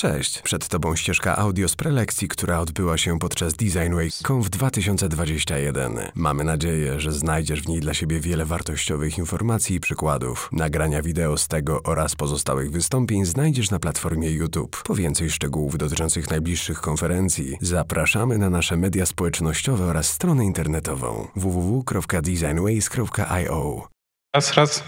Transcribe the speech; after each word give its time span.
Cześć, 0.00 0.42
przed 0.42 0.68
Tobą 0.68 0.96
ścieżka 0.96 1.36
audio 1.36 1.68
z 1.68 1.76
prelekcji, 1.76 2.28
która 2.28 2.60
odbyła 2.60 2.98
się 2.98 3.18
podczas 3.18 3.54
Design 3.54 3.94
Week 3.94 4.12
Conf 4.28 4.50
2021. 4.50 5.98
Mamy 6.14 6.44
nadzieję, 6.44 7.00
że 7.00 7.12
znajdziesz 7.12 7.62
w 7.62 7.68
niej 7.68 7.80
dla 7.80 7.94
siebie 7.94 8.20
wiele 8.20 8.44
wartościowych 8.44 9.18
informacji 9.18 9.76
i 9.76 9.80
przykładów. 9.80 10.48
Nagrania 10.52 11.02
wideo 11.02 11.38
z 11.38 11.48
tego 11.48 11.82
oraz 11.82 12.16
pozostałych 12.16 12.70
wystąpień 12.70 13.24
znajdziesz 13.24 13.70
na 13.70 13.78
platformie 13.78 14.30
YouTube. 14.30 14.82
Po 14.82 14.94
więcej 14.94 15.30
szczegółów 15.30 15.78
dotyczących 15.78 16.30
najbliższych 16.30 16.80
konferencji 16.80 17.56
zapraszamy 17.60 18.38
na 18.38 18.50
nasze 18.50 18.76
media 18.76 19.06
społecznościowe 19.06 19.84
oraz 19.84 20.08
stronę 20.08 20.44
internetową 20.44 21.28
www.designways.io. 21.36 23.88
Raz, 24.34 24.54
raz. 24.54 24.84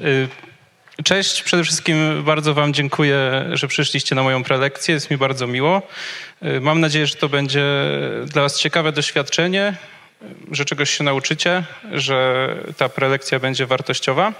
Y 0.00 0.55
Cześć, 1.04 1.42
przede 1.42 1.64
wszystkim 1.64 2.24
bardzo 2.24 2.54
Wam 2.54 2.74
dziękuję, 2.74 3.44
że 3.52 3.68
przyszliście 3.68 4.14
na 4.14 4.22
moją 4.22 4.44
prelekcję. 4.44 4.94
Jest 4.94 5.10
mi 5.10 5.16
bardzo 5.16 5.46
miło. 5.46 5.82
Y, 6.42 6.60
mam 6.60 6.80
nadzieję, 6.80 7.06
że 7.06 7.14
to 7.14 7.28
będzie 7.28 7.64
dla 8.26 8.42
Was 8.42 8.60
ciekawe 8.60 8.92
doświadczenie, 8.92 9.74
że 10.50 10.64
czegoś 10.64 10.90
się 10.90 11.04
nauczycie, 11.04 11.64
że 11.92 12.48
ta 12.76 12.88
prelekcja 12.88 13.38
będzie 13.38 13.66
wartościowa. 13.66 14.32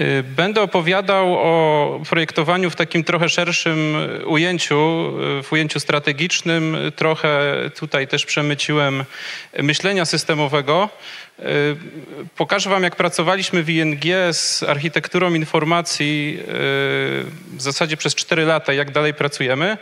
Y, 0.00 0.22
będę 0.22 0.62
opowiadał 0.62 1.34
o 1.34 2.00
projektowaniu 2.10 2.70
w 2.70 2.76
takim 2.76 3.04
trochę 3.04 3.28
szerszym 3.28 3.96
ujęciu, 4.26 5.12
w 5.42 5.48
ujęciu 5.52 5.80
strategicznym. 5.80 6.76
Trochę 6.96 7.54
tutaj 7.76 8.08
też 8.08 8.26
przemyciłem 8.26 9.04
myślenia 9.58 10.04
systemowego. 10.04 10.88
Y, 11.40 11.42
pokażę 12.36 12.70
Wam, 12.70 12.82
jak 12.82 12.96
pracowaliśmy 12.96 13.62
w 13.62 13.70
ING 13.70 14.04
z 14.32 14.62
architekturą 14.62 15.34
informacji 15.34 16.38
y, 16.40 16.44
w 17.56 17.62
zasadzie 17.62 17.96
przez 17.96 18.14
4 18.14 18.44
lata, 18.44 18.72
jak 18.72 18.90
dalej 18.90 19.14
pracujemy. 19.14 19.78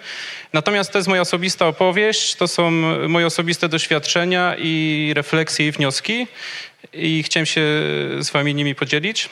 Natomiast 0.52 0.92
to 0.92 0.98
jest 0.98 1.08
moja 1.08 1.20
osobista 1.20 1.66
opowieść, 1.66 2.34
to 2.34 2.48
są 2.48 2.70
moje 3.08 3.26
osobiste 3.26 3.68
doświadczenia 3.68 4.56
i 4.58 5.12
refleksje 5.16 5.66
i 5.66 5.72
wnioski 5.72 6.26
i 6.92 7.22
chciałem 7.22 7.46
się 7.46 7.62
z 8.18 8.30
Wami 8.30 8.54
nimi 8.54 8.74
podzielić. 8.74 9.28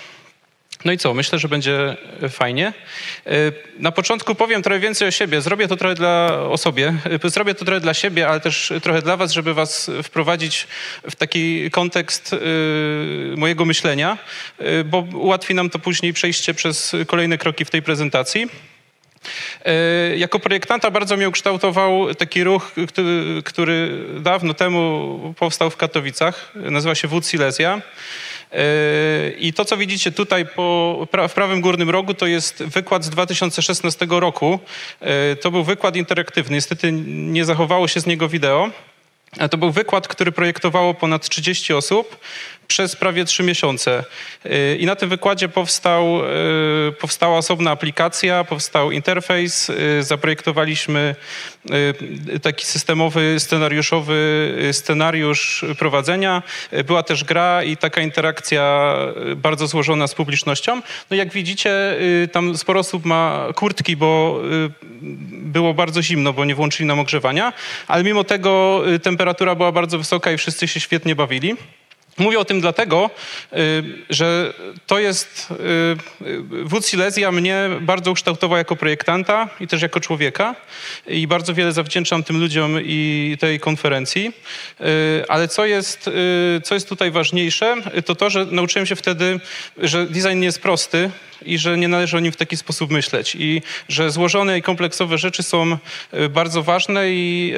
No 0.86 0.92
i 0.92 0.98
co? 0.98 1.14
Myślę, 1.14 1.38
że 1.38 1.48
będzie 1.48 1.96
fajnie. 2.28 2.72
E, 3.26 3.30
na 3.78 3.92
początku 3.92 4.34
powiem 4.34 4.62
trochę 4.62 4.80
więcej 4.80 5.08
o 5.08 5.10
siebie. 5.10 5.40
Zrobię 5.40 5.68
to 5.68 5.76
trochę 5.76 5.94
dla 5.94 6.40
o 6.50 6.58
sobie. 6.58 6.94
E, 7.24 7.30
zrobię 7.30 7.54
to 7.54 7.64
trochę 7.64 7.80
dla 7.80 7.94
siebie, 7.94 8.28
ale 8.28 8.40
też 8.40 8.72
trochę 8.82 9.02
dla 9.02 9.16
was, 9.16 9.32
żeby 9.32 9.54
was 9.54 9.90
wprowadzić 10.02 10.66
w 11.10 11.16
taki 11.16 11.70
kontekst 11.70 12.32
e, 12.32 12.36
mojego 13.36 13.64
myślenia, 13.64 14.18
bo 14.84 14.98
ułatwi 15.14 15.54
nam 15.54 15.70
to 15.70 15.78
później 15.78 16.12
przejście 16.12 16.54
przez 16.54 16.96
kolejne 17.06 17.38
kroki 17.38 17.64
w 17.64 17.70
tej 17.70 17.82
prezentacji. 17.82 18.46
Jako 20.16 20.38
projektanta 20.38 20.90
bardzo 20.90 21.16
mnie 21.16 21.28
ukształtował 21.28 22.14
taki 22.14 22.44
ruch, 22.44 22.72
który, 22.88 23.42
który 23.44 24.04
dawno 24.20 24.54
temu 24.54 25.34
powstał 25.38 25.70
w 25.70 25.76
Katowicach. 25.76 26.52
Nazywa 26.54 26.94
się 26.94 27.08
Wód 27.08 27.26
Silesia. 27.26 27.82
Yy, 28.52 28.58
I 29.38 29.52
to, 29.52 29.64
co 29.64 29.76
widzicie 29.76 30.12
tutaj 30.12 30.46
po, 30.46 31.06
w 31.28 31.32
prawym 31.32 31.60
górnym 31.60 31.90
rogu, 31.90 32.14
to 32.14 32.26
jest 32.26 32.62
wykład 32.62 33.04
z 33.04 33.10
2016 33.10 34.06
roku. 34.10 34.58
Yy, 35.00 35.08
to 35.36 35.50
był 35.50 35.64
wykład 35.64 35.96
interaktywny. 35.96 36.54
Niestety 36.54 36.92
nie 37.06 37.44
zachowało 37.44 37.88
się 37.88 38.00
z 38.00 38.06
niego 38.06 38.28
wideo. 38.28 38.70
To 39.50 39.58
był 39.58 39.70
wykład, 39.70 40.08
który 40.08 40.32
projektowało 40.32 40.94
ponad 40.94 41.28
30 41.28 41.74
osób 41.74 42.16
przez 42.68 42.96
prawie 42.96 43.24
trzy 43.24 43.42
miesiące. 43.42 44.04
Y, 44.46 44.76
I 44.80 44.86
na 44.86 44.96
tym 44.96 45.08
wykładzie 45.08 45.48
powstał, 45.48 46.20
y, 46.88 46.92
powstała 46.92 47.38
osobna 47.38 47.70
aplikacja, 47.70 48.44
powstał 48.44 48.90
interfejs. 48.90 49.70
Y, 49.70 50.02
zaprojektowaliśmy 50.02 51.14
taki 52.42 52.66
systemowy, 52.66 53.34
scenariuszowy 53.38 54.54
scenariusz 54.72 55.64
prowadzenia. 55.78 56.42
Była 56.84 57.02
też 57.02 57.24
gra 57.24 57.62
i 57.62 57.76
taka 57.76 58.00
interakcja 58.00 58.94
bardzo 59.36 59.66
złożona 59.66 60.06
z 60.06 60.14
publicznością. 60.14 60.82
No 61.10 61.16
jak 61.16 61.32
widzicie, 61.32 61.96
tam 62.32 62.56
sporo 62.56 62.80
osób 62.80 63.04
ma 63.04 63.46
kurtki, 63.54 63.96
bo 63.96 64.40
było 65.30 65.74
bardzo 65.74 66.02
zimno, 66.02 66.32
bo 66.32 66.44
nie 66.44 66.54
włączyli 66.54 66.86
nam 66.86 66.98
ogrzewania, 66.98 67.52
ale 67.86 68.04
mimo 68.04 68.24
tego 68.24 68.82
temperatura 69.02 69.54
była 69.54 69.72
bardzo 69.72 69.98
wysoka 69.98 70.32
i 70.32 70.38
wszyscy 70.38 70.68
się 70.68 70.80
świetnie 70.80 71.16
bawili. 71.16 71.56
Mówię 72.18 72.38
o 72.38 72.44
tym 72.44 72.60
dlatego, 72.60 73.10
y, 73.52 73.56
że 74.10 74.54
to 74.86 74.98
jest, 74.98 75.48
y, 75.50 76.26
y, 76.26 76.64
wód 76.64 76.86
Silesia 76.86 77.32
mnie 77.32 77.68
bardzo 77.80 78.10
ukształtował 78.10 78.58
jako 78.58 78.76
projektanta 78.76 79.48
i 79.60 79.66
też 79.66 79.82
jako 79.82 80.00
człowieka 80.00 80.54
i 81.06 81.26
bardzo 81.26 81.54
wiele 81.54 81.72
zawdzięczam 81.72 82.22
tym 82.22 82.40
ludziom 82.40 82.78
i 82.84 83.36
tej 83.40 83.60
konferencji. 83.60 84.32
Ale 85.28 85.48
co 85.48 85.66
jest, 85.66 86.10
co 86.64 86.74
jest 86.74 86.88
tutaj 86.88 87.10
ważniejsze, 87.10 87.76
to 88.04 88.14
to, 88.14 88.30
że 88.30 88.46
nauczyłem 88.46 88.86
się 88.86 88.96
wtedy, 88.96 89.40
że 89.78 90.06
design 90.06 90.38
nie 90.38 90.46
jest 90.46 90.62
prosty 90.62 91.10
i 91.42 91.58
że 91.58 91.78
nie 91.78 91.88
należy 91.88 92.16
o 92.16 92.20
nim 92.20 92.32
w 92.32 92.36
taki 92.36 92.56
sposób 92.56 92.90
myśleć 92.90 93.36
i 93.38 93.62
że 93.88 94.10
złożone 94.10 94.58
i 94.58 94.62
kompleksowe 94.62 95.18
rzeczy 95.18 95.42
są 95.42 95.78
bardzo 96.30 96.62
ważne 96.62 97.10
i 97.10 97.54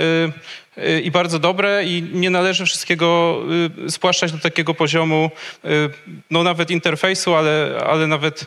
i 1.02 1.10
bardzo 1.10 1.38
dobre 1.38 1.84
i 1.84 2.02
nie 2.12 2.30
należy 2.30 2.66
wszystkiego 2.66 3.40
y, 3.86 3.90
spłaszczać 3.90 4.32
do 4.32 4.38
takiego 4.38 4.74
poziomu, 4.74 5.30
y, 5.64 5.68
no 6.30 6.42
nawet 6.42 6.70
interfejsu, 6.70 7.34
ale, 7.34 7.80
ale 7.86 8.06
nawet 8.06 8.46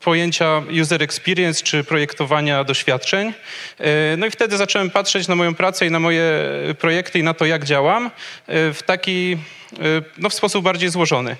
pojęcia 0.00 0.62
user 0.82 1.02
experience 1.02 1.62
czy 1.62 1.84
projektowania 1.84 2.64
doświadczeń. 2.64 3.32
No 4.16 4.26
i 4.26 4.30
wtedy 4.30 4.56
zacząłem 4.56 4.90
patrzeć 4.90 5.28
na 5.28 5.36
moją 5.36 5.54
pracę 5.54 5.86
i 5.86 5.90
na 5.90 6.00
moje 6.00 6.32
projekty 6.78 7.18
i 7.18 7.22
na 7.22 7.34
to, 7.34 7.46
jak 7.46 7.64
działam 7.64 8.10
w 8.48 8.78
taki 8.86 9.36
no, 10.18 10.30
w 10.30 10.34
sposób 10.34 10.64
bardziej 10.64 10.88
złożony. 10.88 11.36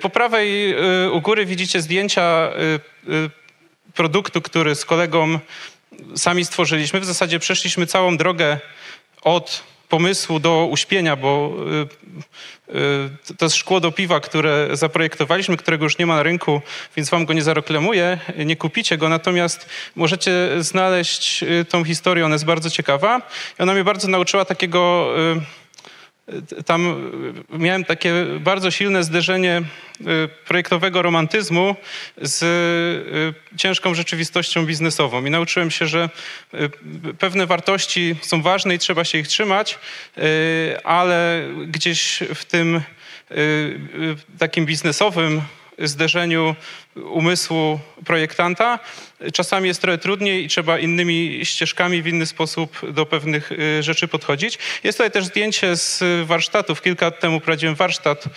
Po 0.00 0.10
prawej 0.10 0.74
u 1.12 1.20
góry 1.20 1.46
widzicie 1.46 1.82
zdjęcia 1.82 2.50
produktu, 3.94 4.42
który 4.42 4.74
z 4.74 4.84
kolegą 4.84 5.38
sami 6.16 6.44
stworzyliśmy. 6.44 7.00
W 7.00 7.04
zasadzie 7.04 7.38
przeszliśmy 7.38 7.86
całą 7.86 8.16
drogę 8.16 8.58
od 9.22 9.62
pomysłu 9.88 10.40
do 10.40 10.68
uśpienia, 10.70 11.16
bo 11.16 11.54
y, 12.70 12.74
y, 13.30 13.34
to 13.36 13.44
jest 13.44 13.56
szkło 13.56 13.80
do 13.80 13.92
piwa, 13.92 14.20
które 14.20 14.68
zaprojektowaliśmy, 14.72 15.56
którego 15.56 15.84
już 15.84 15.98
nie 15.98 16.06
ma 16.06 16.16
na 16.16 16.22
rynku, 16.22 16.60
więc 16.96 17.10
wam 17.10 17.24
go 17.24 17.32
nie 17.32 17.42
zareklamuję, 17.42 18.18
nie 18.46 18.56
kupicie 18.56 18.98
go, 18.98 19.08
natomiast 19.08 19.68
możecie 19.96 20.48
znaleźć 20.58 21.42
y, 21.42 21.64
tą 21.64 21.84
historię, 21.84 22.24
ona 22.24 22.34
jest 22.34 22.44
bardzo 22.44 22.70
ciekawa 22.70 23.22
i 23.58 23.62
ona 23.62 23.72
mnie 23.72 23.84
bardzo 23.84 24.08
nauczyła 24.08 24.44
takiego 24.44 25.12
tam 26.66 27.10
miałem 27.50 27.84
takie 27.84 28.12
bardzo 28.40 28.70
silne 28.70 29.04
zderzenie 29.04 29.62
y, 30.00 30.04
projektowego 30.46 31.02
romantyzmu 31.02 31.76
z 32.16 32.42
y, 33.52 33.56
ciężką 33.58 33.94
rzeczywistością 33.94 34.66
biznesową. 34.66 35.24
I 35.24 35.30
nauczyłem 35.30 35.70
się, 35.70 35.86
że 35.86 36.08
pewne 37.18 37.46
wartości 37.46 38.16
są 38.22 38.42
ważne 38.42 38.74
i 38.74 38.78
trzeba 38.78 39.04
się 39.04 39.18
ich 39.18 39.28
trzymać, 39.28 39.78
ale 40.84 41.42
gdzieś 41.66 42.22
w 42.34 42.44
tym 42.44 42.80
takim 44.38 44.66
biznesowym 44.66 45.42
zderzeniu 45.78 46.56
umysłu 46.96 47.80
projektanta. 48.04 48.78
Czasami 49.32 49.68
jest 49.68 49.80
trochę 49.80 49.98
trudniej 49.98 50.44
i 50.44 50.48
trzeba 50.48 50.78
innymi 50.78 51.40
ścieżkami, 51.42 52.02
w 52.02 52.06
inny 52.06 52.26
sposób 52.26 52.92
do 52.92 53.06
pewnych 53.06 53.52
y, 53.52 53.82
rzeczy 53.82 54.08
podchodzić. 54.08 54.58
Jest 54.84 54.98
tutaj 54.98 55.10
też 55.10 55.24
zdjęcie 55.24 55.76
z 55.76 56.04
warsztatów. 56.26 56.82
Kilka 56.82 57.06
lat 57.06 57.20
temu 57.20 57.40
prowadziłem 57.40 57.74
warsztat 57.74 58.24
y, 58.26 58.30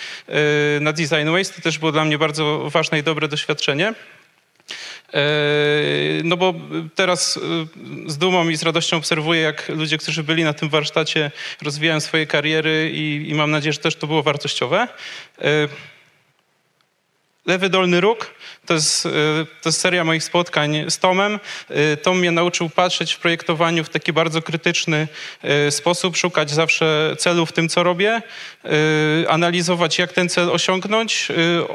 na 0.82 0.94
Design 0.94 1.30
Waste. 1.32 1.56
To 1.56 1.62
też 1.62 1.80
było 1.80 1.92
dla 1.92 2.06
mnie 2.06 2.18
bardzo 2.18 2.70
ważne 2.70 3.00
i 3.00 3.04
dobre 3.04 3.28
doświadczenie. 3.28 3.94
E, 5.14 5.24
no 6.24 6.38
bo 6.38 6.54
teraz 6.96 7.38
y, 7.38 7.42
z 8.08 8.18
dumą 8.18 8.50
i 8.50 8.56
z 8.56 8.64
radością 8.64 8.98
obserwuję, 8.98 9.42
jak 9.42 9.70
ludzie, 9.70 9.98
którzy 9.98 10.24
byli 10.24 10.44
na 10.44 10.54
tym 10.54 10.70
warsztacie, 10.70 11.32
rozwijają 11.62 12.00
swoje 12.00 12.28
kariery 12.28 12.92
i, 12.94 13.30
i 13.30 13.34
mam 13.34 13.52
nadzieję, 13.52 13.74
że 13.74 13.80
też 13.80 13.96
to 13.96 14.08
było 14.08 14.24
wartościowe. 14.24 14.88
Lewy 17.46 17.70
dolny 17.70 18.00
róg 18.00 18.26
to 18.72 18.76
jest, 18.76 19.06
e, 19.06 19.10
to 19.62 19.70
jest 19.70 19.82
seria 19.82 20.04
moich 20.04 20.24
spotkań 20.24 20.86
z 20.90 20.98
Tomem. 20.98 21.40
E, 21.70 21.98
Tom 21.98 22.20
mnie 22.20 22.32
nauczył 22.32 22.70
patrzeć 22.70 23.14
w 23.14 23.20
projektowaniu 23.20 23.84
w 23.84 23.90
taki 23.90 24.14
bardzo 24.14 24.42
krytyczny 24.42 25.08
e, 25.42 25.72
sposób, 25.72 26.18
szukać 26.18 26.52
zawsze 26.52 27.16
celu 27.20 27.46
w 27.46 27.52
tym, 27.52 27.70
co 27.70 27.84
robię, 27.84 28.22
analizować, 29.28 30.00
jak 30.00 30.14
ten 30.14 30.30
cel 30.30 30.50
osiągnąć, 30.50 31.28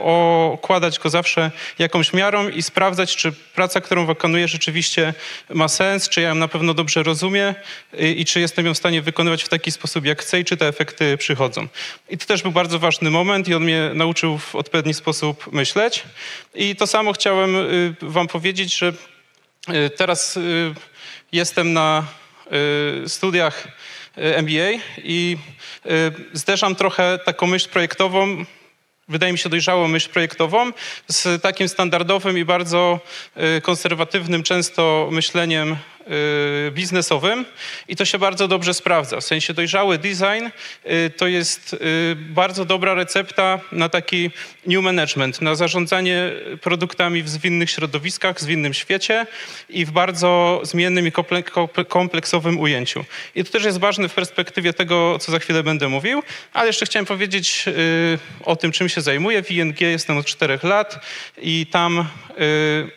okładać 0.03 0.99
go 0.99 1.11
zawsze 1.11 1.51
jakąś 1.79 2.13
miarą 2.13 2.49
i 2.49 2.63
sprawdzać, 2.63 3.17
czy 3.17 3.33
praca, 3.33 3.81
którą 3.81 4.07
wykonuję, 4.07 4.49
rzeczywiście 4.49 5.15
ma 5.51 5.69
sens, 5.69 6.09
czy 6.09 6.21
ja 6.21 6.29
ją 6.29 6.35
na 6.35 6.49
pewno 6.49 6.75
dobrze 6.75 7.03
rozumiem 7.03 7.55
i 7.99 8.25
czy 8.25 8.41
jestem 8.41 8.67
ją 8.67 8.75
w 8.75 8.79
stanie 8.79 9.03
wykonywać 9.03 9.43
w 9.43 9.49
taki 9.49 9.71
sposób, 9.71 10.05
jak 10.05 10.23
chcę 10.23 10.41
i 10.41 10.45
czy 10.45 10.57
te 10.57 10.69
efekty 10.69 11.17
przychodzą. 11.17 11.69
I 12.09 12.19
to 12.19 12.27
też 12.27 12.43
był 12.43 12.53
bardzo 12.53 12.79
ważny 12.79 13.11
moment 13.11 13.49
i 13.49 13.55
on 13.55 13.65
mnie 13.65 13.91
nauczył 13.95 14.39
w 14.39 14.55
odpowiedni 14.55 14.95
sposób 14.95 15.53
myśleć. 15.53 16.05
I 16.55 16.77
to 16.77 16.86
samo 16.87 17.13
chciałem 17.13 17.57
y, 17.57 17.95
wam 18.03 18.29
powiedzieć, 18.29 18.79
że 18.79 18.93
Teraz 19.97 20.39
jestem 21.33 21.73
na 21.73 22.07
studiach 23.07 23.69
MBA 24.17 24.71
i 24.99 25.37
zderzam 26.33 26.75
trochę 26.75 27.19
taką 27.19 27.47
myśl 27.47 27.69
projektową 27.69 28.45
wydaje 29.09 29.33
mi 29.33 29.39
się, 29.39 29.49
dojrzałą 29.49 29.89
myśl 29.89 30.11
projektową 30.11 30.73
z 31.09 31.43
takim 31.43 31.69
standardowym 31.69 32.39
i 32.39 32.45
bardzo 32.45 33.01
konserwatywnym 33.63 34.43
często 34.43 35.09
myśleniem 35.13 35.77
Y, 35.96 35.96
biznesowym 36.71 37.45
i 37.89 37.97
to 37.97 38.05
się 38.05 38.19
bardzo 38.19 38.49
dobrze 38.49 38.75
sprawdza. 38.75 39.21
W 39.21 39.25
sensie 39.25 39.55
dojrzały 39.55 39.99
design 39.99 40.47
y, 40.87 41.11
to 41.11 41.27
jest 41.27 41.73
y, 41.75 42.17
bardzo 42.17 42.65
dobra 42.65 42.95
recepta 42.95 43.61
na 43.73 43.89
taki 43.89 44.31
new 44.67 44.83
management, 44.83 45.41
na 45.41 45.55
zarządzanie 45.55 46.33
produktami 46.61 47.23
w 47.23 47.29
zwinnych 47.29 47.71
środowiskach, 47.71 48.37
w 48.37 48.41
zwinnym 48.41 48.75
świecie 48.75 49.27
i 49.69 49.85
w 49.85 49.91
bardzo 49.91 50.61
zmiennym 50.63 51.07
i 51.07 51.13
kompleksowym 51.89 52.61
ujęciu. 52.61 53.05
I 53.35 53.45
to 53.45 53.53
też 53.53 53.65
jest 53.65 53.79
ważne 53.79 54.09
w 54.09 54.15
perspektywie 54.15 54.73
tego, 54.73 55.19
co 55.19 55.33
za 55.33 55.39
chwilę 55.39 55.63
będę 55.63 55.89
mówił, 55.89 56.23
ale 56.53 56.67
jeszcze 56.67 56.87
chciałem 56.87 57.07
powiedzieć 57.07 57.65
o 58.45 58.57
tym, 58.57 58.73
czym 58.73 58.89
się 58.89 59.01
zajmuję. 59.01 59.43
W 59.43 59.51
ING 59.51 59.81
jestem 59.81 60.19
od 60.19 60.27
czterech 60.27 60.65
lat 60.65 61.07
i 61.43 61.67
tam 61.67 62.07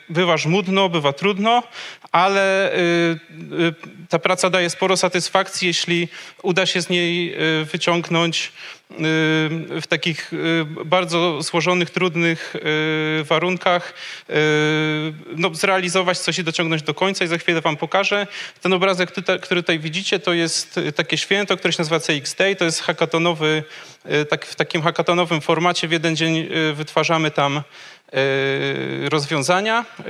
bywa 0.10 0.38
żmudno, 0.38 0.90
bywa 0.90 1.14
trudno, 1.14 1.64
ale 2.12 2.74
y, 2.74 2.80
y, 2.80 3.74
ta 4.10 4.20
praca 4.20 4.50
daje 4.50 4.70
sporo 4.70 4.98
satysfakcji, 4.98 5.68
jeśli 5.68 6.08
uda 6.44 6.66
się 6.66 6.82
z 6.82 6.90
niej 6.90 7.34
y, 7.62 7.66
wyciągnąć 7.66 8.52
w 9.82 9.88
takich 9.88 10.32
bardzo 10.86 11.42
złożonych, 11.42 11.90
trudnych 11.90 12.56
warunkach, 13.24 13.94
no, 15.36 15.56
zrealizować 15.56 16.20
coś 16.20 16.40
i 16.40 16.44
dociągnąć 16.44 16.84
do 16.84 16.94
końca. 16.94 17.26
I 17.26 17.28
za 17.28 17.38
chwilę 17.38 17.62
wam 17.62 17.78
pokażę. 17.78 18.28
Ten 18.62 18.74
obrazek, 18.74 19.12
który 19.42 19.64
tutaj 19.64 19.80
widzicie, 19.80 20.20
to 20.20 20.34
jest 20.34 20.80
takie 20.96 21.18
święto, 21.18 21.58
które 21.58 21.74
się 21.74 21.82
nazywa 21.82 22.00
CX 22.00 22.36
Day, 22.36 22.56
to 22.56 22.66
jest 22.66 22.82
hackatonowy, 22.82 23.64
tak, 24.30 24.46
w 24.46 24.56
takim 24.56 24.82
hackatonowym 24.82 25.42
formacie. 25.42 25.88
W 25.88 25.92
jeden 25.92 26.16
dzień 26.16 26.48
wytwarzamy 26.74 27.32
tam 27.32 27.62
rozwiązania. 29.10 29.86
E, 30.00 30.04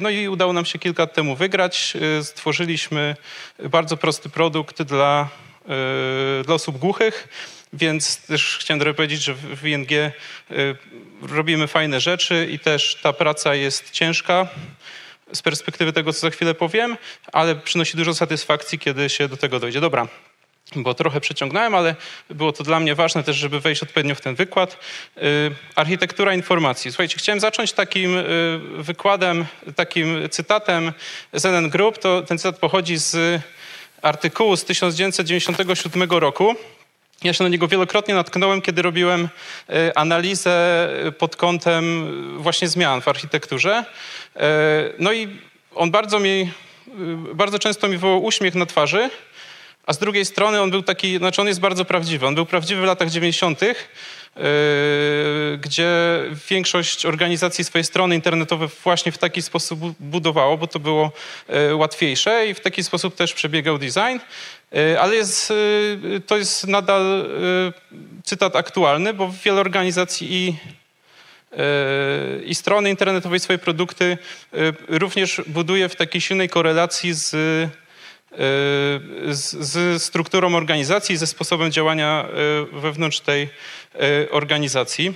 no 0.00 0.10
i 0.10 0.28
udało 0.28 0.52
nam 0.52 0.64
się 0.64 0.78
kilka 0.78 1.02
lat 1.02 1.14
temu 1.14 1.36
wygrać. 1.36 1.94
E, 2.18 2.24
stworzyliśmy 2.24 3.16
bardzo 3.70 3.96
prosty 3.96 4.28
produkt 4.28 4.82
dla, 4.82 5.28
dla 6.44 6.54
osób 6.54 6.78
głuchych, 6.78 7.28
więc 7.72 8.16
też 8.16 8.58
chciałem 8.60 8.80
trochę 8.80 8.94
powiedzieć, 8.94 9.22
że 9.22 9.34
w 9.34 9.66
ING 9.66 9.88
robimy 11.22 11.66
fajne 11.66 12.00
rzeczy 12.00 12.48
i 12.50 12.58
też 12.58 12.98
ta 13.02 13.12
praca 13.12 13.54
jest 13.54 13.90
ciężka 13.90 14.48
z 15.32 15.42
perspektywy 15.42 15.92
tego, 15.92 16.12
co 16.12 16.20
za 16.20 16.30
chwilę 16.30 16.54
powiem, 16.54 16.96
ale 17.32 17.56
przynosi 17.56 17.96
dużo 17.96 18.14
satysfakcji, 18.14 18.78
kiedy 18.78 19.08
się 19.08 19.28
do 19.28 19.36
tego 19.36 19.60
dojdzie. 19.60 19.80
Dobra, 19.80 20.08
bo 20.76 20.94
trochę 20.94 21.20
przeciągnąłem, 21.20 21.74
ale 21.74 21.94
było 22.30 22.52
to 22.52 22.64
dla 22.64 22.80
mnie 22.80 22.94
ważne 22.94 23.22
też, 23.22 23.36
żeby 23.36 23.60
wejść 23.60 23.82
odpowiednio 23.82 24.14
w 24.14 24.20
ten 24.20 24.34
wykład. 24.34 24.78
Y, 25.16 25.20
architektura 25.74 26.34
informacji. 26.34 26.92
Słuchajcie, 26.92 27.18
chciałem 27.18 27.40
zacząć 27.40 27.72
takim 27.72 28.16
y, 28.16 28.24
wykładem, 28.78 29.46
takim 29.76 30.28
cytatem 30.30 30.92
ZN 31.32 31.70
Group. 31.70 31.98
To, 31.98 32.22
ten 32.22 32.38
cytat 32.38 32.58
pochodzi 32.58 32.96
z 32.96 33.42
artykułu 34.02 34.56
z 34.56 34.64
1997 34.64 36.10
roku. 36.10 36.54
Ja 37.24 37.32
się 37.32 37.44
na 37.44 37.50
niego 37.50 37.68
wielokrotnie 37.68 38.14
natknąłem, 38.14 38.62
kiedy 38.62 38.82
robiłem 38.82 39.28
y, 39.70 39.94
analizę 39.94 40.88
pod 41.18 41.36
kątem 41.36 42.06
właśnie 42.42 42.68
zmian 42.68 43.00
w 43.00 43.08
architekturze. 43.08 43.84
No 44.98 45.12
i 45.12 45.28
on 45.74 45.90
bardzo 45.90 46.20
mi, 46.20 46.50
bardzo 47.34 47.58
często 47.58 47.88
mi 47.88 47.94
wywołał 47.94 48.24
uśmiech 48.24 48.54
na 48.54 48.66
twarzy, 48.66 49.10
a 49.86 49.92
z 49.92 49.98
drugiej 49.98 50.24
strony 50.24 50.60
on 50.60 50.70
był 50.70 50.82
taki, 50.82 51.18
znaczy 51.18 51.40
on 51.40 51.48
jest 51.48 51.60
bardzo 51.60 51.84
prawdziwy. 51.84 52.26
On 52.26 52.34
był 52.34 52.46
prawdziwy 52.46 52.80
w 52.80 52.84
latach 52.84 53.10
90., 53.10 53.62
yy, 53.62 53.72
gdzie 55.58 55.90
większość 56.50 57.06
organizacji 57.06 57.64
swoje 57.64 57.84
strony 57.84 58.14
internetowe 58.14 58.68
właśnie 58.84 59.12
w 59.12 59.18
taki 59.18 59.42
sposób 59.42 59.80
budowało, 60.00 60.58
bo 60.58 60.66
to 60.66 60.78
było 60.78 61.12
yy, 61.48 61.74
łatwiejsze 61.74 62.46
i 62.46 62.54
w 62.54 62.60
taki 62.60 62.84
sposób 62.84 63.14
też 63.14 63.32
przebiegał 63.32 63.78
design. 63.78 64.18
Yy, 64.72 65.00
ale 65.00 65.14
jest, 65.14 65.50
yy, 66.02 66.20
to 66.20 66.36
jest 66.36 66.66
nadal 66.66 67.24
yy, 67.92 67.98
cytat 68.24 68.56
aktualny, 68.56 69.14
bo 69.14 69.32
wiele 69.44 69.60
organizacji 69.60 70.34
i 70.34 70.46
yy, 70.46 72.44
i 72.44 72.54
strony 72.54 72.90
internetowe, 72.90 73.38
swoje 73.38 73.58
produkty 73.58 74.18
również 74.88 75.42
buduje 75.46 75.88
w 75.88 75.96
takiej 75.96 76.20
silnej 76.20 76.48
korelacji 76.48 77.12
z 77.12 77.34
z, 79.28 80.02
strukturą 80.02 80.54
organizacji, 80.54 81.16
ze 81.16 81.26
sposobem 81.26 81.72
działania 81.72 82.24
e, 82.74 82.80
wewnątrz 82.80 83.20
tej 83.20 83.42
e, 83.42 83.48
organizacji. 84.30 85.14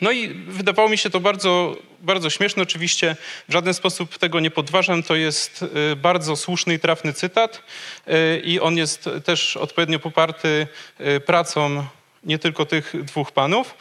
No 0.00 0.12
i 0.12 0.28
wydawało 0.28 0.88
mi 0.88 0.98
się 0.98 1.10
to 1.10 1.20
bardzo, 1.20 1.76
bardzo 2.00 2.30
śmieszne. 2.30 2.62
Oczywiście 2.62 3.16
w 3.48 3.52
żaden 3.52 3.74
sposób 3.74 4.18
tego 4.18 4.40
nie 4.40 4.50
podważam. 4.50 5.02
To 5.02 5.14
jest 5.14 5.64
e, 5.92 5.96
bardzo 5.96 6.36
słuszny 6.36 6.74
i 6.74 6.78
trafny 6.78 7.12
cytat 7.12 7.62
i 8.44 8.60
on 8.60 8.76
jest 8.76 9.10
też 9.24 9.56
odpowiednio 9.56 9.98
poparty 9.98 10.66
pracą 11.26 11.86
nie 12.24 12.38
tylko 12.38 12.66
tych 12.66 13.04
dwóch 13.04 13.32
panów. 13.32 13.74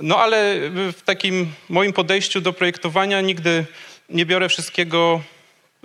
No 0.00 0.18
ale 0.18 0.56
w 0.70 1.02
takim 1.04 1.52
moim 1.68 1.92
podejściu 1.92 2.40
do 2.40 2.52
projektowania 2.52 3.20
nigdy 3.20 3.64
nie 4.08 4.26
biorę 4.26 4.48
wszystkiego 4.48 5.20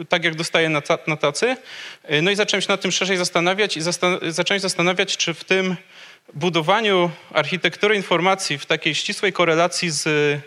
tak 0.09 0.23
jak 0.23 0.35
dostaję 0.35 0.69
na, 0.69 0.81
na 1.07 1.17
tacy. 1.17 1.57
E, 2.03 2.21
no 2.21 2.31
i 2.31 2.35
zacząłem 2.35 2.61
się 2.61 2.67
nad 2.69 2.81
tym 2.81 2.91
szerzej 2.91 3.17
zastanawiać 3.17 3.77
i 3.77 3.81
zastan 3.81 4.17
zacząłem 4.27 4.61
zastanawiać, 4.61 5.17
czy 5.17 5.33
w 5.33 5.43
tym 5.43 5.75
budowaniu 6.33 7.11
architektury 7.33 7.95
informacji 7.95 8.57
w 8.57 8.65
takiej 8.65 8.95
ścisłej 8.95 9.33
korelacji 9.33 9.89
z, 9.89 10.07
e, 10.07 10.41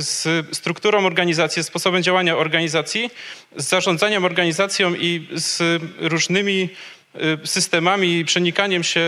z 0.00 0.46
strukturą 0.56 1.06
organizacji, 1.06 1.64
sposobem 1.64 2.02
działania 2.02 2.36
organizacji, 2.36 3.10
z 3.56 3.68
zarządzaniem 3.68 4.24
organizacją 4.24 4.94
i 4.94 5.28
z 5.34 5.82
różnymi 6.00 6.68
e, 7.14 7.46
systemami, 7.46 8.24
przenikaniem 8.24 8.84
się 8.84 9.06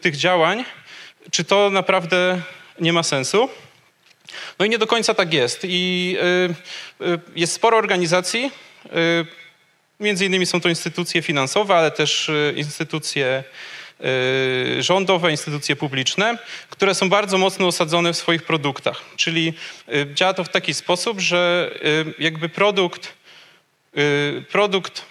tych 0.00 0.16
działań, 0.16 0.64
czy 1.30 1.44
to 1.44 1.70
naprawdę 1.70 2.40
nie 2.80 2.92
ma 2.92 3.02
sensu? 3.02 3.48
No 4.58 4.64
i 4.64 4.70
nie 4.70 4.78
do 4.78 4.86
końca 4.86 5.14
tak 5.14 5.32
jest. 5.34 5.60
I 5.64 6.16
y, 7.00 7.04
y, 7.04 7.20
jest 7.36 7.52
sporo 7.52 7.76
organizacji, 7.76 8.50
y, 8.86 8.90
między 10.00 10.26
innymi 10.26 10.46
są 10.46 10.60
to 10.60 10.68
instytucje 10.68 11.22
finansowe, 11.22 11.74
ale 11.74 11.90
też 11.90 12.30
instytucje 12.56 13.44
rządowe, 14.80 15.30
instytucje 15.30 15.76
publiczne, 15.76 16.38
które 16.70 16.94
są 16.94 17.08
bardzo 17.08 17.38
mocno 17.38 17.66
osadzone 17.66 18.12
w 18.12 18.16
swoich 18.16 18.42
produktach. 18.42 19.02
Czyli 19.16 19.52
działa 20.14 20.34
to 20.34 20.44
w 20.44 20.48
taki 20.48 20.74
sposób, 20.74 21.20
że 21.20 21.70
jakby 22.18 22.48
produkt, 22.48 23.14
produkt 24.50 25.04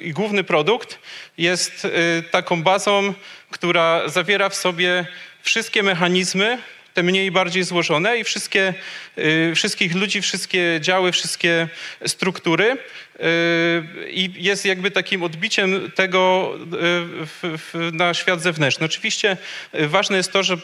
i 0.00 0.12
główny 0.12 0.44
produkt 0.44 0.98
jest 1.38 1.86
taką 2.30 2.62
bazą, 2.62 3.14
która 3.50 4.08
zawiera 4.08 4.48
w 4.48 4.54
sobie 4.54 5.06
wszystkie 5.42 5.82
mechanizmy, 5.82 6.58
te 7.00 7.04
mniej 7.04 7.30
bardziej 7.30 7.64
złożone 7.64 8.18
i 8.18 8.24
wszystkie, 8.24 8.74
y, 9.18 9.52
wszystkich 9.54 9.94
ludzi, 9.94 10.22
wszystkie 10.22 10.78
działy, 10.80 11.12
wszystkie 11.12 11.68
struktury 12.06 12.76
i 14.10 14.30
jest 14.36 14.64
jakby 14.64 14.90
takim 14.90 15.22
odbiciem 15.22 15.90
tego 15.94 16.52
y, 17.74 17.92
na 17.92 18.14
świat 18.14 18.42
zewnętrzny. 18.42 18.86
Oczywiście 18.86 19.36
ważne 19.72 20.16
jest 20.16 20.32
to, 20.32 20.42
że 20.42 20.56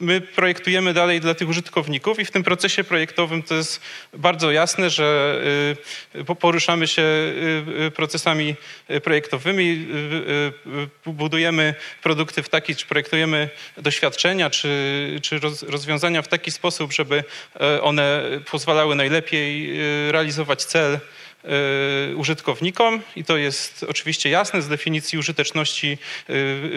my 0.00 0.20
projektujemy 0.20 0.94
dalej 0.94 1.20
dla 1.20 1.34
tych 1.34 1.48
użytkowników 1.48 2.18
i 2.18 2.24
w 2.24 2.30
tym 2.30 2.42
procesie 2.42 2.84
projektowym 2.84 3.42
to 3.42 3.54
jest 3.54 3.80
bardzo 4.12 4.50
jasne, 4.50 4.90
że 4.90 5.40
poruszamy 6.40 6.86
się 6.86 7.02
procesami 7.94 8.54
projektowymi, 9.02 9.86
budujemy 11.06 11.74
produkty 12.02 12.42
w 12.42 12.48
taki, 12.48 12.76
czy 12.76 12.86
projektujemy 12.86 13.48
doświadczenia, 13.76 14.50
czy, 14.50 15.18
czy 15.22 15.40
rozwiązania 15.68 16.22
w 16.22 16.28
taki 16.28 16.50
sposób, 16.50 16.92
żeby 16.92 17.24
one 17.82 18.22
pozwalały 18.50 18.94
najlepiej 18.94 19.72
realizować 20.10 20.64
cel 20.64 20.98
użytkownikom 22.16 23.00
i 23.16 23.24
to 23.24 23.36
jest 23.36 23.84
oczywiście 23.88 24.30
jasne 24.30 24.62
z 24.62 24.68
definicji 24.68 25.18
użyteczności 25.18 25.98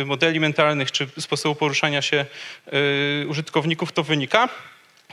e, 0.01 0.05
modeli 0.05 0.39
mentalnych 0.39 0.91
czy 0.91 1.07
sposobu 1.19 1.55
poruszania 1.55 2.01
się 2.01 2.25
e, 2.67 3.27
użytkowników 3.27 3.91
to 3.91 4.03
wynika. 4.03 4.49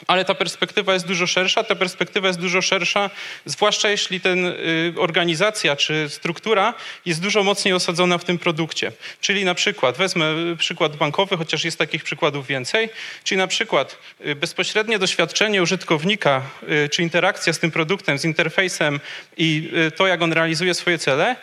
Ale 0.06 0.24
ta 0.24 0.34
perspektywa 0.34 0.94
jest 0.94 1.06
dużo 1.06 1.26
szersza. 1.26 1.64
Ta 1.64 1.74
perspektywa 1.74 2.28
jest 2.28 2.40
dużo 2.40 2.62
szersza, 2.62 3.10
zwłaszcza 3.44 3.88
jeśli 3.88 4.20
ten 4.20 4.46
y, 4.46 4.94
organizacja 4.96 5.76
czy 5.76 6.08
struktura 6.08 6.74
jest 7.06 7.20
dużo 7.20 7.42
mocniej 7.42 7.74
osadzona 7.74 8.18
w 8.18 8.24
tym 8.24 8.38
produkcie. 8.38 8.92
Czyli 9.20 9.44
na 9.44 9.54
przykład, 9.54 9.96
wezmę 9.96 10.24
przykład 10.58 10.96
bankowy, 10.96 11.36
chociaż 11.36 11.64
jest 11.64 11.78
takich 11.78 12.04
przykładów 12.04 12.46
więcej, 12.46 12.90
czyli 13.24 13.38
na 13.38 13.46
przykład 13.46 13.98
y, 14.26 14.34
bezpośrednie 14.34 14.98
doświadczenie 14.98 15.62
użytkownika 15.62 16.42
y, 16.84 16.88
czy 16.88 17.02
interakcja 17.02 17.52
z 17.52 17.58
tym 17.58 17.70
produktem, 17.70 18.18
z 18.18 18.24
interfejsem 18.24 19.00
i 19.36 19.70
y, 19.86 19.90
to, 19.90 20.06
jak 20.06 20.22
on 20.22 20.32
realizuje 20.32 20.74
swoje 20.74 20.98
cele, 20.98 21.36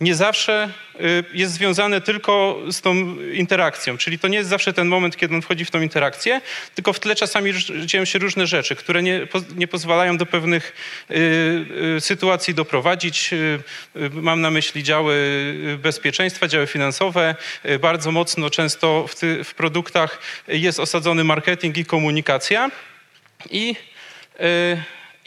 nie 0.00 0.14
zawsze 0.14 0.70
y, 1.00 1.24
jest 1.32 1.52
związane 1.52 2.00
tylko 2.00 2.58
z 2.70 2.80
tą 2.80 3.20
interakcją. 3.20 3.98
Czyli 3.98 4.18
to 4.18 4.28
nie 4.28 4.38
jest 4.38 4.50
zawsze 4.50 4.72
ten 4.72 4.88
moment, 4.88 5.16
kiedy 5.16 5.34
on 5.34 5.42
wchodzi 5.42 5.64
w 5.64 5.70
tą 5.70 5.80
interakcję, 5.80 6.40
tylko 6.74 6.92
w 6.92 7.00
tle 7.00 7.14
czasami 7.14 7.52
dzieją 7.86 8.04
się 8.04 8.18
różne 8.18 8.46
rzeczy, 8.46 8.76
które 8.76 9.02
nie, 9.02 9.26
nie 9.56 9.68
pozwalają 9.68 10.16
do 10.16 10.26
pewnych 10.26 10.72
y, 11.10 11.14
y, 11.96 12.00
sytuacji 12.00 12.54
doprowadzić. 12.54 13.30
Mam 14.12 14.40
na 14.40 14.50
myśli 14.50 14.82
działy 14.82 15.18
bezpieczeństwa, 15.82 16.48
działy 16.48 16.66
finansowe. 16.66 17.34
Bardzo 17.80 18.12
mocno 18.12 18.50
często 18.50 19.06
w, 19.06 19.14
ty, 19.14 19.44
w 19.44 19.54
produktach 19.54 20.20
jest 20.48 20.80
osadzony 20.80 21.24
marketing 21.24 21.78
i 21.78 21.84
komunikacja. 21.84 22.70
I 23.50 23.74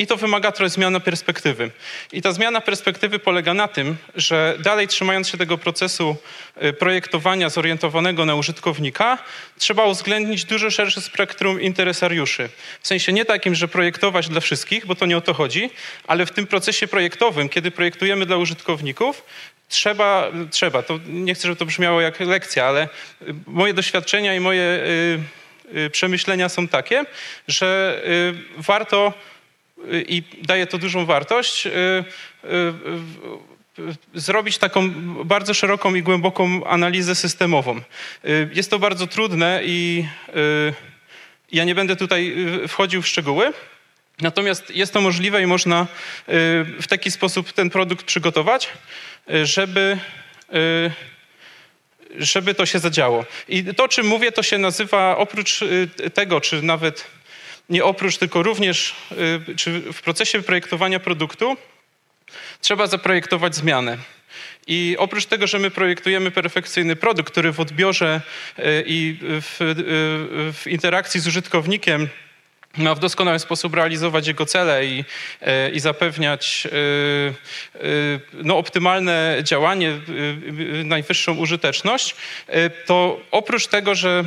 i 0.01 0.07
to 0.07 0.17
wymaga 0.17 0.51
trochę 0.51 0.69
zmiany 0.69 0.99
perspektywy. 0.99 1.71
I 2.11 2.21
ta 2.21 2.31
zmiana 2.31 2.61
perspektywy 2.61 3.19
polega 3.19 3.53
na 3.53 3.67
tym, 3.67 3.97
że 4.15 4.55
dalej 4.59 4.87
trzymając 4.87 5.29
się 5.29 5.37
tego 5.37 5.57
procesu 5.57 6.15
y, 6.63 6.73
projektowania 6.73 7.49
zorientowanego 7.49 8.25
na 8.25 8.35
użytkownika, 8.35 9.17
trzeba 9.57 9.85
uwzględnić 9.85 10.45
dużo 10.45 10.71
szersze 10.71 11.01
spektrum 11.01 11.61
interesariuszy. 11.61 12.49
W 12.81 12.87
sensie 12.87 13.13
nie 13.13 13.25
takim, 13.25 13.55
że 13.55 13.67
projektować 13.67 14.29
dla 14.29 14.41
wszystkich, 14.41 14.85
bo 14.85 14.95
to 14.95 15.05
nie 15.05 15.17
o 15.17 15.21
to 15.21 15.33
chodzi, 15.33 15.69
ale 16.07 16.25
w 16.25 16.31
tym 16.31 16.47
procesie 16.47 16.87
projektowym, 16.87 17.49
kiedy 17.49 17.71
projektujemy 17.71 18.25
dla 18.25 18.37
użytkowników, 18.37 19.23
trzeba, 19.69 20.31
trzeba, 20.51 20.83
to 20.83 20.99
nie 21.07 21.33
chcę, 21.33 21.47
żeby 21.47 21.55
to 21.55 21.65
brzmiało 21.65 22.01
jak 22.01 22.19
lekcja, 22.19 22.65
ale 22.65 22.83
y, 23.21 23.33
moje 23.47 23.73
doświadczenia 23.73 24.35
i 24.35 24.39
moje 24.39 24.63
y, 25.75 25.89
przemyślenia 25.89 26.49
są 26.49 26.67
takie, 26.67 27.05
że 27.47 28.01
warto 28.57 29.13
i 29.89 30.23
daje 30.41 30.67
to 30.67 30.77
dużą 30.77 31.05
wartość, 31.05 31.65
y, 31.65 31.69
y, 31.69 32.47
y, 33.79 33.93
zrobić 34.13 34.57
taką 34.57 34.89
bardzo 35.25 35.53
szeroką 35.53 35.95
i 35.95 36.03
głęboką 36.03 36.65
analizę 36.65 37.15
systemową. 37.15 37.81
Jest 38.53 38.69
to 38.69 38.79
bardzo 38.79 39.07
trudne 39.07 39.61
i 39.65 40.05
ja 41.51 41.63
nie 41.63 41.75
będę 41.75 41.95
tutaj 41.95 42.35
wchodził 42.67 43.01
w 43.01 43.07
szczegóły. 43.07 43.53
Natomiast 44.21 44.75
jest 44.75 44.93
to 44.93 45.01
możliwe 45.01 45.41
i 45.41 45.47
można 45.47 45.87
w 46.81 46.85
taki 46.89 47.11
sposób 47.11 47.53
ten 47.53 47.69
produkt 47.69 48.05
przygotować, 48.05 48.69
żeby, 49.43 49.97
żeby 52.17 52.53
to 52.53 52.65
się 52.65 52.79
zadziało. 52.79 53.25
I 53.47 53.63
to, 53.63 53.83
o 53.83 53.87
czym 53.87 54.07
mówię, 54.07 54.31
to 54.31 54.43
się 54.43 54.57
nazywa 54.57 55.17
oprócz 55.17 55.59
tego, 56.13 56.41
czy 56.41 56.61
nawet 56.61 57.07
nie 57.71 57.83
oprócz, 57.83 58.17
tylko 58.17 58.43
również 58.43 58.95
y, 59.49 59.55
czy 59.55 59.79
w 59.93 60.01
procesie 60.01 60.41
projektowania 60.41 60.99
produktu 60.99 61.57
trzeba 62.61 62.87
zaprojektować 62.87 63.55
zmianę. 63.55 63.97
I 64.67 64.95
oprócz 64.99 65.25
tego, 65.25 65.47
że 65.47 65.59
my 65.59 65.71
projektujemy 65.71 66.31
perfekcyjny 66.31 66.95
produkt, 66.95 67.31
który 67.31 67.51
w 67.51 67.59
odbiorze 67.59 68.21
y, 68.59 68.63
i 68.85 69.17
w, 69.21 69.61
y, 69.61 70.53
w 70.53 70.67
interakcji 70.67 71.19
z 71.19 71.27
użytkownikiem 71.27 72.09
ma 72.77 72.95
w 72.95 72.99
doskonały 72.99 73.39
sposób 73.39 73.73
realizować 73.73 74.27
jego 74.27 74.45
cele 74.45 74.85
i, 74.85 75.03
i 75.73 75.79
zapewniać 75.79 76.67
no, 78.33 78.57
optymalne 78.57 79.37
działanie, 79.43 79.99
najwyższą 80.83 81.37
użyteczność, 81.37 82.15
to 82.85 83.21
oprócz 83.31 83.67
tego, 83.67 83.95
że 83.95 84.23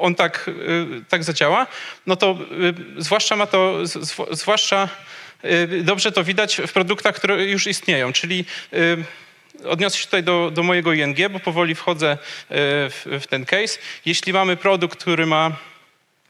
on 0.00 0.14
tak, 0.14 0.48
y, 0.48 1.04
tak 1.08 1.24
zadziała, 1.24 1.66
no 2.06 2.16
to 2.16 2.38
y, 2.98 3.02
zwłaszcza 3.02 3.36
ma 3.36 3.46
to, 3.46 3.78
zwłaszcza 4.30 4.88
y, 5.44 5.82
dobrze 5.82 6.12
to 6.12 6.24
widać 6.24 6.60
w 6.66 6.72
produktach, 6.72 7.14
które 7.14 7.44
już 7.44 7.66
istnieją, 7.66 8.12
czyli 8.12 8.44
odniosę 9.68 9.98
się 9.98 10.04
tutaj 10.04 10.22
do, 10.22 10.50
do 10.50 10.62
mojego 10.62 10.92
ING, 10.92 11.28
bo 11.30 11.40
powoli 11.40 11.74
wchodzę 11.74 12.18
w, 12.50 13.18
w 13.20 13.26
ten 13.26 13.44
case. 13.44 13.78
Jeśli 14.06 14.32
mamy 14.32 14.56
produkt, 14.56 15.00
który 15.00 15.26
ma 15.26 15.56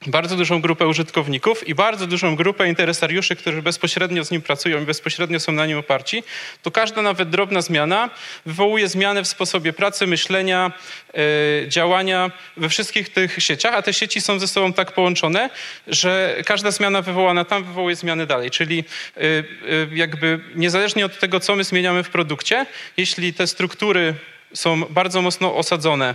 bardzo 0.07 0.37
dużą 0.37 0.61
grupę 0.61 0.87
użytkowników 0.87 1.69
i 1.69 1.75
bardzo 1.75 2.07
dużą 2.07 2.37
grupę 2.37 2.69
interesariuszy, 2.69 3.37
którzy 3.37 3.63
bezpośrednio 3.63 4.25
z 4.25 4.31
nim 4.31 4.43
pracują 4.43 4.83
i 4.83 4.87
bezpośrednio 4.87 5.41
są 5.41 5.53
na 5.53 5.67
nim 5.67 5.79
oparci, 5.79 6.23
to 6.63 6.71
każda 6.71 7.03
nawet 7.03 7.31
drobna 7.31 7.63
zmiana 7.63 8.11
wywołuje 8.47 8.89
zmianę 8.89 9.23
w 9.23 9.29
sposobie 9.29 9.73
pracy, 9.73 10.07
myślenia, 10.07 10.73
yy, 11.15 11.69
działania 11.69 12.31
we 12.57 12.69
wszystkich 12.69 13.09
tych 13.09 13.43
sieciach, 13.43 13.75
a 13.75 13.83
te 13.83 13.93
sieci 13.93 14.21
są 14.21 14.39
ze 14.39 14.49
sobą 14.49 14.73
tak 14.73 14.93
połączone, 14.93 15.51
że 15.87 16.37
każda 16.47 16.71
zmiana 16.71 17.03
wywołana 17.03 17.45
tam 17.45 17.65
wywołuje 17.65 17.97
zmiany 17.97 18.27
dalej. 18.27 18.51
Czyli 18.51 18.77
yy, 18.77 19.45
yy, 19.67 19.89
jakby 19.93 20.41
niezależnie 20.55 21.07
od 21.07 21.19
tego, 21.19 21.41
co 21.41 21.57
my 21.57 21.65
zmieniamy 21.65 22.03
w 22.03 22.11
produkcie, 22.11 22.67
jeśli 22.97 23.35
te 23.35 23.47
struktury 23.47 24.15
są 24.55 24.85
bardzo 24.85 25.23
mocno 25.23 25.57
osadzone 25.57 26.15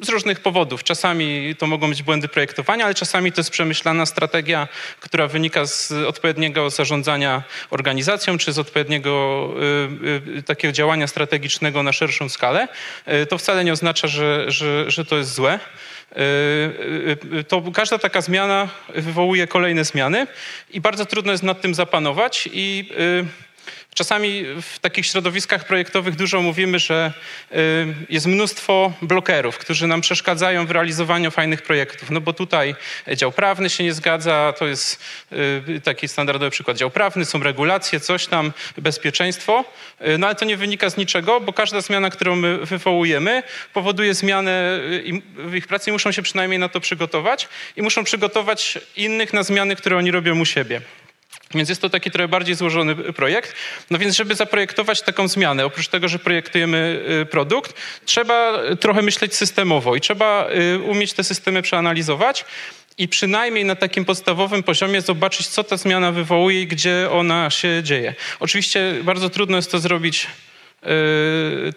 z 0.00 0.08
różnych 0.08 0.40
powodów. 0.40 0.84
Czasami 0.84 1.54
to 1.58 1.66
mogą 1.66 1.88
być 1.88 2.02
błędy 2.02 2.28
projektowania, 2.28 2.84
ale 2.84 2.94
czasami 2.94 3.32
to 3.32 3.40
jest 3.40 3.50
przemyślana 3.50 4.06
strategia, 4.06 4.68
która 5.00 5.28
wynika 5.28 5.66
z 5.66 5.92
odpowiedniego 5.92 6.70
zarządzania 6.70 7.42
organizacją, 7.70 8.38
czy 8.38 8.52
z 8.52 8.58
odpowiedniego 8.58 9.48
y, 10.34 10.38
y, 10.38 10.42
takiego 10.42 10.72
działania 10.72 11.06
strategicznego 11.06 11.82
na 11.82 11.92
szerszą 11.92 12.28
skalę. 12.28 12.68
Y, 13.08 13.26
to 13.26 13.38
wcale 13.38 13.64
nie 13.64 13.72
oznacza, 13.72 14.08
że, 14.08 14.44
że, 14.50 14.90
że 14.90 15.04
to 15.04 15.16
jest 15.16 15.34
złe. 15.34 15.58
Y, 16.12 16.20
y, 17.34 17.38
y, 17.38 17.44
to 17.44 17.62
każda 17.74 17.98
taka 17.98 18.20
zmiana 18.20 18.68
wywołuje 18.94 19.46
kolejne 19.46 19.84
zmiany 19.84 20.26
i 20.70 20.80
bardzo 20.80 21.06
trudno 21.06 21.32
jest 21.32 21.44
nad 21.44 21.60
tym 21.60 21.74
zapanować 21.74 22.48
i 22.52 22.90
Czasami 23.94 24.44
w 24.62 24.78
takich 24.78 25.06
środowiskach 25.06 25.66
projektowych 25.66 26.16
dużo 26.16 26.42
mówimy, 26.42 26.78
że 26.78 27.12
y, 27.52 27.56
jest 28.08 28.26
mnóstwo 28.26 28.92
blokerów, 29.02 29.58
którzy 29.58 29.86
nam 29.86 30.00
przeszkadzają 30.00 30.66
w 30.66 30.70
realizowaniu 30.70 31.30
fajnych 31.30 31.62
projektów. 31.62 32.10
No 32.10 32.20
bo 32.20 32.32
tutaj 32.32 32.74
dział 33.16 33.32
prawny 33.32 33.70
się 33.70 33.84
nie 33.84 33.92
zgadza, 33.92 34.54
to 34.58 34.66
jest 34.66 35.00
y, 35.32 35.80
taki 35.80 36.08
standardowy 36.08 36.50
przykład. 36.50 36.76
Dział 36.76 36.90
prawny, 36.90 37.24
są 37.24 37.42
regulacje, 37.42 38.00
coś 38.00 38.26
tam, 38.26 38.52
bezpieczeństwo. 38.78 39.64
Y, 40.00 40.18
no 40.18 40.26
ale 40.26 40.36
to 40.36 40.44
nie 40.44 40.56
wynika 40.56 40.90
z 40.90 40.96
niczego, 40.96 41.40
bo 41.40 41.52
każda 41.52 41.80
zmiana, 41.80 42.10
którą 42.10 42.36
my 42.36 42.66
wywołujemy, 42.66 43.42
powoduje 43.72 44.14
zmianę 44.14 44.80
w 45.36 45.54
ich 45.54 45.66
pracy 45.66 45.90
i 45.90 45.92
muszą 45.92 46.12
się 46.12 46.22
przynajmniej 46.22 46.58
na 46.58 46.68
to 46.68 46.80
przygotować 46.80 47.48
i 47.76 47.82
muszą 47.82 48.04
przygotować 48.04 48.78
innych 48.96 49.32
na 49.32 49.42
zmiany, 49.42 49.76
które 49.76 49.96
oni 49.96 50.10
robią 50.10 50.40
u 50.40 50.44
siebie. 50.44 50.80
Więc 51.54 51.68
jest 51.68 51.82
to 51.82 51.90
taki 51.90 52.10
trochę 52.10 52.28
bardziej 52.28 52.54
złożony 52.54 52.94
projekt. 52.94 53.54
No 53.90 53.98
więc, 53.98 54.16
żeby 54.16 54.34
zaprojektować 54.34 55.02
taką 55.02 55.28
zmianę, 55.28 55.64
oprócz 55.64 55.88
tego, 55.88 56.08
że 56.08 56.18
projektujemy 56.18 57.02
y, 57.22 57.26
produkt, 57.26 57.74
trzeba 58.04 58.58
trochę 58.80 59.02
myśleć 59.02 59.34
systemowo 59.34 59.96
i 59.96 60.00
trzeba 60.00 60.48
y, 60.74 60.78
umieć 60.78 61.12
te 61.12 61.24
systemy 61.24 61.62
przeanalizować 61.62 62.44
i 62.98 63.08
przynajmniej 63.08 63.64
na 63.64 63.76
takim 63.76 64.04
podstawowym 64.04 64.62
poziomie 64.62 65.00
zobaczyć, 65.00 65.46
co 65.46 65.64
ta 65.64 65.76
zmiana 65.76 66.12
wywołuje 66.12 66.62
i 66.62 66.66
gdzie 66.66 67.08
ona 67.10 67.50
się 67.50 67.80
dzieje. 67.82 68.14
Oczywiście 68.40 68.94
bardzo 69.02 69.30
trudno 69.30 69.56
jest 69.56 69.70
to 69.70 69.78
zrobić 69.78 70.26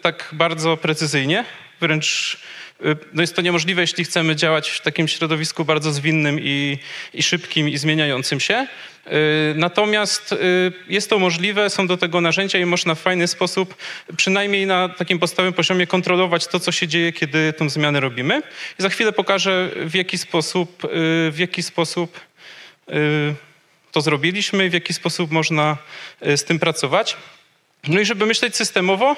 tak 0.02 0.28
bardzo 0.32 0.76
precyzyjnie, 0.76 1.44
wręcz 1.80 2.38
no 3.12 3.22
jest 3.22 3.36
to 3.36 3.42
niemożliwe, 3.42 3.80
jeśli 3.80 4.04
chcemy 4.04 4.36
działać 4.36 4.70
w 4.70 4.80
takim 4.80 5.08
środowisku 5.08 5.64
bardzo 5.64 5.92
zwinnym 5.92 6.40
i, 6.40 6.78
i 7.14 7.22
szybkim 7.22 7.68
i 7.68 7.78
zmieniającym 7.78 8.40
się. 8.40 8.66
Y, 9.06 9.54
natomiast 9.54 10.32
y, 10.32 10.72
jest 10.88 11.10
to 11.10 11.18
możliwe, 11.18 11.70
są 11.70 11.86
do 11.86 11.96
tego 11.96 12.20
narzędzia 12.20 12.58
i 12.58 12.64
można 12.64 12.94
w 12.94 13.00
fajny 13.00 13.28
sposób, 13.28 13.74
przynajmniej 14.16 14.66
na 14.66 14.88
takim 14.88 15.18
podstawowym 15.18 15.52
poziomie, 15.52 15.86
kontrolować 15.86 16.46
to, 16.46 16.60
co 16.60 16.72
się 16.72 16.88
dzieje, 16.88 17.12
kiedy 17.12 17.52
tą 17.52 17.68
zmianę 17.68 18.00
robimy. 18.00 18.42
I 18.78 18.82
za 18.82 18.88
chwilę 18.88 19.12
pokażę, 19.12 19.70
w 19.76 19.94
jaki 19.94 20.18
sposób, 20.18 20.84
y, 20.84 20.88
w 21.30 21.36
jaki 21.38 21.62
sposób 21.62 22.20
to 23.92 24.00
zrobiliśmy, 24.00 24.70
w 24.70 24.72
jaki 24.72 24.92
sposób 24.92 25.30
można 25.30 25.76
z 26.22 26.44
tym 26.44 26.58
pracować. 26.58 27.16
No 27.88 28.00
i 28.00 28.04
żeby 28.04 28.26
myśleć 28.26 28.56
systemowo, 28.56 29.16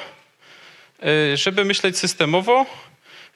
żeby 1.35 1.65
myśleć 1.65 1.99
systemowo, 1.99 2.67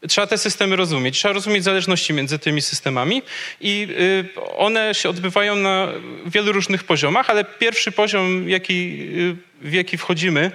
Trzeba 0.08 0.26
te 0.26 0.38
systemy 0.38 0.76
rozumieć, 0.76 1.18
trzeba 1.18 1.34
rozumieć 1.34 1.64
zależności 1.64 2.12
między 2.12 2.38
tymi 2.38 2.62
systemami 2.62 3.22
i 3.60 3.88
y, 3.90 4.56
one 4.56 4.94
się 4.94 5.08
odbywają 5.08 5.56
na 5.56 5.88
wielu 6.26 6.52
różnych 6.52 6.84
poziomach, 6.84 7.30
ale 7.30 7.44
pierwszy 7.44 7.92
poziom, 7.92 8.48
jaki 8.48 9.08
w 9.62 9.72
jaki 9.72 9.98
wchodzimy, 9.98 10.50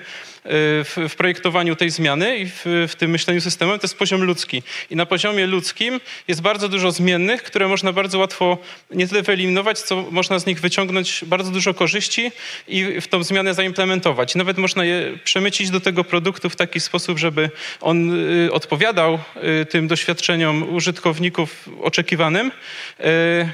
w, 0.49 1.07
w 1.09 1.15
projektowaniu 1.15 1.75
tej 1.75 1.89
zmiany 1.89 2.37
i 2.37 2.45
w, 2.45 2.61
w, 2.89 2.95
tym 2.95 3.11
myśleniu 3.11 3.41
systemem, 3.41 3.79
to 3.79 3.85
jest 3.85 3.97
poziom 3.97 4.23
ludzki. 4.23 4.63
I 4.89 4.95
na 4.95 5.05
poziomie 5.05 5.47
ludzkim 5.47 5.99
jest 6.27 6.41
bardzo 6.41 6.69
dużo 6.69 6.91
zmiennych, 6.91 7.43
które 7.43 7.67
można 7.67 7.93
bardzo 7.93 8.19
łatwo 8.19 8.57
nie 8.91 9.07
tyle 9.07 9.21
wyeliminować, 9.21 9.79
co 9.79 10.05
można 10.11 10.39
z 10.39 10.45
nich 10.45 10.59
wyciągnąć 10.59 11.23
bardzo 11.25 11.51
dużo 11.51 11.73
korzyści 11.73 12.31
i 12.67 13.01
w 13.01 13.07
tą 13.07 13.23
zmianę 13.23 13.53
zaimplementować. 13.53 14.35
Nawet 14.35 14.57
można 14.57 14.85
je 14.85 15.17
przemycić 15.23 15.69
do 15.69 15.79
tego 15.79 16.03
produktu 16.03 16.49
w 16.49 16.55
taki 16.55 16.79
sposób, 16.79 17.17
żeby 17.17 17.49
on 17.81 18.29
y, 18.45 18.51
odpowiadał 18.51 19.19
y, 19.61 19.65
tym 19.65 19.87
doświadczeniom 19.87 20.75
użytkowników 20.75 21.69
oczekiwanym 21.81 22.51
y, 22.99 23.49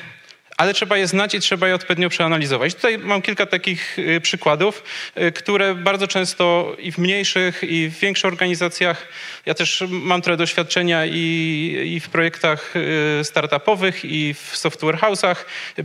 ale 0.58 0.74
trzeba 0.74 0.98
je 0.98 1.08
znać 1.08 1.34
i 1.34 1.40
trzeba 1.40 1.68
je 1.68 1.76
odpowiednio 1.76 2.10
przeanalizować. 2.10 2.76
Tutaj 2.76 2.98
mam 2.98 3.22
kilka 3.22 3.46
takich 3.46 4.00
y, 4.00 4.22
przykładów, 4.22 4.84
y, 5.18 5.32
które 5.32 5.76
bardzo 5.76 6.08
często 6.08 6.76
i 6.80 6.92
w 6.92 6.98
mniejszych, 6.98 7.64
i 7.64 7.90
w 7.90 8.00
większych 8.00 8.26
organizacjach, 8.26 9.08
ja 9.46 9.54
też 9.54 9.84
mam 9.90 10.22
trochę 10.22 10.38
doświadczenia 10.38 11.06
i, 11.06 11.92
i 11.96 12.00
w 12.00 12.10
projektach 12.10 12.74
y, 12.76 13.24
startupowych, 13.24 14.06
i 14.06 14.34
w 14.34 14.58
software 14.58 14.98
house'ach, 14.98 15.36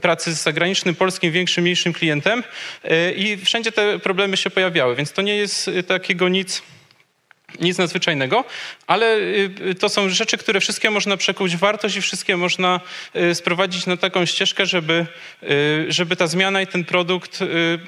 pracy 0.01 0.35
z 0.35 0.43
zagranicznym, 0.43 0.95
polskim, 0.95 1.33
większym, 1.33 1.63
mniejszym 1.63 1.93
klientem 1.93 2.45
i 3.17 3.39
wszędzie 3.45 3.73
te 3.73 3.99
problemy 3.99 4.37
się 4.37 4.51
pojawiały, 4.51 4.97
więc 4.97 5.13
to 5.13 5.23
nie 5.23 5.37
jest 5.37 5.71
takiego 5.87 6.29
nic 6.29 6.63
nic 7.61 7.79
nadzwyczajnego, 7.79 8.45
ale 8.87 9.17
y, 9.17 9.75
to 9.75 9.89
są 9.89 10.09
rzeczy, 10.09 10.39
które 10.39 10.61
wszystkie 10.61 10.91
można 10.91 11.17
przekuć 11.17 11.57
w 11.57 11.59
wartość 11.59 11.97
i 11.97 12.01
wszystkie 12.01 12.37
można 12.37 12.81
y, 13.17 13.35
sprowadzić 13.35 13.87
na 13.87 13.97
taką 13.97 14.27
ścieżkę, 14.27 14.67
żeby, 14.67 15.07
y, 15.43 15.87
żeby 15.89 16.17
ta 16.17 16.27
zmiana 16.27 16.63
i 16.63 16.67
ten 16.67 16.85
produkt 16.85 17.39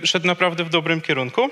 szedł 0.04 0.26
naprawdę 0.26 0.64
w 0.64 0.70
dobrym 0.70 1.00
kierunku. 1.00 1.50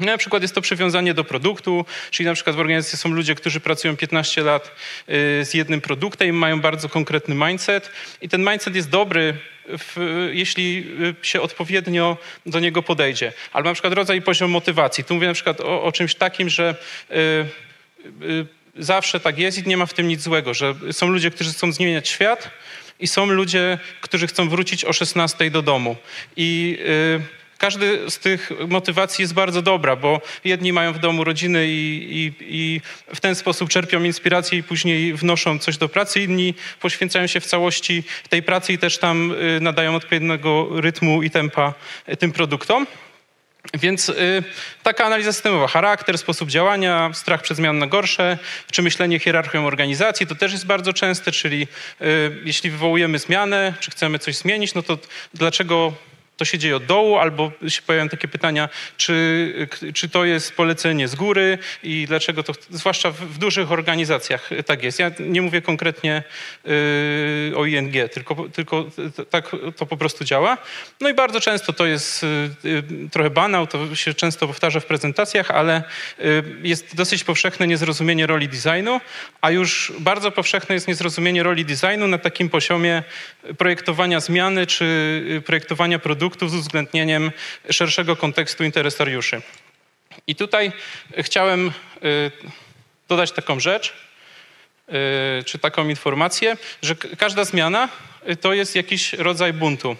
Na 0.00 0.18
przykład 0.18 0.42
jest 0.42 0.54
to 0.54 0.60
przywiązanie 0.60 1.14
do 1.14 1.24
produktu, 1.24 1.84
czyli 2.10 2.26
na 2.26 2.34
przykład 2.34 2.56
w 2.56 2.60
organizacji 2.60 2.98
są 2.98 3.08
ludzie, 3.08 3.34
którzy 3.34 3.60
pracują 3.60 3.96
15 3.96 4.42
lat 4.42 4.70
y, 5.08 5.44
z 5.44 5.54
jednym 5.54 5.80
produktem 5.80 6.36
mają 6.36 6.60
bardzo 6.60 6.88
konkretny 6.88 7.34
mindset 7.34 7.90
i 8.22 8.28
ten 8.28 8.44
mindset 8.44 8.74
jest 8.74 8.90
dobry, 8.90 9.34
w, 9.68 10.28
jeśli 10.32 10.84
y, 11.22 11.26
się 11.26 11.40
odpowiednio 11.40 12.16
do 12.46 12.60
niego 12.60 12.82
podejdzie. 12.82 13.32
Albo 13.52 13.68
na 13.68 13.74
przykład 13.74 13.92
rodzaj 13.92 14.18
i 14.18 14.22
poziom 14.22 14.50
motywacji. 14.50 15.04
Tu 15.04 15.14
mówię 15.14 15.26
na 15.26 15.34
przykład 15.34 15.60
o, 15.60 15.82
o 15.82 15.92
czymś 15.92 16.14
takim, 16.14 16.48
że 16.48 16.74
y, 17.10 18.46
zawsze 18.76 19.20
tak 19.20 19.38
jest 19.38 19.58
i 19.58 19.68
nie 19.68 19.76
ma 19.76 19.86
w 19.86 19.94
tym 19.94 20.08
nic 20.08 20.20
złego, 20.20 20.54
że 20.54 20.74
są 20.92 21.08
ludzie, 21.08 21.30
którzy 21.30 21.52
chcą 21.52 21.72
zmieniać 21.72 22.08
świat 22.08 22.50
i 23.00 23.06
są 23.06 23.26
ludzie, 23.26 23.78
którzy 24.00 24.26
chcą 24.26 24.48
wrócić 24.48 24.84
o 24.84 24.92
16 24.92 25.50
do 25.50 25.62
domu. 25.62 25.96
I 26.36 26.78
każdy 27.58 28.10
z 28.10 28.18
tych 28.18 28.50
motywacji 28.68 29.22
jest 29.22 29.34
bardzo 29.34 29.62
dobra, 29.62 29.96
bo 29.96 30.20
jedni 30.44 30.72
mają 30.72 30.92
w 30.92 30.98
domu 30.98 31.24
rodziny 31.24 31.66
i, 31.68 32.08
i, 32.10 32.32
i, 32.40 32.80
w 33.14 33.20
ten 33.20 33.34
sposób 33.34 33.70
czerpią 33.70 34.02
inspirację 34.02 34.58
i 34.58 34.62
później 34.62 35.14
wnoszą 35.14 35.58
coś 35.58 35.76
do 35.76 35.88
pracy. 35.88 36.20
Inni 36.22 36.54
poświęcają 36.80 37.26
się 37.26 37.40
w 37.40 37.46
całości 37.46 38.04
tej 38.28 38.42
pracy 38.42 38.72
i 38.72 38.78
też 38.78 38.98
tam 38.98 39.32
y, 39.32 39.60
nadają 39.60 39.94
odpowiedniego 39.94 40.68
rytmu 40.80 41.22
i 41.22 41.30
tempa 41.30 41.74
y, 42.08 42.16
tym 42.16 42.32
produktom. 42.32 42.86
Więc 43.74 44.08
y, 44.08 44.42
taka 44.82 45.04
analiza 45.04 45.32
systemowa, 45.32 45.66
charakter, 45.66 46.18
sposób 46.18 46.48
działania, 46.48 47.10
strach 47.14 47.42
przed 47.42 47.56
zmian 47.56 47.78
na 47.78 47.86
gorsze, 47.86 48.38
czy 48.70 48.82
myślenie 48.82 49.18
hierarchią 49.18 49.66
organizacji, 49.66 50.26
to 50.26 50.34
też 50.34 50.52
jest 50.52 50.66
bardzo 50.66 50.92
częste, 50.92 51.32
czyli 51.32 51.68
y, 52.00 52.06
jeśli 52.44 52.70
wywołujemy 52.70 53.18
zmianę, 53.18 53.74
czy 53.80 53.90
chcemy 53.90 54.18
coś 54.18 54.36
zmienić, 54.36 54.74
no 54.74 54.82
to 54.82 54.98
dlaczego 55.34 55.92
to 56.38 56.44
się 56.44 56.58
dzieje 56.58 56.76
od 56.76 56.84
dołu, 56.84 57.18
albo 57.18 57.52
się 57.68 57.82
pojawiają 57.82 58.08
takie 58.08 58.28
pytania, 58.28 58.68
czy, 58.96 59.68
czy 59.94 60.08
to 60.08 60.24
jest 60.24 60.52
polecenie 60.52 61.08
z 61.08 61.14
góry 61.14 61.58
i 61.82 62.04
dlaczego 62.06 62.42
to, 62.42 62.52
zwłaszcza 62.70 63.10
w, 63.10 63.16
w 63.16 63.38
dużych 63.38 63.72
organizacjach 63.72 64.50
tak 64.66 64.82
jest. 64.82 64.98
Ja 64.98 65.10
nie 65.20 65.42
mówię 65.42 65.62
konkretnie 65.62 66.22
yy, 66.64 66.72
o 67.56 67.66
ING, 67.66 67.92
tylko, 68.12 68.48
tylko 68.52 68.86
tak 69.30 69.50
to 69.76 69.86
po 69.86 69.96
prostu 69.96 70.24
działa. 70.24 70.58
No 71.00 71.08
i 71.08 71.14
bardzo 71.14 71.40
często 71.40 71.72
to 71.72 71.86
jest 71.86 72.22
yy, 72.22 73.08
trochę 73.12 73.30
banał, 73.30 73.66
to 73.66 73.96
się 73.96 74.14
często 74.14 74.46
powtarza 74.46 74.80
w 74.80 74.86
prezentacjach, 74.86 75.50
ale 75.50 75.82
yy, 76.18 76.44
jest 76.62 76.96
dosyć 76.96 77.24
powszechne 77.24 77.66
niezrozumienie 77.66 78.26
roli 78.26 78.48
designu, 78.48 79.00
a 79.40 79.50
już 79.50 79.92
bardzo 79.98 80.30
powszechne 80.30 80.74
jest 80.74 80.88
niezrozumienie 80.88 81.42
roli 81.42 81.64
designu 81.64 82.06
na 82.06 82.18
takim 82.18 82.48
poziomie 82.48 83.02
projektowania 83.58 84.20
zmiany 84.20 84.66
czy 84.66 85.42
projektowania 85.46 85.98
produktu, 85.98 86.27
produktów 86.28 86.50
z 86.50 86.54
uwzględnieniem 86.54 87.32
szerszego 87.70 88.16
kontekstu 88.16 88.64
interesariuszy. 88.64 89.42
I 90.26 90.34
tutaj 90.34 90.72
chciałem 91.18 91.68
y, 91.68 92.30
dodać 93.08 93.32
taką 93.32 93.60
rzecz, 93.60 93.92
y, 94.88 95.44
czy 95.44 95.58
taką 95.58 95.88
informację, 95.88 96.56
że 96.82 96.94
każda 96.96 97.44
zmiana 97.44 97.88
y, 98.28 98.36
to 98.36 98.52
jest 98.52 98.76
jakiś 98.76 99.12
rodzaj 99.12 99.52
buntu. 99.52 99.96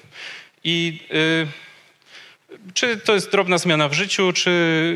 I 0.65 1.01
czy 2.75 2.97
to 2.97 3.15
jest 3.15 3.31
drobna 3.31 3.59
zmiana 3.59 3.89
w 3.89 3.93
życiu, 3.93 4.33
czy 4.33 4.53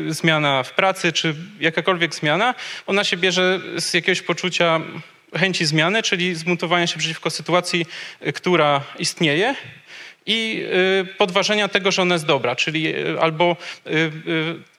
zmiana 0.09 0.63
w 0.63 0.71
pracy, 0.71 1.11
czy 1.11 1.35
jakakolwiek 1.59 2.15
zmiana, 2.15 2.55
ona 2.87 3.03
się 3.03 3.17
bierze 3.17 3.59
z 3.77 3.93
jakiegoś 3.93 4.21
poczucia 4.21 4.81
chęci 5.35 5.65
zmiany, 5.65 6.03
czyli 6.03 6.35
zbuntowania 6.35 6.87
się 6.87 6.99
przeciwko 6.99 7.29
sytuacji, 7.29 7.85
która 8.33 8.81
istnieje 8.99 9.55
i 10.25 10.65
y, 11.01 11.15
podważenia 11.17 11.67
tego, 11.67 11.91
że 11.91 12.01
ona 12.01 12.15
jest 12.15 12.25
dobra, 12.25 12.55
czyli 12.55 12.95
y, 12.95 13.19
albo 13.19 13.57
y, 13.87 14.11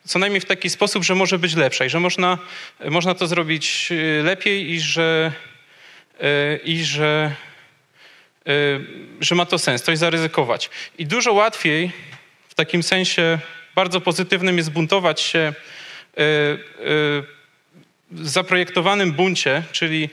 co 0.04 0.18
najmniej 0.18 0.40
w 0.40 0.44
taki 0.44 0.70
sposób, 0.70 1.04
że 1.04 1.14
może 1.14 1.38
być 1.38 1.54
lepsza 1.54 1.84
i 1.84 1.90
że 1.90 2.00
można, 2.00 2.38
można 2.90 3.14
to 3.14 3.26
zrobić 3.26 3.92
lepiej 4.22 4.70
i 4.70 4.80
że, 4.80 5.32
i 6.64 6.84
że, 6.84 7.34
że 9.20 9.34
ma 9.34 9.46
to 9.46 9.58
sens, 9.58 9.82
coś 9.82 9.98
zaryzykować. 9.98 10.70
I 10.98 11.06
dużo 11.06 11.32
łatwiej 11.32 11.90
w 12.48 12.54
takim 12.54 12.82
sensie 12.82 13.38
bardzo 13.74 14.00
pozytywnym 14.00 14.56
jest 14.56 14.70
buntować 14.70 15.20
się 15.20 15.52
zaprojektowanym 18.22 19.12
buncie, 19.12 19.62
czyli 19.72 20.04
y, 20.04 20.08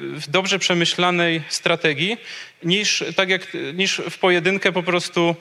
w 0.00 0.24
dobrze 0.28 0.58
przemyślanej 0.58 1.42
strategii, 1.48 2.16
niż, 2.62 3.04
tak 3.16 3.28
jak, 3.28 3.48
niż 3.74 4.02
w 4.10 4.18
pojedynkę 4.18 4.72
po 4.72 4.82
prostu 4.82 5.36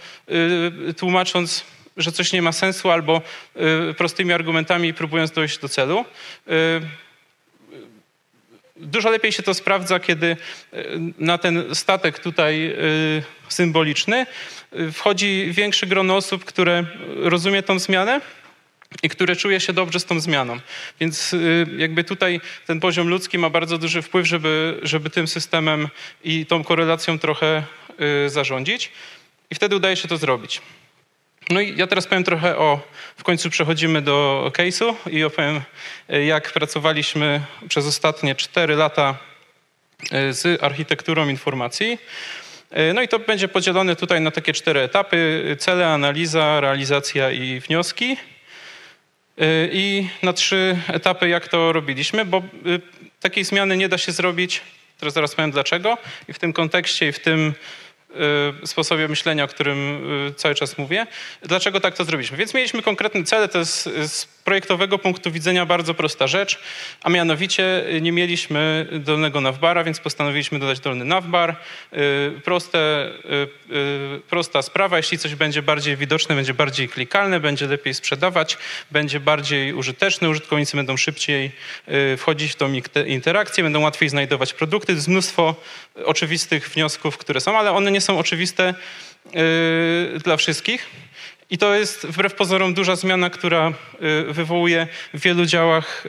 y, 0.90 0.94
tłumacząc, 0.94 1.66
że 1.98 2.12
coś 2.12 2.34
nie 2.34 2.42
ma 2.42 2.52
sensu 2.52 2.92
albo 2.92 3.22
y, 3.92 3.94
prostymi 3.94 4.34
argumentami 4.34 4.94
próbując 4.94 5.32
dojść 5.32 5.58
do 5.58 5.70
celu. 5.70 6.06
Dużo 8.76 9.10
lepiej 9.10 9.32
się 9.32 9.44
to 9.44 9.54
sprawdza, 9.54 10.00
kiedy 10.00 10.38
na 11.20 11.38
ten 11.38 11.76
statek 11.76 12.20
tutaj 12.20 12.76
symboliczny 13.50 14.26
wchodzi 14.94 15.48
większe 15.52 15.88
grono 15.88 16.16
osób, 16.16 16.46
które 16.46 16.86
rozumie 17.16 17.64
tą 17.64 17.80
zmianę 17.80 18.22
i 19.04 19.10
które 19.10 19.36
czuje 19.36 19.60
się 19.60 19.74
dobrze 19.74 20.00
z 20.00 20.06
tą 20.06 20.20
zmianą. 20.20 20.60
Więc 21.00 21.34
y, 21.34 21.68
jakby 21.78 22.04
tutaj 22.04 22.42
ten 22.68 22.80
poziom 22.80 23.08
ludzki 23.08 23.38
ma 23.38 23.50
bardzo 23.50 23.78
duży 23.78 24.02
wpływ, 24.02 24.28
żeby, 24.28 24.80
żeby 24.84 25.10
tym 25.10 25.28
systemem 25.28 25.88
i 26.24 26.46
tą 26.46 26.64
korelacją 26.64 27.20
trochę 27.20 27.64
y, 28.26 28.30
zarządzić. 28.30 28.92
I 29.52 29.56
wtedy 29.56 29.76
udaje 29.76 29.96
się 29.96 30.08
to 30.08 30.18
zrobić. 30.18 30.62
No 31.50 31.62
i 31.62 31.78
ja 31.78 31.88
teraz 31.88 32.08
powiem 32.08 32.24
trochę 32.24 32.58
o, 32.58 32.80
w 33.18 33.24
końcu 33.24 33.50
przechodzimy 33.50 34.02
do 34.02 34.52
case'u 34.58 34.96
i 35.10 35.24
opowiem, 35.24 35.62
y, 36.14 36.26
jak 36.26 36.54
pracowaliśmy 36.54 37.42
przez 37.70 37.86
ostatnie 37.86 38.36
cztery 38.36 38.76
lata 38.76 39.18
z 40.30 40.64
architekturą 40.64 41.30
informacji. 41.30 41.98
No 42.94 43.02
i 43.02 43.08
to 43.08 43.20
będzie 43.20 43.48
podzielone 43.48 43.96
tutaj 43.96 44.22
na 44.22 44.32
takie 44.32 44.54
cztery 44.54 44.80
etapy: 44.80 45.56
cele, 45.60 45.88
analiza, 45.88 46.60
realizacja 46.60 47.32
i 47.32 47.60
wnioski. 47.60 48.18
Y, 49.42 49.70
I 49.74 50.08
na 50.24 50.34
trzy 50.34 50.78
etapy, 50.88 51.30
jak 51.30 51.48
to 51.48 51.74
robiliśmy, 51.74 52.26
bo 52.26 52.38
y, 52.38 52.82
takiej 53.20 53.44
zmiany 53.44 53.78
nie 53.78 53.90
da 53.90 53.98
się 53.98 54.12
zrobić. 54.12 54.62
Teraz 55.00 55.14
zaraz 55.14 55.36
powiem 55.36 55.52
dlaczego. 55.52 55.98
I 56.28 56.34
w 56.34 56.40
tym 56.40 56.54
kontekście, 56.54 57.08
i 57.08 57.12
w 57.12 57.20
tym 57.20 57.54
sposobie 58.66 59.08
myślenia, 59.08 59.44
o 59.44 59.48
którym 59.48 59.78
y, 60.28 60.34
cały 60.34 60.56
czas 60.56 60.78
mówię. 60.78 61.08
Dlaczego 61.42 61.80
tak 61.80 61.96
to 61.96 62.06
zrobiliśmy? 62.06 62.38
Więc 62.38 62.54
mieliśmy 62.54 62.82
konkretne 62.82 63.24
cele, 63.24 63.48
to 63.48 63.60
jest 63.60 63.84
z 63.84 64.26
projektowego 64.44 65.00
punktu 65.00 65.32
widzenia 65.32 65.66
bardzo 65.66 65.94
prosta 65.94 66.28
rzecz, 66.28 66.60
a 67.04 67.10
mianowicie 67.10 67.90
y, 67.90 68.02
nie 68.02 68.12
mieliśmy 68.12 68.88
dolnego 68.92 69.42
navbara, 69.42 69.84
więc 69.84 70.00
postanowiliśmy 70.00 70.60
dodać 70.60 70.80
dolny 70.80 71.06
navbar. 71.06 71.56
Proste, 72.44 73.12
prosta 74.30 74.62
sprawa, 74.62 74.98
jeśli 74.98 75.18
coś 75.18 75.36
będzie 75.36 75.62
bardziej 75.62 75.98
widoczne, 75.98 76.36
będzie 76.36 76.54
bardziej 76.54 76.90
klikalne, 76.90 77.40
będzie 77.40 77.68
lepiej 77.68 77.94
sprzedawać, 77.94 78.58
będzie 78.92 79.20
bardziej 79.20 79.74
użyteczne, 79.74 80.30
użytkownicy 80.30 80.78
będą 80.78 80.98
szybciej 80.98 81.52
wchodzić 82.18 82.52
w 82.52 82.56
tą 82.56 82.74
interakcję, 83.06 83.64
będą 83.64 83.82
łatwiej 83.82 84.10
znajdować 84.10 84.54
produkty. 84.54 84.88
To 84.88 84.98
jest 84.98 85.08
mnóstwo 85.08 85.56
oczywistych 86.06 86.70
wniosków, 86.70 87.18
które 87.18 87.42
są, 87.42 87.58
ale 87.58 87.72
one 87.72 87.92
nie 87.92 88.02
są 88.04 88.20
oczywiste 88.20 88.74
yy, 89.34 90.20
dla 90.20 90.38
wszystkich. 90.38 90.90
I 91.50 91.58
to 91.58 91.76
jest 91.76 92.08
wbrew 92.08 92.34
pozorom 92.34 92.74
duża 92.74 92.96
zmiana, 92.96 93.30
która 93.30 93.74
wywołuje 94.28 94.88
w 95.14 95.22
wielu 95.22 95.46
działach 95.46 96.08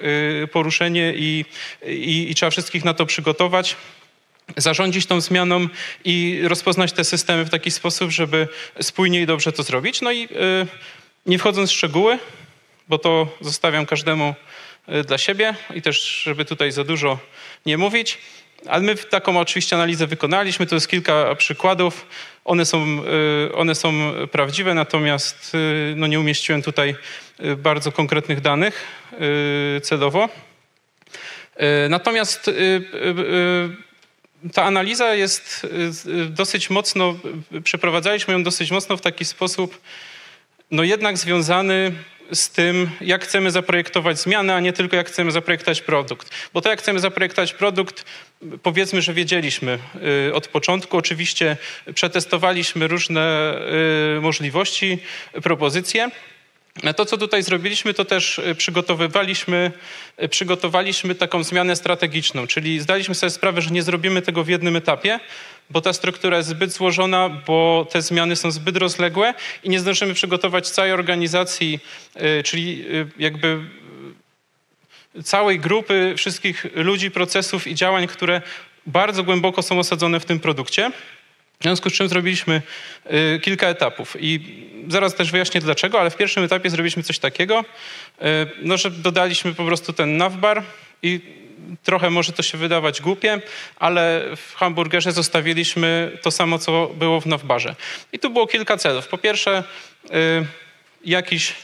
poruszenie 0.53 1.13
i, 1.17 1.45
i, 1.87 2.31
i 2.31 2.35
trzeba 2.35 2.51
wszystkich 2.51 2.85
na 2.85 2.95
to 2.95 3.07
przygotować 3.07 3.77
zarządzić 4.57 5.07
tą 5.07 5.21
zmianą 5.21 5.69
i 6.05 6.41
rozpoznać 6.45 6.93
te 6.93 7.05
systemy 7.05 7.45
w 7.45 7.51
taki 7.51 7.71
sposób, 7.71 8.11
żeby 8.11 8.49
spójnie 8.81 9.21
i 9.21 9.27
dobrze 9.27 9.53
to 9.53 9.63
zrobić. 9.63 10.01
No 10.01 10.13
i 10.13 10.29
nie 11.27 11.39
wchodząc 11.39 11.71
w 11.71 11.75
szczegóły, 11.75 12.19
bo 12.89 12.99
to 12.99 13.37
zostawiam 13.41 13.87
każdemu 13.87 14.35
dla 15.07 15.19
siebie 15.19 15.55
i 15.75 15.83
też, 15.83 16.23
żeby 16.23 16.45
tutaj 16.45 16.73
za 16.73 16.85
dużo 16.85 17.19
nie 17.67 17.79
mówić, 17.79 18.19
ale 18.69 18.83
my 18.83 18.97
taką 18.97 19.41
oczywiście 19.41 19.77
analizę 19.77 20.07
wykonaliśmy, 20.07 20.67
to 20.67 20.75
jest 20.75 20.89
kilka 20.89 21.35
przykładów. 21.35 22.07
One 22.45 22.65
są, 22.65 23.03
y, 23.49 23.55
one 23.55 23.75
są 23.75 23.93
prawdziwe, 24.33 24.75
natomiast 24.75 25.55
y, 25.55 25.95
no 25.97 26.07
nie 26.07 26.21
umieściłem 26.21 26.63
tutaj 26.63 26.97
y, 27.45 27.57
bardzo 27.57 27.93
konkretnych 27.93 28.41
danych 28.41 28.87
celowo. 29.83 30.29
Natomiast 31.89 32.51
ta 34.53 34.65
analiza 34.65 35.15
jest 35.15 35.67
dosyć 36.29 36.71
mocno, 36.71 37.15
przeprowadzaliśmy 37.65 38.35
ją 38.35 38.43
dosyć 38.43 38.71
mocno 38.71 38.97
w 38.97 39.01
taki 39.01 39.25
sposób, 39.25 39.81
no 40.71 40.83
jednak 40.83 41.19
związany 41.19 41.93
z 42.33 42.51
tym, 42.51 42.91
jak 43.01 43.25
chcemy 43.25 43.51
zaprojektować 43.51 44.19
zmiany, 44.19 44.55
a 44.55 44.61
nie 44.61 44.73
tylko 44.73 44.97
jak 44.97 45.09
chcemy 45.09 45.31
zaprojektować 45.33 45.81
produkt. 45.81 46.31
Bo 46.55 46.61
to, 46.61 46.71
jak 46.71 46.79
chcemy 46.79 47.01
zaprojektować 47.01 47.53
produkt, 47.53 48.05
powiedzmy, 48.63 49.03
że 49.03 49.15
wiedzieliśmy 49.15 49.79
y, 50.29 50.35
od 50.35 50.49
początku. 50.49 50.97
Oczywiście 50.97 51.57
przetestowaliśmy 51.95 52.89
różne 52.89 53.55
y, 54.17 54.21
możliwości, 54.21 54.99
propozycje. 55.43 56.11
To, 56.97 57.05
co 57.05 57.19
tutaj 57.19 57.43
zrobiliśmy, 57.43 57.95
to 57.95 58.05
też 58.05 58.39
y, 58.39 58.55
przygotowywaliśmy, 58.55 59.73
y, 60.23 60.29
przygotowaliśmy 60.29 61.15
taką 61.15 61.43
zmianę 61.43 61.77
strategiczną, 61.77 62.47
czyli 62.47 62.81
zdaliśmy 62.81 63.15
sobie 63.15 63.31
sprawę, 63.31 63.63
że 63.63 63.71
nie 63.71 63.83
zrobimy 63.83 64.23
tego 64.23 64.45
w 64.45 64.49
jednym 64.49 64.77
etapie, 64.77 65.21
bo 65.71 65.81
ta 65.81 65.93
struktura 65.93 66.37
jest 66.37 66.49
zbyt 66.49 66.73
złożona, 66.73 67.29
bo 67.47 67.87
te 67.91 68.03
zmiany 68.03 68.37
są 68.37 68.51
zbyt 68.51 68.77
rozległe 68.77 69.35
i 69.65 69.69
nie 69.69 69.81
zdążymy 69.81 70.15
przygotować 70.15 70.71
całej 70.71 70.93
organizacji, 70.93 71.79
czyli 72.45 72.85
jakby 73.19 73.61
całej 75.25 75.61
grupy 75.61 76.15
wszystkich 76.17 76.67
ludzi, 76.75 77.11
procesów 77.11 77.67
i 77.67 77.75
działań, 77.75 78.07
które 78.07 78.43
bardzo 78.87 79.25
głęboko 79.25 79.63
są 79.63 79.79
osadzone 79.79 80.21
w 80.21 80.25
tym 80.25 80.41
produkcie. 80.41 80.91
W 81.61 81.63
związku 81.63 81.91
z 81.91 81.93
czym 81.93 82.09
zrobiliśmy 82.09 82.63
y, 83.37 83.41
kilka 83.41 83.69
etapów 83.69 84.17
i 84.21 84.41
zaraz 84.89 85.15
też 85.15 85.31
wyjaśnię 85.31 85.61
dlaczego, 85.61 86.01
ale 86.01 86.11
w 86.11 86.17
pierwszym 86.17 86.45
etapie 86.45 86.71
zrobiliśmy 86.71 87.03
coś 87.03 87.19
takiego, 87.19 87.61
y, 87.61 88.25
no, 88.63 88.77
że 88.77 88.91
dodaliśmy 88.91 89.55
po 89.55 89.65
prostu 89.65 89.93
ten 89.93 90.17
navbar 90.17 90.63
i 91.03 91.21
trochę 91.83 92.11
może 92.11 92.33
to 92.33 92.43
się 92.43 92.59
wydawać 92.59 93.01
głupie, 93.01 93.41
ale 93.77 94.25
w 94.37 94.55
hamburgerze 94.55 95.13
zostawiliśmy 95.13 96.19
to 96.23 96.31
samo, 96.31 96.59
co 96.59 96.91
było 96.99 97.21
w 97.21 97.27
navbarze. 97.27 97.75
I 98.13 98.19
tu 98.19 98.31
było 98.31 98.47
kilka 98.47 98.77
celów. 98.77 99.09
Po 99.09 99.19
pierwsze, 99.19 99.65
y, 100.05 100.47
jakiś 101.05 101.55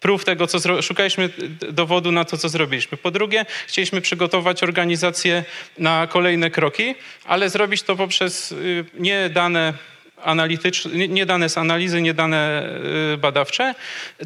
prób 0.00 0.24
tego, 0.24 0.46
co 0.46 0.82
szukaliśmy 0.82 1.28
dowodu 1.70 2.12
na 2.12 2.24
to, 2.24 2.38
co 2.38 2.48
zrobiliśmy. 2.48 2.98
Po 2.98 3.10
drugie, 3.10 3.46
chcieliśmy 3.66 4.00
przygotować 4.00 4.62
organizację 4.62 5.44
na 5.78 6.06
kolejne 6.06 6.50
kroki, 6.50 6.94
ale 7.24 7.50
zrobić 7.50 7.82
to 7.82 7.96
poprzez 7.96 8.52
y, 8.52 8.84
nie 8.94 9.30
dane 9.30 9.74
analityczne, 10.22 11.08
nie 11.08 11.26
dane 11.26 11.48
z 11.48 11.58
analizy, 11.58 12.02
nie 12.02 12.14
dane 12.14 12.70
y, 13.14 13.16
badawcze, 13.16 13.74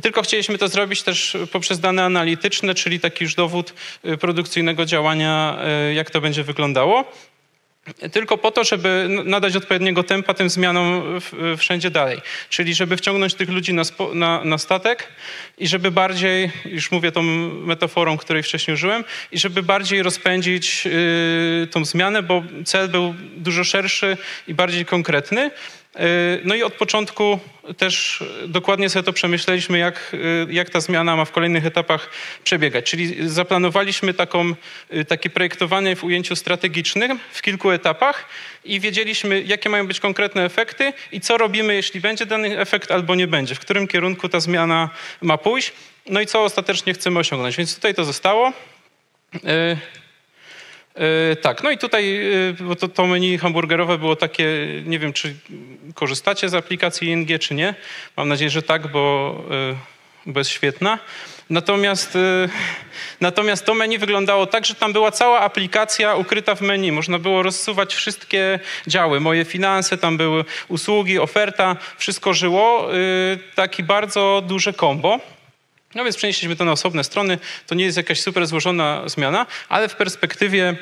tylko 0.02 0.22
chcieliśmy 0.22 0.58
to 0.58 0.68
zrobić 0.68 1.02
też 1.02 1.36
poprzez 1.52 1.80
dane 1.80 2.04
analityczne, 2.04 2.74
czyli 2.74 3.00
taki 3.00 3.24
już 3.24 3.34
dowód 3.34 3.74
y, 4.04 4.16
produkcyjnego 4.16 4.84
działania, 4.84 5.58
jak 5.94 6.10
to 6.10 6.20
będzie 6.20 6.44
wyglądało 6.44 7.12
tylko 8.12 8.38
po 8.38 8.50
to, 8.50 8.64
żeby 8.64 9.06
nadać 9.24 9.56
odpowiedniego 9.56 10.02
tempa 10.02 10.34
tym 10.34 10.50
zmianom 10.50 11.02
wszędzie 11.56 11.90
dalej. 11.90 12.20
Czyli 12.48 12.74
żeby 12.74 12.96
wciągnąć 12.96 13.34
tych 13.34 13.48
ludzi 13.48 13.74
na, 13.74 13.84
spo, 13.84 14.14
na, 14.14 14.44
na, 14.44 14.58
statek 14.58 15.08
i 15.58 15.68
żeby 15.68 15.90
bardziej, 15.90 16.50
już 16.64 16.90
mówię 16.90 17.12
tą 17.12 17.22
metaforą, 17.22 18.18
której 18.18 18.42
wcześniej 18.42 18.74
użyłem, 18.74 19.04
i 19.32 19.38
żeby 19.38 19.62
bardziej 19.62 20.02
rozpędzić 20.02 20.84
yy, 20.84 21.68
tą 21.70 21.84
zmianę, 21.84 22.22
bo 22.22 22.42
cel 22.64 22.88
był 22.88 23.14
dużo 23.36 23.64
szerszy 23.64 24.16
i 24.46 24.54
bardziej 24.54 24.84
konkretny. 24.84 25.50
E, 25.96 26.38
no 26.44 26.54
i 26.54 26.62
od 26.62 26.74
początku 26.74 27.38
też 27.76 28.24
dokładnie 28.46 28.88
sobie 28.88 29.02
to 29.02 29.12
przemyśleliśmy, 29.12 29.78
jak, 29.78 30.16
e, 30.48 30.52
jak 30.52 30.70
ta 30.70 30.80
zmiana 30.80 31.16
ma 31.16 31.24
w 31.24 31.32
kolejnych 31.32 31.66
etapach 31.66 32.10
przebiegać. 32.44 32.90
Czyli 32.90 33.28
zaplanowaliśmy 33.28 34.14
taką, 34.14 34.54
e, 34.90 35.04
takie 35.04 35.30
projektowanie 35.30 35.96
w 35.96 36.04
ujęciu 36.04 36.36
strategicznym 36.36 37.18
w 37.32 37.42
kilku 37.42 37.70
etapach 37.70 38.28
i 38.64 38.80
wiedzieliśmy, 38.80 39.42
jakie 39.42 39.68
mają 39.68 39.86
być 39.86 40.00
konkretne 40.00 40.44
efekty 40.44 40.92
i 41.12 41.20
co 41.20 41.38
robimy, 41.38 41.74
jeśli 41.74 42.00
będzie 42.00 42.26
dany 42.26 42.58
efekt 42.58 42.90
albo 42.90 43.14
nie 43.14 43.26
będzie, 43.26 43.54
w 43.54 43.60
którym 43.60 43.88
kierunku 43.88 44.28
ta 44.28 44.40
zmiana 44.40 44.90
ma 45.20 45.38
pójść, 45.38 45.72
no 46.06 46.20
i 46.20 46.26
co 46.26 46.44
ostatecznie 46.44 46.94
chcemy 46.94 47.18
osiągnąć. 47.18 47.56
Więc 47.56 47.74
tutaj 47.74 47.94
to 47.94 48.04
zostało. 48.04 48.52
E, 50.94 51.36
tak, 51.36 51.62
no 51.62 51.70
i 51.70 51.78
tutaj 51.78 52.16
e, 52.48 52.52
bo 52.52 52.76
to, 52.76 52.88
to, 52.88 53.06
menu 53.06 53.38
hamburgerowe 53.38 53.98
było 53.98 54.16
takie, 54.16 54.46
nie 54.84 54.98
wiem, 54.98 55.12
czy 55.12 55.34
korzystacie 55.94 56.48
z 56.48 56.54
aplikacji 56.54 57.08
ING, 57.08 57.28
czy 57.40 57.54
nie. 57.54 57.74
Mam 58.16 58.28
nadzieję, 58.28 58.50
że 58.50 58.62
tak, 58.62 58.86
bo, 58.92 59.34
e, 59.50 59.76
bo 60.26 60.40
jest 60.40 60.50
świetna. 60.50 60.98
Natomiast, 61.50 62.18
natomiast 63.20 63.64
to 63.66 63.74
menu 63.74 63.98
wyglądało 63.98 64.46
tak, 64.46 64.66
że 64.66 64.74
tam 64.74 64.92
była 64.92 65.10
cała 65.10 65.40
aplikacja 65.40 66.14
ukryta 66.14 66.54
w 66.54 66.60
menu. 66.60 66.92
Można 66.92 67.18
było 67.18 67.42
rozsuwać 67.42 67.94
wszystkie 67.94 68.58
działy. 68.86 69.20
Moje 69.20 69.44
finanse, 69.44 69.98
tam 69.98 70.16
były 70.16 70.44
usługi, 70.68 71.18
oferta, 71.18 71.76
wszystko 71.98 72.34
żyło. 72.34 72.88
Taki 73.54 73.82
bardzo 73.82 74.42
duże 74.46 74.72
kombo. 74.72 75.20
No 75.94 76.04
więc 76.04 76.16
przenieśliśmy 76.16 76.56
to 76.56 76.64
na 76.64 76.72
osobne 76.72 77.04
strony. 77.04 77.38
To 77.66 77.74
nie 77.74 77.84
jest 77.84 77.96
jakaś 77.96 78.20
super 78.20 78.46
złożona 78.46 79.02
zmiana, 79.06 79.46
ale 79.68 79.88
w 79.88 79.96
perspektywie, 79.96 80.70
y, 80.70 80.76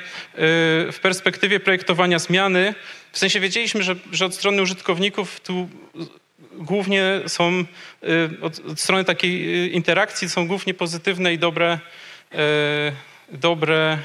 w 0.93 0.99
perspektywie 1.03 1.61
projektowania 1.61 2.19
zmiany, 2.19 2.75
w 3.13 3.19
sensie 3.19 3.41
wiedzieliśmy, 3.41 3.83
że, 3.83 3.97
że 4.13 4.27
od 4.27 4.35
strony 4.35 4.63
użytkowników 4.63 5.41
tu 5.41 5.69
głównie 6.53 7.05
są, 7.27 7.65
y, 8.05 8.31
od, 8.43 8.59
od 8.59 8.81
strony 8.81 9.05
takiej 9.05 9.65
y, 9.65 9.69
interakcji 9.69 10.29
są 10.29 10.47
głównie 10.47 10.75
pozytywne 10.75 11.35
i 11.35 11.39
dobre, 11.39 11.79
dobre 13.29 13.99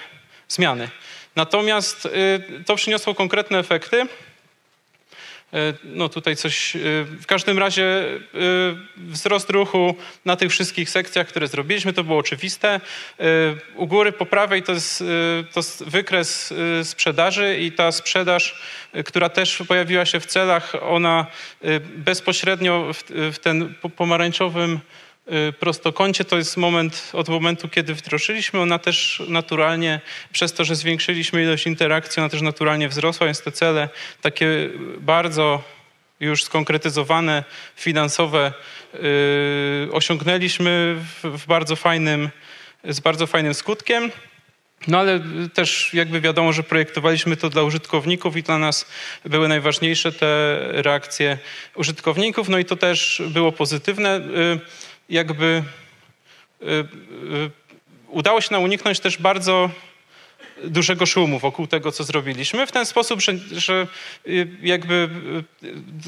zmiany. 0.48 0.90
Natomiast 1.36 2.08
to 2.66 2.76
przyniosło 2.76 3.16
konkretne 3.16 3.60
efekty. 3.60 4.08
E, 5.54 5.74
no 5.84 6.10
tutaj 6.10 6.36
coś, 6.36 6.76
e, 6.76 6.80
w 7.04 7.26
każdym 7.26 7.60
razie 7.60 7.84
e, 7.84 8.18
wzrost 8.98 9.50
ruchu 9.50 9.96
na 10.26 10.36
tych 10.36 10.52
wszystkich 10.52 10.90
sekcjach, 10.90 11.28
które 11.28 11.48
zrobiliśmy, 11.48 11.94
to 11.94 12.04
było 12.04 12.18
oczywiste. 12.18 12.82
U 13.76 13.88
góry 13.88 14.12
po 14.12 14.26
prawej 14.26 14.64
to 14.64 14.72
jest, 14.72 15.00
to 15.54 15.60
jest 15.60 15.84
wykres 15.84 16.54
sprzedaży 16.84 17.58
i 17.60 17.72
ta 17.72 17.92
sprzedaż, 17.92 18.62
która 19.06 19.30
też 19.30 19.64
pojawiła 19.68 20.06
się 20.06 20.20
w 20.20 20.26
celach, 20.26 20.74
ona 20.82 21.26
bezpośrednio 21.96 22.94
w, 22.94 23.04
w 23.34 23.40
ten 23.40 23.74
pomarańczowym 23.96 24.80
prostokącie 25.60 26.26
to 26.26 26.38
jest 26.38 26.58
moment 26.58 27.10
od 27.14 27.30
momentu, 27.30 27.70
kiedy 27.70 27.94
wdrożyliśmy. 27.94 28.60
Ona 28.60 28.80
też 28.80 29.24
naturalnie, 29.28 30.02
przez 30.32 30.54
to, 30.54 30.66
że 30.66 30.76
zwiększyliśmy 30.76 31.44
ilość 31.44 31.68
interakcji, 31.68 32.20
ona 32.20 32.30
też 32.30 32.42
naturalnie 32.42 32.90
wzrosła, 32.90 33.26
więc 33.26 33.42
te 33.42 33.52
cele 33.52 33.90
takie 34.22 34.70
bardzo 35.00 35.64
już 36.20 36.44
skonkretyzowane, 36.44 37.44
finansowe 37.76 38.54
yy, 38.94 39.00
osiągnęliśmy 39.92 40.96
w, 41.24 41.28
w 41.38 41.48
bardzo 41.48 41.76
fajnym, 41.76 42.30
z 42.84 43.00
bardzo 43.00 43.28
fajnym 43.28 43.54
skutkiem. 43.54 44.12
No 44.88 45.00
ale 45.00 45.20
też 45.54 45.94
jakby 45.94 46.22
wiadomo, 46.22 46.54
że 46.54 46.64
projektowaliśmy 46.64 47.38
to 47.38 47.50
dla 47.50 47.64
użytkowników 47.64 48.38
i 48.38 48.44
dla 48.44 48.58
nas 48.58 48.86
były 49.26 49.48
najważniejsze 49.48 50.12
te 50.12 50.58
reakcje 50.72 51.38
użytkowników, 51.76 52.50
no 52.50 52.58
i 52.58 52.66
to 52.66 52.76
też 52.76 53.22
było 53.30 53.52
pozytywne. 53.52 54.22
Yy, 54.36 54.60
jakby 55.10 55.64
y, 56.62 56.66
y, 56.66 56.86
udało 58.08 58.42
się 58.42 58.48
nam 58.52 58.64
uniknąć 58.64 59.00
też 59.00 59.18
bardzo 59.18 59.70
dużego 60.64 61.06
szumu 61.06 61.40
wokół 61.40 61.68
tego, 61.68 61.92
co 61.92 62.04
zrobiliśmy, 62.04 62.68
w 62.68 62.72
ten 62.72 62.86
sposób, 62.86 63.22
że, 63.22 63.34
że 63.52 63.88
jakby 64.62 65.10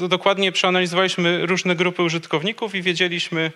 dokładnie 0.08 0.52
przeanalizowaliśmy 0.52 1.46
różne 1.46 1.76
grupy 1.76 2.02
użytkowników 2.02 2.74
i 2.74 2.82
wiedzieliśmy, 2.82 3.52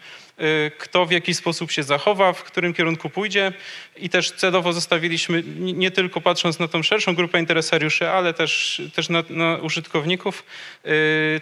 kto 0.78 1.06
w 1.06 1.10
jaki 1.10 1.34
sposób 1.34 1.70
się 1.70 1.82
zachowa, 1.82 2.32
w 2.32 2.42
którym 2.42 2.74
kierunku 2.74 3.10
pójdzie 3.10 3.52
i 3.96 4.08
też 4.08 4.30
celowo 4.30 4.72
zostawiliśmy, 4.72 5.42
nie 5.56 5.90
tylko 5.90 6.20
patrząc 6.20 6.58
na 6.58 6.68
tą 6.68 6.82
szerszą 6.82 7.14
grupę 7.14 7.38
interesariuszy, 7.40 8.08
ale 8.08 8.34
też, 8.34 8.82
też 8.94 9.08
na, 9.08 9.22
na 9.30 9.56
użytkowników, 9.56 10.44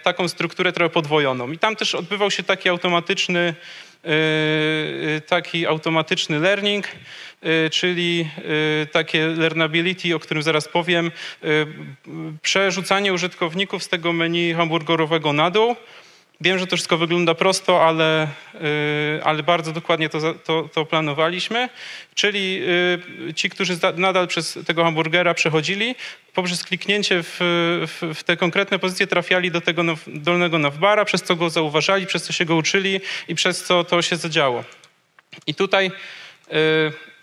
taką 0.03 0.27
strukturę 0.27 0.73
trochę 0.73 0.89
podwojoną. 0.89 1.51
I 1.51 1.57
tam 1.57 1.75
też 1.75 1.95
odbywał 1.95 2.31
się 2.31 2.43
taki 2.43 2.69
automatyczny 2.69 3.55
taki 5.27 5.67
automatyczny 5.67 6.39
learning, 6.39 6.87
czyli 7.71 8.29
takie 8.91 9.27
learnability, 9.27 10.15
o 10.15 10.19
którym 10.19 10.43
zaraz 10.43 10.67
powiem, 10.67 11.11
przerzucanie 12.41 13.13
użytkowników 13.13 13.83
z 13.83 13.89
tego 13.89 14.13
menu 14.13 14.53
hamburgerowego 14.53 15.33
na 15.33 15.51
dół, 15.51 15.75
Wiem, 16.41 16.59
że 16.59 16.67
to 16.67 16.75
wszystko 16.75 16.97
wygląda 16.97 17.35
prosto, 17.35 17.87
ale, 17.87 18.27
y, 19.17 19.23
ale 19.23 19.43
bardzo 19.43 19.71
dokładnie 19.71 20.09
to, 20.09 20.33
to, 20.33 20.69
to 20.73 20.85
planowaliśmy. 20.85 21.69
Czyli 22.15 22.61
y, 23.29 23.33
ci, 23.33 23.49
którzy 23.49 23.77
nadal 23.95 24.27
przez 24.27 24.59
tego 24.67 24.83
hamburgera 24.83 25.33
przechodzili, 25.33 25.95
poprzez 26.33 26.63
kliknięcie 26.63 27.23
w, 27.23 27.37
w, 27.87 28.13
w 28.15 28.23
te 28.23 28.37
konkretne 28.37 28.79
pozycje 28.79 29.07
trafiali 29.07 29.51
do 29.51 29.61
tego 29.61 29.83
dolnego 30.07 30.57
navbara, 30.57 31.05
przez 31.05 31.23
co 31.23 31.35
go 31.35 31.49
zauważali, 31.49 32.05
przez 32.05 32.23
co 32.23 32.33
się 32.33 32.45
go 32.45 32.55
uczyli 32.55 32.99
i 33.27 33.35
przez 33.35 33.63
co 33.63 33.83
to 33.83 34.01
się 34.01 34.15
zadziało. 34.15 34.63
I 35.47 35.55
tutaj 35.55 35.87
y, 35.87 36.51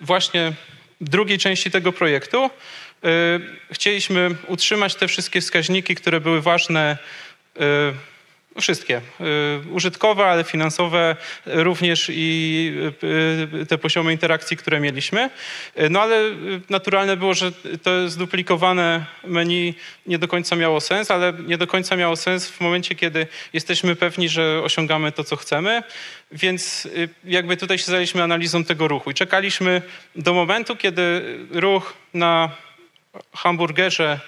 właśnie 0.00 0.52
w 1.00 1.08
drugiej 1.08 1.38
części 1.38 1.70
tego 1.70 1.92
projektu 1.92 2.50
chcieliśmy 3.72 4.30
utrzymać 4.46 4.94
te 4.94 5.08
wszystkie 5.08 5.40
wskaźniki, 5.40 5.94
które 5.94 6.20
były 6.20 6.42
ważne 6.42 6.98
Wszystkie. 8.60 9.00
Y, 9.20 9.72
użytkowe, 9.72 10.26
ale 10.26 10.44
finansowe 10.44 11.16
również 11.46 12.10
i 12.12 12.72
y, 13.62 13.66
te 13.66 13.78
poziomy 13.78 14.12
interakcji, 14.12 14.56
które 14.56 14.80
mieliśmy. 14.80 15.30
Y, 15.80 15.90
no 15.90 16.02
ale 16.02 16.20
naturalne 16.70 17.16
było, 17.16 17.34
że 17.34 17.52
to 17.82 18.08
zduplikowane 18.08 19.06
menu 19.24 19.74
nie 20.06 20.18
do 20.18 20.28
końca 20.28 20.56
miało 20.56 20.80
sens, 20.80 21.10
ale 21.10 21.32
nie 21.46 21.58
do 21.58 21.66
końca 21.66 21.96
miało 21.96 22.16
sens 22.16 22.48
w 22.48 22.60
momencie, 22.60 22.94
kiedy 22.94 23.26
jesteśmy 23.52 23.96
pewni, 23.96 24.28
że 24.28 24.62
osiągamy 24.64 25.12
to, 25.12 25.24
co 25.24 25.36
chcemy. 25.36 25.82
Więc 26.32 26.88
jakby 27.24 27.56
tutaj 27.56 27.78
się 27.78 27.84
zajęliśmy 27.84 28.22
analizą 28.22 28.64
tego 28.64 28.88
ruchu 28.88 29.10
i 29.10 29.14
czekaliśmy 29.14 29.82
do 30.16 30.34
momentu, 30.34 30.76
kiedy 30.76 31.22
ruch 31.50 31.94
na 32.14 32.50
hamburgerze 33.34 34.20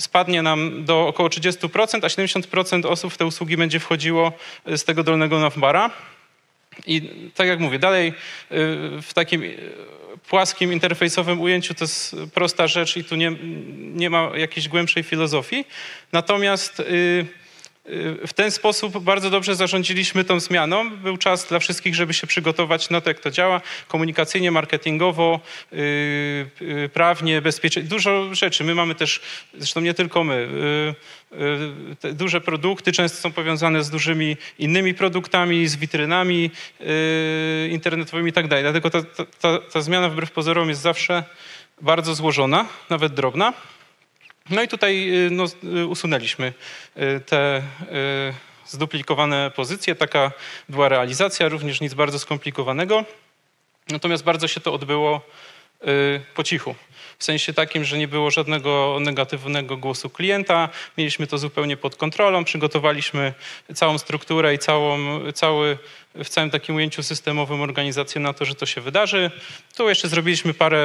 spadnie 0.00 0.42
nam 0.42 0.84
do 0.84 1.06
około 1.06 1.28
30%, 1.28 2.04
a 2.04 2.08
70% 2.08 2.86
osób 2.86 3.12
w 3.12 3.16
te 3.16 3.26
usługi 3.26 3.56
będzie 3.56 3.80
wchodziło 3.80 4.32
e, 4.66 4.78
z 4.78 4.84
tego 4.84 5.04
dolnego 5.04 5.40
navbara. 5.40 5.90
I 6.86 7.02
tak 7.34 7.48
jak 7.48 7.60
mówię, 7.60 7.78
dalej 7.78 8.08
e, 8.08 8.12
w 9.02 9.10
takim 9.14 9.42
e, 9.42 9.46
płaskim, 10.28 10.72
interfejsowym 10.72 11.40
ujęciu 11.40 11.74
to 11.74 11.84
jest 11.84 12.16
prosta 12.34 12.66
rzecz 12.66 12.96
i 12.96 13.04
tu 13.04 13.16
nie, 13.16 13.36
nie 13.76 14.10
ma 14.10 14.30
jakiejś 14.36 14.68
głębszej 14.68 15.02
filozofii. 15.02 15.64
Natomiast 16.12 16.82
w 18.26 18.32
ten 18.32 18.50
sposób 18.50 18.98
bardzo 18.98 19.30
dobrze 19.30 19.54
zarządziliśmy 19.54 20.24
tą 20.24 20.40
zmianą. 20.40 20.90
Był 20.90 21.16
czas 21.16 21.46
dla 21.46 21.58
wszystkich, 21.58 21.94
żeby 21.94 22.14
się 22.14 22.26
przygotować 22.26 22.90
na 22.90 23.00
to, 23.00 23.10
jak 23.10 23.20
to 23.20 23.30
działa, 23.30 23.60
komunikacyjnie, 23.88 24.50
marketingowo, 24.50 25.40
yy, 25.72 25.78
yy, 26.60 26.88
prawnie, 26.88 27.42
bezpiecznie. 27.42 27.82
Dużo 27.82 28.34
rzeczy. 28.34 28.64
My 28.64 28.74
mamy 28.74 28.94
też, 28.94 29.20
zresztą 29.54 29.80
nie 29.80 29.94
tylko 29.94 30.24
my, 30.24 30.48
duże 32.12 32.40
produkty 32.40 32.92
często 32.92 33.18
są 33.18 33.32
powiązane 33.32 33.84
z 33.84 33.90
dużymi 33.90 34.36
innymi 34.58 34.94
produktami, 34.94 35.68
z 35.68 35.76
witrynami 35.76 36.50
internetowymi 37.70 38.30
i 38.30 38.32
tak 38.32 38.48
dalej. 38.48 38.64
Dlatego 38.64 38.90
ta, 38.90 39.02
ta, 39.40 39.58
ta 39.58 39.80
zmiana 39.80 40.08
wbrew 40.08 40.30
pozorom 40.30 40.68
jest 40.68 40.80
zawsze 40.80 41.24
bardzo 41.80 42.14
złożona, 42.14 42.66
nawet 42.90 43.14
drobna. 43.14 43.52
No 44.50 44.62
i 44.62 44.68
tutaj 44.68 45.10
y, 45.26 45.30
no, 45.30 45.44
y, 45.64 45.86
usunęliśmy 45.86 46.52
y, 46.96 47.20
te 47.20 47.62
zduplikowane 48.66 49.50
pozycje. 49.56 49.94
Taka 49.94 50.32
była 50.68 50.88
realizacja, 50.88 51.48
również 51.48 51.80
nic 51.80 51.94
bardzo 51.94 52.18
skomplikowanego. 52.18 53.04
Natomiast 53.88 54.24
bardzo 54.24 54.48
się 54.48 54.60
to 54.60 54.72
odbyło 54.72 55.20
po 56.34 56.44
cichu 56.44 56.74
w 57.20 57.24
sensie 57.24 57.52
takim, 57.52 57.84
że 57.84 57.98
nie 57.98 58.08
było 58.08 58.30
żadnego 58.30 58.98
negatywnego 59.00 59.76
głosu 59.76 60.10
klienta. 60.10 60.68
Mieliśmy 60.98 61.26
to 61.26 61.38
zupełnie 61.38 61.76
pod 61.76 61.96
kontrolą, 61.96 62.44
przygotowaliśmy 62.44 63.34
całą 63.74 63.98
strukturę 63.98 64.54
i 64.54 64.58
całą, 64.58 65.20
cały, 65.32 65.78
w 66.14 66.28
całym 66.28 66.50
takim 66.50 66.76
ujęciu 66.76 67.02
systemowym 67.02 67.60
organizację 67.60 68.20
na 68.20 68.32
to, 68.32 68.44
że 68.44 68.54
to 68.54 68.66
się 68.66 68.80
wydarzy. 68.80 69.30
Tu 69.76 69.88
jeszcze 69.88 70.08
zrobiliśmy 70.08 70.54
parę 70.54 70.78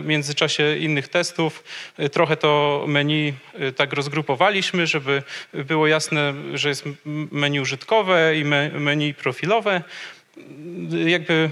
w 0.00 0.04
międzyczasie 0.06 0.76
innych 0.76 1.08
testów. 1.08 1.64
Trochę 2.12 2.36
to 2.36 2.84
menu 2.88 3.34
y, 3.60 3.72
tak 3.72 3.92
rozgrupowaliśmy, 3.92 4.86
żeby 4.86 5.22
było 5.54 5.86
jasne, 5.86 6.34
że 6.54 6.68
jest 6.68 6.84
menu 7.32 7.60
użytkowe 7.60 8.38
i 8.38 8.44
menu 8.44 9.14
profilowe. 9.14 9.82
Jakby 11.06 11.50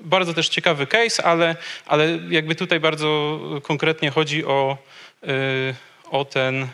bardzo 0.00 0.34
też 0.34 0.48
ciekawy 0.48 0.86
case, 0.86 1.24
ale, 1.24 1.56
ale 1.86 2.18
jakby 2.30 2.54
tutaj 2.54 2.80
bardzo 2.80 3.40
konkretnie 3.62 4.10
chodzi 4.10 4.44
o, 4.44 4.78
yy, 5.22 5.74
o 6.10 6.24
ten. 6.24 6.68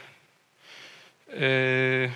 Yy, 1.28 2.10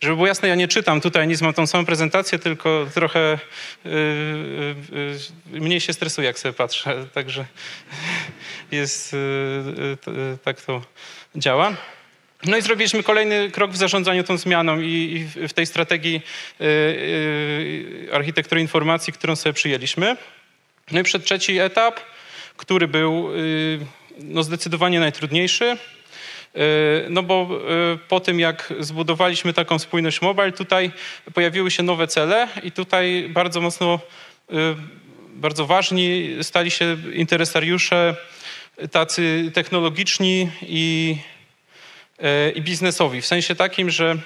żeby 0.00 0.14
było 0.14 0.26
jasne, 0.26 0.48
ja 0.48 0.54
nie 0.54 0.68
czytam 0.68 1.00
tutaj 1.00 1.28
nic, 1.28 1.40
mam 1.40 1.54
tą 1.54 1.66
samą 1.66 1.86
prezentację, 1.86 2.38
tylko 2.38 2.86
trochę 2.94 3.38
yy, 3.84 5.60
mniej 5.60 5.80
się 5.80 5.92
stresuję, 5.92 6.26
jak 6.26 6.38
sobie 6.38 6.52
patrzę. 6.52 7.06
Także 7.12 7.44
jest, 8.70 9.16
tak 10.44 10.60
to 10.60 10.82
działa. 11.36 11.76
No 12.46 12.56
i 12.56 12.62
zrobiliśmy 12.62 13.02
kolejny 13.02 13.50
krok 13.50 13.70
w 13.70 13.76
zarządzaniu 13.76 14.24
tą 14.24 14.36
zmianą 14.36 14.80
i, 14.80 15.26
i 15.44 15.48
w 15.48 15.52
tej 15.52 15.66
strategii 15.66 16.22
y, 16.60 16.64
y, 16.64 18.08
architektury 18.12 18.60
informacji, 18.60 19.12
którą 19.12 19.36
sobie 19.36 19.52
przyjęliśmy. 19.52 20.16
No 20.90 21.00
i 21.00 21.02
przed 21.02 21.24
trzeci 21.24 21.58
etap, 21.58 22.00
który 22.56 22.88
był 22.88 23.36
y, 23.36 23.78
no, 24.18 24.42
zdecydowanie 24.42 25.00
najtrudniejszy, 25.00 25.76
no 27.08 27.22
bo 27.22 27.48
po 28.08 28.20
tym, 28.20 28.40
jak 28.40 28.72
zbudowaliśmy 28.80 29.52
taką 29.52 29.78
spójność 29.78 30.22
mobile, 30.22 30.52
tutaj 30.52 30.90
pojawiły 31.34 31.70
się 31.70 31.82
nowe 31.82 32.06
cele 32.06 32.48
i 32.62 32.72
tutaj 32.72 33.26
bardzo 33.28 33.60
mocno, 33.60 34.00
bardzo 35.34 35.66
ważni 35.66 36.30
stali 36.42 36.70
się 36.70 36.96
interesariusze 37.14 38.16
tacy 38.90 39.50
technologiczni 39.54 40.50
i 40.62 41.16
i 42.54 42.62
biznesowi. 42.62 43.20
W 43.20 43.26
sensie 43.26 43.54
takim, 43.54 43.90
że 43.90 44.16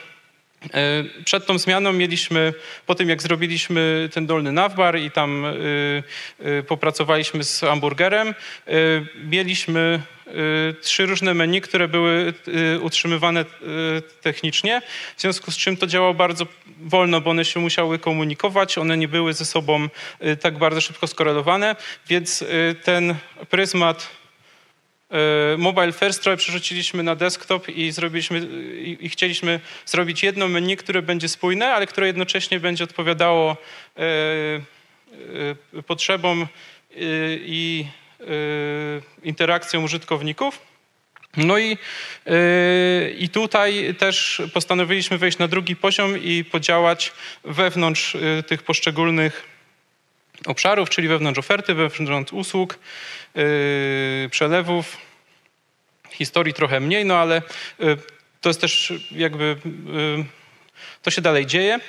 e, 0.74 1.04
przed 1.24 1.46
tą 1.46 1.58
zmianą 1.58 1.92
mieliśmy, 1.92 2.54
po 2.86 2.94
tym 2.94 3.08
jak 3.08 3.22
zrobiliśmy 3.22 4.08
ten 4.12 4.26
dolny 4.26 4.52
navbar 4.52 4.98
i 4.98 5.10
tam 5.10 5.44
e, 5.46 6.62
popracowaliśmy 6.62 7.44
z 7.44 7.60
hamburgerem, 7.60 8.34
mieliśmy 9.24 10.02
trzy 10.80 11.06
różne 11.06 11.34
menu, 11.34 11.60
które 11.60 11.88
były 11.88 12.32
utrzymywane 12.80 13.44
technicznie, 14.22 14.82
w 15.16 15.20
związku 15.20 15.50
z 15.50 15.56
czym 15.56 15.76
to 15.76 15.86
działało 15.86 16.14
bardzo 16.14 16.46
wolno, 16.80 17.20
bo 17.20 17.30
one 17.30 17.44
się 17.44 17.60
musiały 17.60 17.98
komunikować, 17.98 18.78
one 18.78 18.96
nie 18.96 19.08
były 19.08 19.32
ze 19.32 19.44
sobą 19.44 19.88
tak 20.40 20.58
bardzo 20.58 20.80
szybko 20.80 21.06
skorelowane, 21.06 21.76
więc 22.08 22.44
ten 22.84 23.14
pryzmat 23.50 24.08
E, 24.25 24.25
mobile 25.58 25.92
First 25.92 26.22
trochę 26.22 26.36
przerzuciliśmy 26.36 27.02
na 27.02 27.16
desktop 27.16 27.68
i 27.68 27.92
zrobiliśmy 27.92 28.38
i, 28.84 28.96
i, 29.00 29.08
chcieliśmy 29.08 29.60
zrobić 29.86 30.22
jedno 30.22 30.48
menu, 30.48 30.76
które 30.76 31.02
będzie 31.02 31.28
spójne, 31.28 31.74
ale 31.74 31.86
które 31.86 32.06
jednocześnie 32.06 32.60
będzie 32.60 32.84
odpowiadało 32.84 33.56
e, 33.96 34.02
e, 35.78 35.82
potrzebom 35.82 36.42
e, 36.42 36.46
i 37.36 37.86
e, 38.20 38.24
interakcjom 39.22 39.84
użytkowników. 39.84 40.60
No 41.36 41.58
i, 41.58 41.78
e, 42.26 43.10
i 43.10 43.28
tutaj 43.28 43.94
też 43.98 44.42
postanowiliśmy 44.52 45.18
wejść 45.18 45.38
na 45.38 45.48
drugi 45.48 45.76
poziom 45.76 46.22
i 46.22 46.44
podziałać 46.44 47.12
wewnątrz 47.44 48.16
tych 48.46 48.62
poszczególnych 48.62 49.55
obszarów, 50.46 50.90
czyli 50.90 51.08
wewnątrz 51.08 51.38
oferty, 51.38 51.74
wewnątrz 51.74 52.32
usług, 52.32 52.78
yy, 53.34 54.28
przelewów. 54.30 54.96
Historii 56.10 56.54
trochę 56.54 56.80
mniej, 56.80 57.04
no 57.04 57.16
ale 57.18 57.42
yy, 57.78 57.96
to 58.40 58.48
jest 58.48 58.60
też 58.60 58.92
jakby, 59.10 59.56
yy, 59.86 60.24
to 61.02 61.10
się 61.10 61.22
dalej 61.22 61.46
dzieje. 61.46 61.80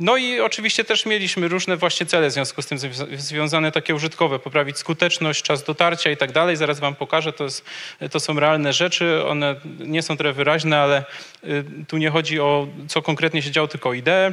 No 0.00 0.16
i 0.16 0.40
oczywiście 0.40 0.84
też 0.84 1.06
mieliśmy 1.06 1.48
różne 1.48 1.76
właśnie 1.76 2.06
cele 2.06 2.28
w 2.28 2.32
związku 2.32 2.62
z 2.62 2.66
tym 2.66 2.78
związane 3.16 3.72
takie 3.72 3.94
użytkowe, 3.94 4.38
poprawić 4.38 4.78
skuteczność, 4.78 5.42
czas 5.42 5.64
dotarcia 5.64 6.10
i 6.10 6.16
tak 6.16 6.32
dalej. 6.32 6.56
Zaraz 6.56 6.80
wam 6.80 6.94
pokażę, 6.94 7.32
to, 7.32 7.44
jest, 7.44 7.64
to 8.10 8.20
są 8.20 8.40
realne 8.40 8.72
rzeczy, 8.72 9.24
one 9.26 9.56
nie 9.78 10.02
są 10.02 10.16
trochę 10.16 10.32
wyraźne, 10.32 10.80
ale 10.80 11.04
tu 11.88 11.96
nie 11.96 12.10
chodzi 12.10 12.40
o 12.40 12.68
co 12.88 13.02
konkretnie 13.02 13.42
się 13.42 13.50
działo, 13.50 13.68
tylko 13.68 13.88
o 13.88 13.92
ideę 13.92 14.32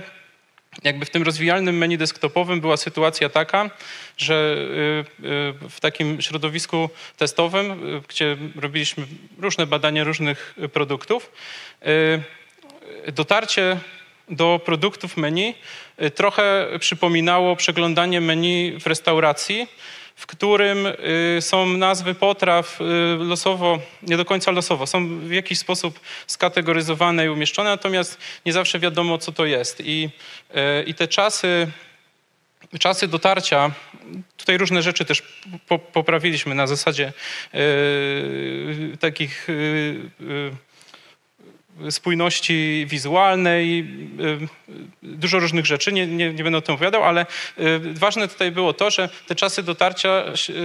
jakby 0.84 1.06
w 1.06 1.10
tym 1.10 1.24
rozwijalnym 1.24 1.78
menu 1.78 1.98
desktopowym 1.98 2.62
była 2.62 2.78
sytuacja 2.78 3.30
taka, 3.30 3.70
że 4.18 4.56
y, 5.22 5.26
y, 5.66 5.70
w 5.70 5.80
takim 5.80 6.22
środowisku 6.22 6.90
testowym, 7.18 7.72
y, 7.72 8.02
gdzie 8.08 8.38
robiliśmy 8.56 9.06
różne 9.40 9.68
badania 9.68 10.04
różnych 10.04 10.56
produktów, 10.74 11.32
dotarcie 13.08 13.78
do 14.30 14.60
produktów 14.66 15.18
menu 15.18 15.56
trochę 16.16 16.68
przypominało 16.80 17.56
przeglądanie 17.56 18.22
menu 18.22 18.80
w 18.80 18.88
restauracji, 18.88 19.68
w 20.22 20.26
którym 20.26 20.86
y, 20.86 21.42
są 21.42 21.66
nazwy 21.66 22.16
potraw 22.16 22.82
y, 22.82 22.84
losowo, 23.24 23.80
nie 24.04 24.18
do 24.18 24.26
końca 24.26 24.52
losowo, 24.52 24.88
są 24.88 25.20
w 25.20 25.32
jakiś 25.32 25.60
sposób 25.60 26.00
skategoryzowane 26.28 27.26
i 27.26 27.30
umieszczone, 27.30 27.70
natomiast 27.70 28.18
nie 28.46 28.54
zawsze 28.54 28.80
wiadomo, 28.80 29.18
co 29.18 29.32
to 29.32 29.46
jest. 29.46 29.82
I, 29.86 30.10
y, 30.80 30.84
i 30.84 30.94
te 30.94 31.08
czasy, 31.08 31.72
czasy 32.80 33.08
dotarcia, 33.08 33.72
tutaj 34.38 34.58
różne 34.58 34.82
rzeczy 34.82 35.06
też 35.06 35.24
poprawiliśmy 35.94 36.56
na 36.56 36.68
zasadzie 36.68 37.14
takich 39.00 39.48
spójności 41.90 42.86
wizualnej, 42.90 43.80
y, 44.20 44.48
dużo 45.04 45.40
różnych 45.40 45.66
rzeczy, 45.66 45.94
nie, 45.94 46.08
nie, 46.08 46.34
nie, 46.34 46.44
będę 46.44 46.58
o 46.58 46.62
tym 46.62 46.76
opowiadał, 46.76 47.04
ale 47.04 47.26
y, 47.60 47.80
ważne 47.94 48.28
tutaj 48.28 48.52
było 48.52 48.74
to, 48.74 48.92
że 48.92 49.10
te 49.28 49.36
czasy 49.36 49.64
dotarcia 49.64 50.24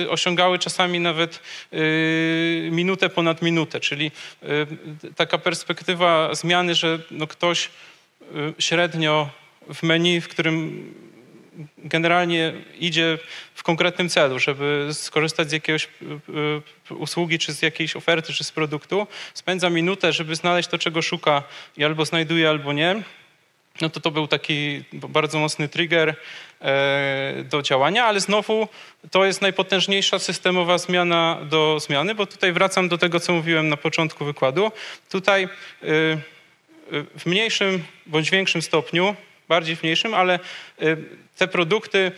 osiągały 0.08 0.58
czasami 0.58 1.00
nawet 1.00 1.42
y, 1.72 2.68
minutę 2.72 3.08
ponad 3.08 3.42
minutę, 3.42 3.80
czyli 3.80 4.10
taka 5.16 5.38
perspektywa 5.38 6.34
zmiany, 6.34 6.74
że 6.74 6.98
no 7.10 7.26
ktoś 7.26 7.70
średnio 8.58 9.30
w 9.74 9.82
menu, 9.82 10.20
w 10.20 10.28
którym 10.28 11.05
generalnie 11.78 12.52
idzie 12.78 13.18
w 13.54 13.62
konkretnym 13.62 14.08
celu, 14.08 14.38
żeby 14.38 14.88
skorzystać 14.92 15.48
z 15.48 15.52
jakiejś 15.52 15.84
e, 15.84 15.88
e, 16.90 16.94
usługi, 16.94 17.38
czy 17.38 17.52
z 17.52 17.62
jakiejś 17.62 17.96
oferty, 17.96 18.32
czy 18.32 18.44
z 18.44 18.52
produktu, 18.52 19.06
spędza 19.34 19.70
minutę, 19.70 20.12
żeby 20.12 20.36
znaleźć 20.36 20.68
to, 20.68 20.78
czego 20.78 21.02
szuka 21.02 21.42
i 21.76 21.84
albo 21.84 22.04
znajduje, 22.04 22.48
albo 22.48 22.72
nie, 22.72 23.02
no 23.80 23.90
to 23.90 24.00
to 24.00 24.10
był 24.10 24.28
taki 24.28 24.84
bardzo 24.92 25.38
mocny 25.38 25.68
trigger 25.68 26.14
e, 26.60 27.44
do 27.44 27.62
działania, 27.62 28.04
ale 28.04 28.20
znowu 28.20 28.68
to 29.10 29.24
jest 29.24 29.42
najpotężniejsza 29.42 30.18
systemowa 30.18 30.78
zmiana 30.78 31.38
do 31.42 31.80
zmiany, 31.80 32.14
bo 32.14 32.26
tutaj 32.26 32.52
wracam 32.52 32.88
do 32.88 32.98
tego, 32.98 33.20
co 33.20 33.32
mówiłem 33.32 33.68
na 33.68 33.76
początku 33.76 34.24
wykładu. 34.24 34.72
Tutaj 35.10 35.48
w 37.18 37.26
mniejszym 37.26 37.84
bądź 38.06 38.30
większym 38.30 38.62
stopniu 38.62 39.16
bardziej 39.48 39.76
w 39.76 39.82
mniejszym, 39.82 40.14
ale 40.14 40.38
y, 40.82 40.96
te 41.36 41.48
produkty 41.48 41.98
y, 41.98 42.12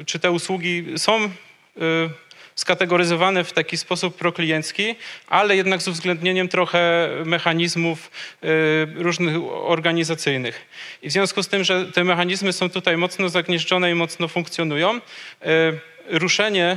y, 0.00 0.04
czy 0.06 0.18
te 0.18 0.30
usługi 0.30 0.84
są 0.96 1.30
skategoryzowane 2.54 3.44
w 3.44 3.52
taki 3.52 3.76
sposób 3.76 4.16
prokliencki, 4.16 4.94
ale 5.26 5.56
jednak 5.56 5.82
z 5.82 5.88
uwzględnieniem 5.88 6.48
trochę 6.48 7.08
mechanizmów 7.24 8.10
różnych 8.94 9.36
organizacyjnych. 9.52 10.66
I 11.02 11.08
w 11.08 11.12
związku 11.12 11.42
z 11.42 11.48
tym, 11.48 11.64
że 11.64 11.86
te 11.86 12.04
mechanizmy 12.04 12.52
są 12.52 12.70
tutaj 12.70 12.96
mocno 12.96 13.28
zagnieżdżone 13.28 13.90
i 13.90 13.94
mocno 13.94 14.28
funkcjonują, 14.28 15.00
ruszenie 16.08 16.76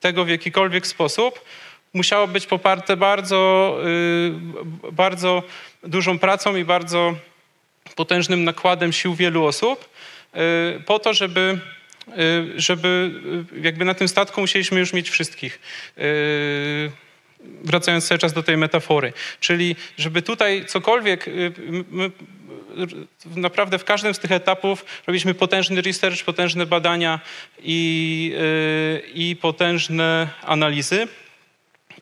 tego 0.00 0.24
w 0.24 0.28
jakikolwiek 0.28 0.86
sposób 0.86 1.44
musiało 1.92 2.28
być 2.28 2.46
poparte 2.46 2.96
bardzo, 2.96 3.78
bardzo 4.92 5.42
dużą 5.82 6.18
pracą 6.18 6.56
i 6.56 6.64
bardzo 6.64 7.14
potężnym 7.94 8.44
nakładem 8.44 8.92
sił 8.92 9.14
wielu 9.14 9.44
osób 9.44 9.88
y, 10.76 10.80
po 10.80 10.98
to, 10.98 11.14
żeby 11.14 11.58
y, 12.08 12.60
żeby 12.60 13.10
y, 13.56 13.60
jakby 13.60 13.84
na 13.84 13.94
tym 13.94 14.08
statku 14.08 14.40
musieliśmy 14.40 14.80
już 14.80 14.92
mieć 14.92 15.10
wszystkich. 15.10 15.60
Wracając 17.64 18.08
cały 18.08 18.18
czas 18.18 18.32
do 18.32 18.42
tej 18.42 18.56
metafory. 18.56 19.12
Czyli 19.40 19.76
żeby 19.98 20.22
tutaj 20.22 20.66
cokolwiek, 20.66 21.26
my 21.90 22.10
naprawdę 23.36 23.78
w 23.78 23.84
każdym 23.84 24.14
z 24.14 24.18
tych 24.18 24.32
etapów 24.32 24.84
robiliśmy 25.06 25.34
potężny 25.34 25.82
research, 25.82 26.24
potężne 26.24 26.66
badania 26.66 27.20
i, 27.62 28.34
i 29.14 29.36
potężne 29.36 30.28
analizy 30.42 31.08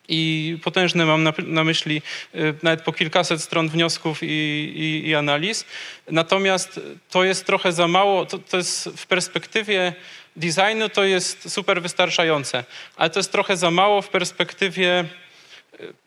i 0.07 0.57
potężne 0.63 1.05
mam 1.05 1.23
na, 1.23 1.33
na, 1.37 1.63
myśli 1.63 2.01
y, 2.35 2.53
nawet 2.63 2.81
po 2.81 2.93
kilkaset 2.93 3.41
stron 3.41 3.69
wniosków 3.69 4.23
i, 4.23 4.25
i, 4.25 5.07
i, 5.07 5.15
analiz. 5.15 5.65
Natomiast 6.11 6.79
to 7.09 7.23
jest 7.23 7.45
trochę 7.45 7.71
za 7.71 7.87
mało, 7.87 8.25
to, 8.25 8.37
to 8.37 8.57
jest 8.57 8.89
w 8.97 9.07
perspektywie 9.07 9.93
designu 10.35 10.89
to 10.89 11.03
jest 11.03 11.53
super 11.53 11.81
wystarczające, 11.81 12.63
ale 12.95 13.09
to 13.09 13.19
jest 13.19 13.31
trochę 13.31 13.57
za 13.57 13.71
mało 13.71 14.01
w 14.01 14.09
perspektywie 14.09 15.05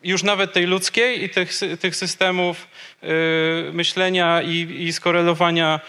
już 0.03 0.23
nawet 0.23 0.53
tej 0.53 0.65
ludzkiej 0.65 1.23
i 1.23 1.29
tych, 1.29 1.51
tych 1.79 1.95
systemów 1.95 2.67
y, 3.03 3.07
myślenia 3.73 4.41
i, 4.41 4.83
i 4.87 4.93
skorelowania 4.93 5.79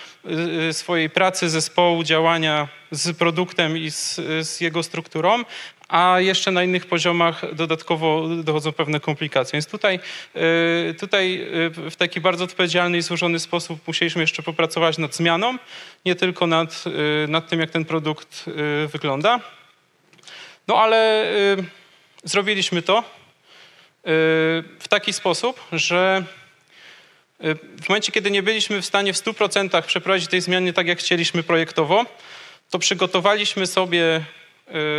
y, 0.68 0.72
swojej 0.72 1.10
pracy, 1.10 1.50
zespołu, 1.50 2.02
działania 2.02 2.68
z 2.90 3.16
produktem 3.16 3.78
i 3.78 3.90
z, 3.90 4.14
z 4.48 4.60
jego 4.60 4.82
strukturą, 4.82 5.44
a 5.88 6.20
jeszcze 6.20 6.50
na 6.50 6.64
innych 6.64 6.86
poziomach 6.86 7.54
dodatkowo 7.54 8.28
dochodzą 8.28 8.72
pewne 8.72 9.00
komplikacje. 9.00 9.52
Więc 9.52 9.66
tutaj, 9.66 10.00
y, 10.90 10.94
tutaj 10.94 11.48
y, 11.86 11.90
w 11.90 11.96
taki 11.96 12.20
bardzo 12.20 12.44
odpowiedzialny 12.44 12.98
i 12.98 13.02
złożony 13.02 13.38
sposób 13.38 13.86
musieliśmy 13.86 14.20
jeszcze 14.20 14.42
popracować 14.42 14.98
nad 14.98 15.14
zmianą, 15.14 15.58
nie 16.04 16.14
tylko 16.14 16.46
nad, 16.46 16.84
y, 17.24 17.28
nad 17.28 17.48
tym, 17.48 17.60
jak 17.60 17.70
ten 17.70 17.84
produkt 17.84 18.44
wygląda. 18.92 19.40
No 20.68 20.76
ale 20.76 21.26
zrobiliśmy 22.24 22.82
to 22.82 23.04
w 24.78 24.84
taki 24.88 25.12
sposób, 25.12 25.60
że 25.72 26.24
w 27.82 27.88
momencie, 27.88 28.12
kiedy 28.12 28.30
nie 28.30 28.42
byliśmy 28.42 28.82
w 28.82 28.86
stanie 28.86 29.12
w 29.12 29.16
100% 29.16 29.82
przeprowadzić 29.82 30.30
tej 30.30 30.40
zmiany 30.40 30.72
tak, 30.72 30.86
jak 30.86 30.98
chcieliśmy 30.98 31.42
projektowo, 31.42 32.06
to 32.70 32.78
przygotowaliśmy 32.78 33.66
sobie 33.66 34.24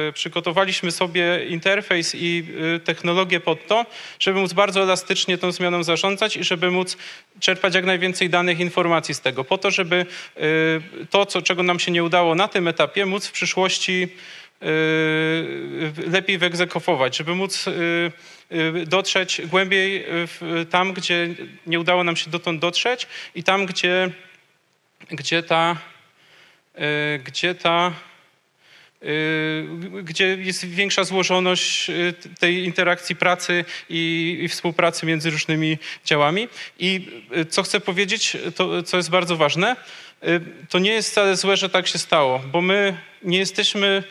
Y, 0.09 0.13
przygotowaliśmy 0.13 0.91
sobie 0.91 1.45
interfejs 1.45 2.15
i 2.15 2.43
y, 2.75 2.79
technologię 2.79 3.39
pod 3.39 3.67
to, 3.67 3.85
żeby 4.19 4.39
móc 4.39 4.53
bardzo 4.53 4.83
elastycznie 4.83 5.37
tą 5.37 5.51
zmianą 5.51 5.83
zarządzać 5.83 6.37
i 6.37 6.43
żeby 6.43 6.71
móc 6.71 6.97
czerpać 7.39 7.75
jak 7.75 7.85
najwięcej 7.85 8.29
danych 8.29 8.59
informacji 8.59 9.13
z 9.13 9.21
tego, 9.21 9.43
po 9.43 9.57
to, 9.57 9.71
żeby 9.71 10.05
y, 10.37 11.05
to, 11.09 11.25
co, 11.25 11.41
czego 11.41 11.63
nam 11.63 11.79
się 11.79 11.91
nie 11.91 12.03
udało 12.03 12.35
na 12.35 12.47
tym 12.47 12.67
etapie, 12.67 13.05
móc 13.05 13.27
w 13.27 13.31
przyszłości 13.31 14.07
lepiej 16.07 16.37
wyegzekwować, 16.37 17.17
żeby 17.17 17.35
móc 17.35 17.65
dotrzeć 18.85 19.41
głębiej 19.45 20.05
tam, 20.69 20.93
gdzie 20.93 21.35
nie 21.67 21.79
udało 21.79 22.03
nam 22.03 22.15
się 22.15 22.29
dotąd 22.29 22.61
dotrzeć 22.61 23.07
i 23.35 23.43
tam, 23.43 23.65
gdzie, 23.65 24.09
gdzie 25.11 25.43
ta, 25.43 25.77
gdzie 27.23 27.55
ta 27.55 27.93
Y, 29.03 29.67
gdzie 30.03 30.25
jest 30.25 30.65
większa 30.65 31.03
złożoność 31.03 31.89
y, 31.89 32.13
tej 32.39 32.63
interakcji 32.63 33.15
pracy 33.15 33.65
i, 33.89 34.37
i, 34.41 34.47
współpracy 34.47 35.05
między 35.05 35.29
różnymi 35.29 35.77
działami. 36.05 36.47
I 36.79 37.09
y, 37.37 37.45
co 37.45 37.63
chcę 37.63 37.79
powiedzieć, 37.79 38.37
to, 38.55 38.83
co 38.83 38.97
jest 38.97 39.09
bardzo 39.09 39.37
ważne, 39.37 39.75
to 40.69 40.79
nie 40.79 40.91
jest 40.91 41.11
wcale 41.11 41.35
złe, 41.35 41.57
że 41.57 41.69
tak 41.69 41.87
się 41.87 41.97
stało, 41.97 42.39
bo 42.39 42.61
my 42.61 42.97
nie 43.23 43.37
jesteśmy, 43.37 44.03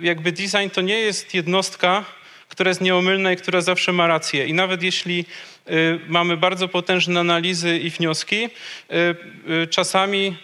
jakby 0.00 0.32
design 0.32 0.68
to 0.72 0.80
nie 0.80 0.98
jest 0.98 1.34
jednostka, 1.34 2.04
która 2.48 2.68
jest 2.68 2.80
nieomylna 2.80 3.32
i 3.32 3.36
która 3.36 3.60
zawsze 3.60 3.92
ma 3.92 4.06
rację. 4.06 4.46
I 4.46 4.54
nawet 4.54 4.82
jeśli 4.82 5.24
mamy 6.08 6.36
bardzo 6.36 6.68
potężne 6.68 7.20
analizy 7.20 7.78
i 7.78 7.90
wnioski, 7.90 8.48
czasami 9.70 10.36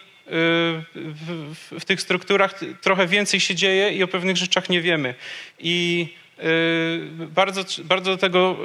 w, 1.79 1.85
tych 1.85 2.01
strukturach 2.01 2.59
trochę 2.81 3.07
więcej 3.07 3.39
się 3.39 3.55
dzieje 3.55 3.91
i 3.91 4.03
o 4.03 4.07
pewnych 4.07 4.37
rzeczach 4.37 4.69
nie 4.69 4.81
wiemy. 4.81 5.15
I 5.59 6.07
y, 6.39 7.27
bardzo, 7.27 7.63
bardzo 7.83 8.11
do 8.11 8.17
tego 8.17 8.57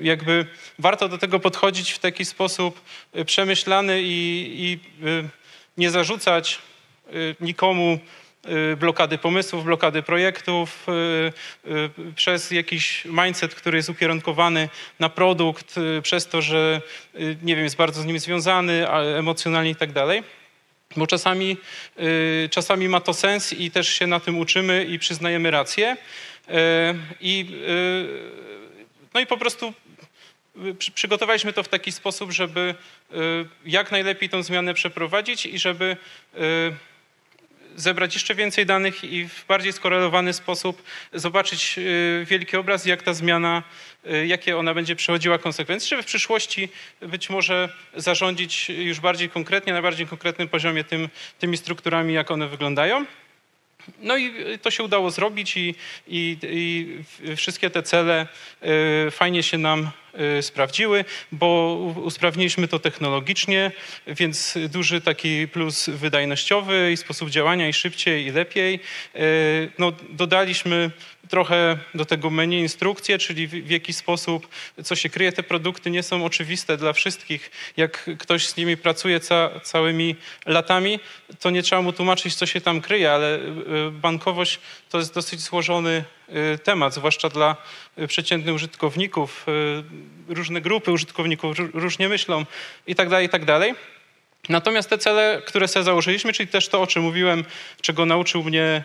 y, 0.00 0.04
jakby 0.04 0.46
warto 0.78 1.08
do 1.08 1.18
tego 1.18 1.40
podchodzić 1.40 1.90
w 1.90 1.98
taki 1.98 2.24
sposób 2.24 2.80
y, 3.16 3.24
przemyślany 3.24 4.02
i, 4.02 4.50
i 4.58 4.78
nie 5.76 5.90
zarzucać 5.90 6.58
nikomu 7.40 7.94
y, 7.94 8.25
blokady 8.76 9.18
pomysłów, 9.18 9.64
blokady 9.64 10.02
projektów, 10.02 10.86
przez 12.16 12.50
jakiś 12.50 13.04
mindset, 13.04 13.54
który 13.54 13.76
jest 13.76 13.88
ukierunkowany 13.88 14.68
na 14.98 15.08
produkt, 15.08 15.74
przez 16.02 16.26
to, 16.26 16.42
że 16.42 16.80
nie 17.42 17.56
wiem, 17.56 17.64
jest 17.64 17.76
bardzo 17.76 18.02
z 18.02 18.04
nim 18.04 18.18
związany 18.18 18.88
emocjonalnie 19.18 19.70
i 19.70 19.76
tak 19.76 19.92
dalej. 19.92 20.22
Bo 20.96 21.06
czasami, 21.06 21.56
czasami 22.50 22.88
ma 22.88 23.00
to 23.00 23.14
sens 23.14 23.52
i 23.52 23.70
też 23.70 23.88
się 23.88 24.06
na 24.06 24.20
tym 24.20 24.38
uczymy 24.38 24.84
i 24.84 24.98
przyznajemy 24.98 25.50
rację. 25.50 25.96
I, 27.20 27.46
no 29.14 29.20
i 29.20 29.26
po 29.26 29.36
prostu 29.36 29.74
przygotowaliśmy 30.94 31.52
to 31.52 31.62
w 31.62 31.68
taki 31.68 31.92
sposób, 31.92 32.32
żeby 32.32 32.74
y, 33.12 33.16
jak 33.66 33.92
najlepiej 33.92 34.28
tą 34.28 34.42
zmianę 34.42 34.74
przeprowadzić 34.74 35.46
i 35.46 35.58
żeby 35.58 35.96
y, 36.34 36.38
zebrać 37.76 38.14
jeszcze 38.14 38.34
więcej 38.34 38.66
danych 38.66 39.04
i 39.04 39.28
w 39.28 39.46
bardziej 39.48 39.72
skorelowany 39.72 40.32
sposób 40.32 40.82
zobaczyć 41.12 41.74
y, 41.78 42.26
wielki 42.28 42.56
obraz, 42.56 42.86
jak 42.86 43.02
ta 43.02 43.14
zmiana, 43.14 43.62
jakie 44.26 44.58
ona 44.58 44.74
będzie 44.74 44.96
przechodziła 44.96 45.38
konsekwencje, 45.38 45.88
żeby 45.88 46.02
w 46.02 46.06
przyszłości 46.06 46.68
być 47.00 47.30
może 47.30 47.68
zarządzić 47.96 48.68
już 48.68 49.00
bardziej 49.00 49.30
konkretnie, 49.30 49.72
na 49.72 49.82
bardziej 49.82 50.06
konkretnym 50.06 50.48
poziomie 50.48 50.84
tym, 50.84 51.08
tymi 51.38 51.56
strukturami, 51.56 52.14
jak 52.14 52.30
one 52.30 52.48
wyglądają. 52.48 53.04
No 54.00 54.16
i 54.16 54.32
to 54.62 54.70
się 54.70 54.82
udało 54.82 55.10
zrobić 55.10 55.56
i, 55.56 55.74
i, 56.06 56.38
i 56.42 57.36
wszystkie 57.36 57.70
te 57.70 57.82
cele 57.82 58.26
fajnie 59.10 59.42
się 59.42 59.58
nam 59.58 59.90
Y, 60.05 60.05
sprawdziły, 60.40 61.04
bo 61.32 61.74
usprawniliśmy 62.04 62.68
to 62.68 62.78
technologicznie, 62.78 63.72
więc 64.06 64.58
duży 64.68 65.00
taki 65.00 65.48
plus 65.48 65.88
wydajnościowy 65.88 66.92
i 66.92 66.96
sposób 66.96 67.30
działania 67.30 67.68
i 67.68 67.72
szybciej 67.72 68.26
i 68.26 68.30
lepiej. 68.30 68.80
Y, 69.16 69.70
no, 69.78 69.92
dodaliśmy 70.10 70.90
trochę 71.28 71.78
do 71.94 72.04
tego 72.04 72.30
menu 72.30 72.60
instrukcje, 72.60 73.18
czyli 73.18 73.46
w, 73.46 73.50
w 73.50 73.70
jaki 73.70 73.92
sposób, 73.92 74.48
co 74.84 74.96
się 74.96 75.08
kryje. 75.08 75.32
Te 75.32 75.42
produkty 75.42 75.90
nie 75.90 76.02
są 76.02 76.24
oczywiste 76.24 76.76
dla 76.76 76.92
wszystkich. 76.92 77.50
Jak 77.76 78.10
ktoś 78.18 78.46
z 78.46 78.56
nimi 78.56 78.76
pracuje 78.76 79.20
ca, 79.20 79.60
całymi 79.60 80.16
latami, 80.46 81.00
to 81.40 81.50
nie 81.50 81.62
trzeba 81.62 81.82
mu 81.82 81.92
tłumaczyć, 81.92 82.34
co 82.34 82.46
się 82.46 82.60
tam 82.60 82.80
kryje, 82.80 83.12
ale 83.12 83.38
y, 83.38 83.90
bankowość 83.90 84.58
to 84.96 85.00
jest 85.00 85.14
dosyć 85.14 85.40
złożony 85.40 86.04
Y, 86.28 86.58
temat, 86.58 86.94
zwłaszcza 86.94 87.28
dla 87.28 87.56
y, 87.98 88.06
przeciętnych 88.06 88.54
użytkowników. 88.54 89.46
Y, 90.28 90.34
różne 90.34 90.60
grupy 90.60 90.92
użytkowników 90.92 91.56
różnie 91.74 92.08
myślą 92.08 92.46
i 92.86 92.94
tak 92.94 93.08
dalej, 93.08 93.26
i 93.26 93.28
tak 93.28 93.44
dalej. 93.44 93.74
Natomiast 94.48 94.90
te 94.90 94.98
cele, 94.98 95.42
które 95.46 95.68
sobie 95.68 95.84
założyliśmy, 95.84 96.32
czyli 96.32 96.48
też 96.48 96.68
to, 96.68 96.82
o 96.82 96.86
czym 96.86 97.02
mówiłem, 97.02 97.44
czego 97.80 98.06
nauczył 98.06 98.44
mnie 98.44 98.84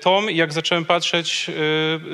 Tom 0.00 0.30
i 0.30 0.36
jak 0.36 0.52
zacząłem 0.52 0.84
patrzeć 0.84 1.46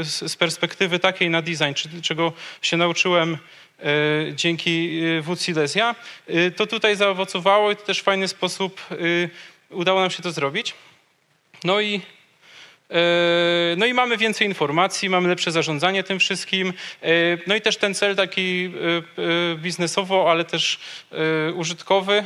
z 0.03 0.37
perspektywy 0.37 0.99
takiej 0.99 1.31
na 1.31 1.43
design, 1.43 2.01
czego 2.03 2.33
się 2.63 2.77
nauczyłem 2.77 3.39
dzięki 4.35 5.01
WC 5.23 5.45
Silesia, 5.45 5.95
to 6.57 6.67
tutaj 6.67 6.97
zaowocowało 6.97 7.73
i 7.73 7.77
to 7.77 7.83
też 7.83 8.01
w 8.01 8.03
fajny 8.03 8.29
sposób 8.29 8.81
udało 9.71 10.01
nam 10.01 10.11
się 10.11 10.23
to 10.23 10.33
zrobić. 10.33 10.75
No 11.65 11.81
i 11.81 12.01
no 13.77 13.87
i 13.87 13.95
mamy 13.95 14.17
więcej 14.17 14.47
informacji, 14.47 15.09
mamy 15.09 15.29
lepsze 15.29 15.53
zarządzanie 15.53 16.03
tym 16.03 16.19
wszystkim. 16.19 16.73
E, 17.03 17.09
no 17.47 17.55
i 17.55 17.61
też 17.61 17.77
ten 17.77 17.95
cel 17.95 18.17
taki 18.17 18.71
e, 19.55 19.57
biznesowo, 19.57 20.31
ale 20.31 20.45
też 20.45 20.79
użytkowy, 21.55 22.25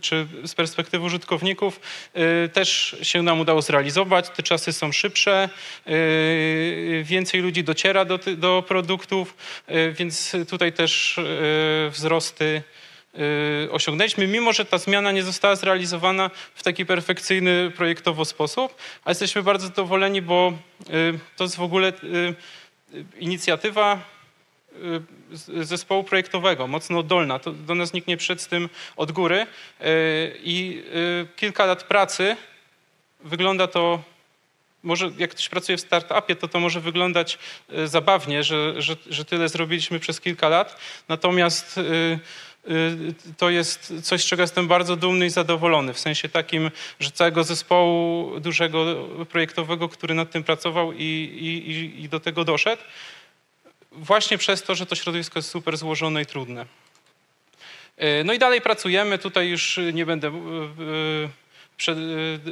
czy 0.00 0.26
z 0.44 0.54
perspektywy 0.54 1.04
użytkowników 1.04 1.80
też 2.52 2.96
się 3.02 3.22
nam 3.22 3.40
udało 3.40 3.62
zrealizować. 3.62 4.28
Te 4.28 4.42
czasy 4.42 4.72
są 4.72 4.92
szybsze, 4.92 5.48
więcej 7.02 7.40
ludzi 7.40 7.64
dociera 7.64 8.04
do, 8.04 8.18
do 8.36 8.64
produktów, 8.68 9.36
więc 9.92 10.36
tutaj 10.48 10.72
też 10.72 11.20
wzrosty 11.90 12.62
osiągnęliśmy, 13.70 14.26
mimo 14.26 14.52
że 14.52 14.64
ta 14.64 14.78
zmiana 14.78 15.12
nie 15.12 15.22
została 15.22 15.56
zrealizowana 15.56 16.30
w 16.54 16.62
taki 16.62 16.86
perfekcyjny 16.86 17.70
projektowo 17.76 18.24
sposób, 18.24 18.74
a 19.04 19.10
jesteśmy 19.10 19.42
bardzo 19.42 19.66
zadowoleni, 19.66 20.22
bo 20.22 20.52
y, 20.80 21.18
to 21.36 21.44
jest 21.44 21.56
w 21.56 21.62
ogóle 21.62 21.92
y, 22.04 22.34
inicjatywa 23.18 23.98
zespołu 25.60 26.04
projektowego, 26.04 26.66
mocno 26.66 26.98
oddolna. 26.98 27.38
To 27.38 27.52
do 27.52 27.74
nas 27.74 27.92
nikt 27.92 28.08
nie 28.08 28.16
przyszedł 28.16 28.40
z 28.40 28.46
tym 28.46 28.68
od 28.96 29.12
góry 29.12 29.46
i 30.42 30.82
kilka 31.36 31.66
lat 31.66 31.82
pracy 31.82 32.36
wygląda 33.20 33.66
to 33.66 34.02
może 34.82 35.10
jak 35.18 35.30
ktoś 35.30 35.48
pracuje 35.48 35.78
w 35.78 35.80
startupie, 35.80 36.36
to 36.36 36.48
to 36.48 36.60
może 36.60 36.80
wyglądać 36.80 37.38
zabawnie, 37.84 38.44
że, 38.44 38.82
że, 38.82 38.96
że 39.06 39.24
tyle 39.24 39.48
zrobiliśmy 39.48 40.00
przez 40.00 40.20
kilka 40.20 40.48
lat. 40.48 40.76
Natomiast 41.08 41.78
Y, 41.78 42.18
to 43.36 43.50
jest 43.50 43.92
coś, 44.02 44.22
z 44.22 44.26
czego 44.26 44.42
jestem 44.42 44.68
bardzo 44.68 44.96
dumny 44.96 45.26
i 45.26 45.30
zadowolony. 45.30 45.94
W 45.94 45.98
sensie 45.98 46.28
takim, 46.28 46.70
że 47.00 47.10
całego 47.10 47.44
zespołu 47.44 48.40
dużego 48.40 49.08
projektowego, 49.28 49.88
który 49.88 50.14
nad 50.14 50.30
tym 50.30 50.44
pracował 50.44 50.92
i, 50.92 51.04
i, 51.04 52.04
i 52.04 52.08
do 52.08 52.20
tego 52.20 52.44
doszedł, 52.44 52.82
właśnie 53.92 54.38
przez 54.38 54.62
to, 54.62 54.74
że 54.74 54.86
to 54.86 54.94
środowisko 54.94 55.38
jest 55.38 55.50
super 55.50 55.76
złożone 55.76 56.22
i 56.22 56.26
trudne. 56.26 56.66
Y, 58.02 58.24
no 58.24 58.32
i 58.32 58.38
dalej 58.38 58.60
pracujemy. 58.60 59.18
Tutaj 59.18 59.48
już 59.48 59.80
nie 59.92 60.06
będę 60.06 60.28
y, 60.28 60.32
Y, 60.80 61.28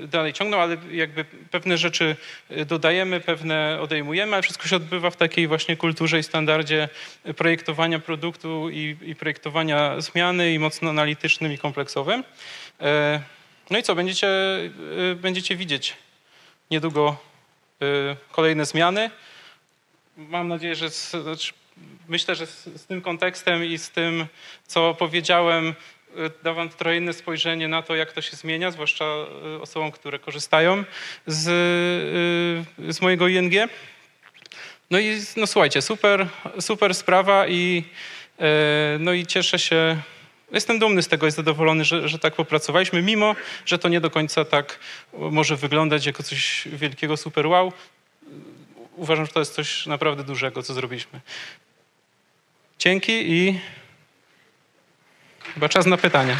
dalej 0.06 0.32
ciągną, 0.32 0.56
ale 0.56 0.76
jakby 0.90 1.24
pewne 1.50 1.78
rzeczy 1.78 2.16
y, 2.50 2.64
dodajemy, 2.64 3.20
pewne 3.20 3.78
odejmujemy, 3.80 4.32
ale 4.32 4.42
wszystko 4.42 4.68
się 4.68 4.76
odbywa 4.76 5.10
w 5.10 5.16
takiej 5.16 5.48
właśnie 5.48 5.76
kulturze 5.76 6.18
i 6.18 6.22
standardzie 6.22 6.88
projektowania 7.36 7.98
produktu 7.98 8.70
i, 8.70 8.96
i 9.02 9.14
projektowania 9.14 10.00
zmiany 10.00 10.52
i 10.52 10.58
mocno 10.58 10.90
analitycznym 10.90 11.52
i 11.52 11.58
kompleksowym. 11.58 12.24
E, 12.80 13.20
no 13.70 13.78
i 13.78 13.82
co, 13.82 13.94
będziecie, 13.94 14.28
y, 15.12 15.16
będziecie 15.20 15.56
widzieć 15.56 15.96
niedługo 16.70 17.16
kolejne 18.32 18.66
zmiany. 18.66 19.10
Mam 20.16 20.48
nadzieję, 20.48 20.74
że 20.74 20.90
z, 20.90 21.10
znaczy 21.10 21.52
myślę, 22.08 22.34
że 22.34 22.46
z, 22.46 22.64
z 22.64 22.86
tym 22.86 23.00
kontekstem 23.00 23.64
i 23.64 23.78
z 23.78 23.90
tym, 23.90 24.26
co 24.66 24.94
powiedziałem, 24.94 25.74
da 26.42 26.52
wam 26.52 26.68
trochę 26.68 26.96
inne 26.96 27.12
spojrzenie 27.12 27.68
na 27.68 27.82
to, 27.82 27.94
jak 27.94 28.12
to 28.12 28.22
się 28.22 28.36
zmienia, 28.36 28.70
zwłaszcza 28.70 29.04
e, 29.04 29.60
osobom, 29.60 29.92
które 29.92 30.18
korzystają 30.18 30.84
z, 31.26 31.48
e, 31.48 32.92
z 32.92 33.00
mojego 33.00 33.28
ING. 33.28 33.52
No 34.90 34.98
i 34.98 35.20
no 35.36 35.46
słuchajcie, 35.46 35.82
super, 35.82 36.26
super 36.60 36.94
sprawa 36.94 37.48
i, 37.48 37.84
no 38.98 39.12
i 39.12 39.26
cieszę 39.26 39.58
się, 39.58 39.96
jestem 40.52 40.78
dumny 40.78 41.02
z 41.02 41.08
tego 41.08 41.26
i 41.26 41.30
zadowolony, 41.30 41.84
że, 41.84 42.08
że 42.08 42.18
tak 42.18 42.34
popracowaliśmy, 42.34 43.02
mimo, 43.02 43.36
że 43.66 43.78
to 43.78 43.88
nie 43.88 44.00
do 44.00 44.10
końca 44.10 44.44
tak 44.44 44.78
może 45.12 45.56
wyglądać 45.56 46.06
jako 46.06 46.22
coś 46.22 46.68
wielkiego, 46.72 47.16
super 47.16 47.46
wow. 47.46 47.72
Uważam, 48.96 49.26
że 49.26 49.32
to 49.32 49.40
jest 49.40 49.54
coś 49.54 49.86
naprawdę 49.86 50.24
dużego, 50.24 50.62
co 50.62 50.74
zrobiliśmy. 50.74 51.20
Dzięki 52.78 53.12
i 53.12 53.60
Chyba 55.54 55.68
czas 55.68 55.86
na 55.86 55.96
pytania. 55.96 56.36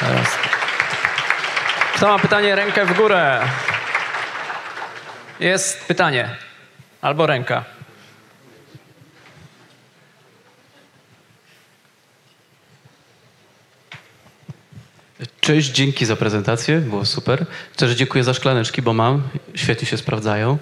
Teraz. 0.00 0.28
Kto 1.94 2.08
ma 2.08 2.18
pytanie, 2.18 2.54
rękę 2.54 2.86
w 2.86 2.96
górę. 2.96 3.40
Jest 5.40 5.84
pytanie. 5.84 6.36
Albo 7.02 7.26
ręka. 7.26 7.64
Cześć, 15.40 15.70
dzięki 15.70 16.06
za 16.06 16.16
prezentację, 16.16 16.78
było 16.78 17.04
super. 17.04 17.46
Też 17.76 17.92
dziękuję 17.92 18.24
za 18.24 18.34
szklaneczki, 18.34 18.82
bo 18.82 18.92
mam, 18.92 19.22
świetnie 19.54 19.86
się 19.86 19.96
sprawdzają. 19.96 20.58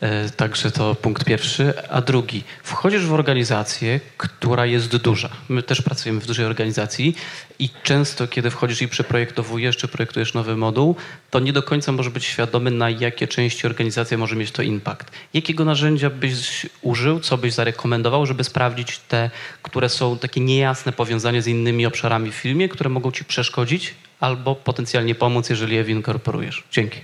E, 0.00 0.30
także 0.30 0.70
to 0.70 0.94
punkt 0.94 1.24
pierwszy. 1.24 1.72
A 1.90 2.00
drugi, 2.00 2.44
wchodzisz 2.62 3.06
w 3.06 3.12
organizację, 3.12 4.00
która 4.16 4.66
jest 4.66 4.96
duża. 4.96 5.28
My 5.48 5.62
też 5.62 5.82
pracujemy 5.82 6.20
w 6.20 6.26
dużej 6.26 6.46
organizacji 6.46 7.16
i 7.58 7.70
często, 7.82 8.28
kiedy 8.28 8.50
wchodzisz 8.50 8.82
i 8.82 8.88
przeprojektowujesz, 8.88 9.76
czy 9.76 9.88
projektujesz 9.88 10.34
nowy 10.34 10.56
moduł, 10.56 10.96
to 11.30 11.40
nie 11.40 11.52
do 11.52 11.62
końca 11.62 11.92
możesz 11.92 12.12
być 12.12 12.24
świadomy, 12.24 12.70
na 12.70 12.90
jakie 12.90 13.28
części 13.28 13.66
organizacji 13.66 14.16
może 14.16 14.36
mieć 14.36 14.50
to 14.50 14.62
impact. 14.62 15.10
Jakiego 15.34 15.64
narzędzia 15.64 16.10
byś 16.10 16.66
użył, 16.82 17.20
co 17.20 17.38
byś 17.38 17.52
zarekomendował, 17.52 18.26
żeby 18.26 18.44
sprawdzić 18.44 18.98
te, 18.98 19.30
które 19.62 19.88
są 19.88 20.18
takie 20.18 20.40
niejasne 20.40 20.92
powiązanie 20.92 21.42
z 21.42 21.46
innymi 21.46 21.86
obszarami 21.86 22.32
w 22.32 22.34
filmie, 22.34 22.68
które 22.68 22.90
mogą 22.90 23.12
ci 23.12 23.24
przeszkodzić 23.24 23.94
albo 24.20 24.54
potencjalnie 24.54 25.14
pomóc, 25.14 25.50
jeżeli 25.50 25.76
je 25.76 25.84
winkorporujesz? 25.84 26.64
Dzięki. 26.70 27.00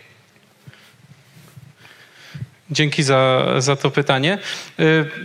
Dzięki 2.70 3.02
za, 3.02 3.44
za 3.58 3.76
to 3.76 3.90
pytanie. 3.90 4.38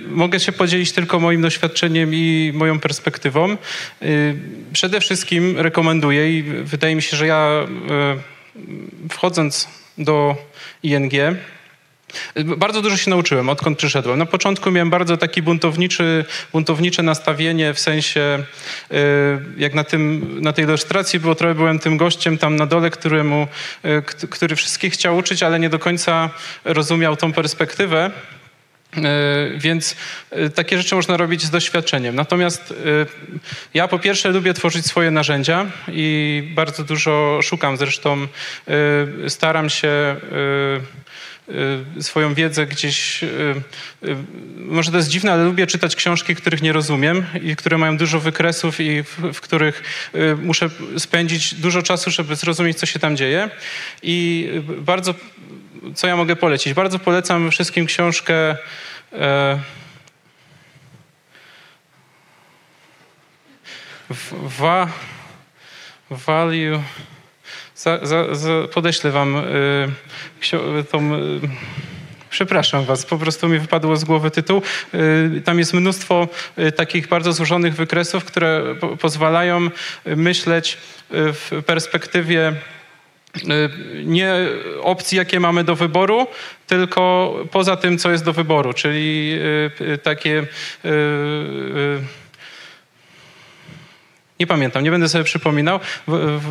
Mogę 0.07 0.39
się 0.39 0.51
podzielić 0.51 0.91
tylko 0.91 1.19
moim 1.19 1.41
doświadczeniem 1.41 2.13
i 2.13 2.51
moją 2.53 2.79
perspektywą. 2.79 3.57
Przede 4.73 4.99
wszystkim 5.01 5.59
rekomenduję 5.59 6.37
i 6.37 6.43
wydaje 6.43 6.95
mi 6.95 7.01
się, 7.01 7.17
że 7.17 7.27
ja 7.27 7.67
wchodząc 9.09 9.67
do 9.97 10.35
ING 10.83 11.13
bardzo 12.57 12.81
dużo 12.81 12.97
się 12.97 13.09
nauczyłem, 13.09 13.49
odkąd 13.49 13.77
przyszedłem. 13.77 14.19
Na 14.19 14.25
początku 14.25 14.71
miałem 14.71 14.89
bardzo 14.89 15.17
taki 15.17 15.41
buntowniczy, 15.41 16.25
buntownicze 16.51 17.03
nastawienie, 17.03 17.73
w 17.73 17.79
sensie 17.79 18.43
y, 18.91 18.95
jak 19.57 19.73
na, 19.73 19.83
tym, 19.83 20.37
na 20.41 20.53
tej 20.53 20.65
ilustracji 20.65 21.19
było, 21.19 21.35
trochę 21.35 21.55
byłem 21.55 21.79
tym 21.79 21.97
gościem 21.97 22.37
tam 22.37 22.55
na 22.55 22.65
dole, 22.65 22.89
któremu, 22.89 23.47
y, 23.85 24.27
który 24.27 24.55
wszystkich 24.55 24.93
chciał 24.93 25.17
uczyć, 25.17 25.43
ale 25.43 25.59
nie 25.59 25.69
do 25.69 25.79
końca 25.79 26.29
rozumiał 26.65 27.15
tą 27.15 27.33
perspektywę. 27.33 28.11
Y, 28.97 29.01
więc 29.57 29.95
takie 30.55 30.77
rzeczy 30.77 30.95
można 30.95 31.17
robić 31.17 31.43
z 31.43 31.49
doświadczeniem. 31.49 32.15
Natomiast 32.15 32.73
ja 33.73 33.87
po 33.87 33.99
pierwsze 33.99 34.29
lubię 34.29 34.53
tworzyć 34.53 34.85
swoje 34.85 35.11
narzędzia 35.11 35.65
i 35.87 36.43
bardzo 36.55 36.83
dużo 36.83 37.39
szukam. 37.43 37.77
Zresztą 37.77 38.27
staram 39.27 39.69
się 39.69 40.15
swoją 42.01 42.33
wiedzę 42.33 42.65
gdzieś, 42.65 43.23
y, 43.23 43.27
y, 44.03 44.15
może 44.57 44.91
to 44.91 44.97
jest 44.97 45.09
dziwne, 45.09 45.33
ale 45.33 45.43
lubię 45.43 45.67
czytać 45.67 45.95
książki, 45.95 46.35
których 46.35 46.61
nie 46.61 46.73
rozumiem 46.73 47.25
i 47.41 47.55
które 47.55 47.77
mają 47.77 47.97
dużo 47.97 48.19
wykresów 48.19 48.79
i 48.79 49.03
w, 49.03 49.19
w 49.33 49.41
których 49.41 49.83
muszę 50.41 50.69
spędzić 50.97 51.53
dużo 51.53 51.81
czasu, 51.81 52.11
żeby 52.11 52.35
zrozumieć, 52.35 52.77
co 52.77 52.85
się 52.85 52.99
tam 52.99 53.17
dzieje. 53.17 53.49
I 54.03 54.49
bardzo, 54.77 55.13
co 55.95 56.07
ja 56.07 56.15
mogę 56.15 56.35
polecić? 56.35 56.73
Bardzo 56.73 56.99
polecam 56.99 57.51
wszystkim 57.51 57.85
książkę 57.85 58.57
e, 59.13 59.59
wa, 64.59 64.87
Value 66.09 66.83
za, 67.83 67.99
za, 68.01 68.35
za, 68.35 68.67
podeślę 68.73 69.11
wam 69.11 69.37
y, 69.37 70.83
tą... 70.91 71.15
Y, 71.15 71.19
przepraszam 72.29 72.85
was, 72.85 73.05
po 73.05 73.17
prostu 73.17 73.49
mi 73.49 73.59
wypadło 73.59 73.97
z 73.97 74.03
głowy 74.03 74.31
tytuł. 74.31 74.61
Y, 74.93 75.41
tam 75.45 75.59
jest 75.59 75.73
mnóstwo 75.73 76.27
y, 76.59 76.71
takich 76.71 77.07
bardzo 77.07 77.33
złożonych 77.33 77.75
wykresów, 77.75 78.25
które 78.25 78.75
po, 78.79 78.97
pozwalają 78.97 79.69
myśleć 80.05 80.77
w 81.09 81.61
perspektywie 81.65 82.53
nie 84.05 84.35
opcji, 84.81 85.17
jakie 85.17 85.39
mamy 85.39 85.63
do 85.63 85.75
wyboru, 85.75 86.27
tylko 86.67 87.33
poza 87.51 87.75
tym, 87.75 87.97
co 87.97 88.11
jest 88.11 88.25
do 88.25 88.33
wyboru, 88.33 88.73
czyli 88.73 89.39
takie 90.03 90.45
nie 94.39 94.47
pamiętam, 94.47 94.83
nie 94.83 94.91
będę 94.91 95.09
sobie 95.09 95.23
przypominał. 95.23 95.79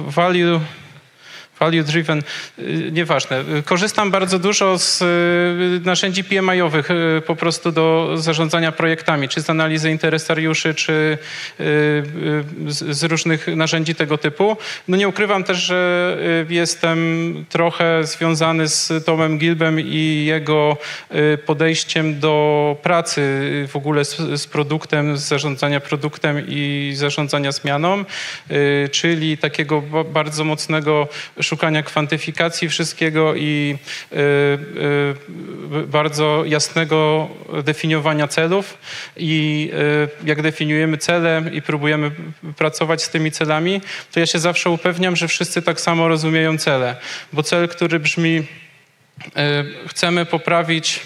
Value 0.06 0.60
value 1.62 1.82
driven, 1.82 2.22
y, 2.58 2.90
nieważne. 2.92 3.44
Korzystam 3.64 4.10
bardzo 4.10 4.38
dużo 4.38 4.78
z 4.78 5.02
y, 5.02 5.80
narzędzi 5.84 6.24
PMI-owych 6.24 6.90
y, 6.90 7.22
po 7.26 7.36
prostu 7.36 7.72
do 7.72 8.14
zarządzania 8.14 8.72
projektami, 8.72 9.28
czy 9.28 9.40
z 9.40 9.50
analizy 9.50 9.90
interesariuszy, 9.90 10.74
czy 10.74 11.18
z 12.68 13.02
różnych 13.02 13.46
narzędzi 13.46 13.94
tego 13.94 14.18
typu. 14.18 14.56
No 14.88 14.96
nie 14.96 15.08
ukrywam 15.08 15.44
też, 15.44 15.58
że 15.58 16.18
jestem 16.48 16.98
trochę 17.48 18.04
związany 18.04 18.68
z 18.68 19.04
Tomem 19.04 19.38
Gilbem 19.38 19.80
i 19.80 20.24
jego 20.26 20.76
podejściem 21.46 22.20
do 22.20 22.76
pracy 22.82 23.22
w 23.68 23.76
ogóle 23.76 24.04
z, 24.04 24.16
z 24.40 24.46
produktem, 24.46 25.16
z 25.16 25.20
zarządzania 25.20 25.80
produktem 25.80 26.42
i 26.48 26.92
zarządzania 26.96 27.52
zmianą, 27.52 28.04
czyli 28.90 29.38
takiego 29.38 29.82
bardzo 30.12 30.44
mocnego 30.44 31.08
szukania 31.52 31.82
kwantyfikacji 31.82 32.68
wszystkiego 32.68 33.34
i 33.34 33.76
y, 34.12 34.16
y, 34.16 35.86
bardzo 35.86 36.44
jasnego 36.46 37.28
definiowania 37.64 38.28
celów. 38.28 38.78
I 39.16 39.70
y, 40.24 40.26
jak 40.26 40.42
definiujemy 40.42 40.98
cele 40.98 41.42
i 41.52 41.62
próbujemy 41.62 42.10
pracować 42.56 43.02
z 43.02 43.10
tymi 43.10 43.30
celami, 43.30 43.80
to 44.12 44.20
ja 44.20 44.26
się 44.26 44.38
zawsze 44.38 44.70
upewniam, 44.70 45.16
że 45.16 45.28
wszyscy 45.28 45.62
tak 45.62 45.80
samo 45.80 46.08
rozumieją 46.08 46.58
cele. 46.58 46.96
Bo 47.32 47.42
cel, 47.42 47.68
który 47.68 48.00
brzmi, 48.00 48.42
chcemy 49.86 50.26
poprawić 50.26 51.00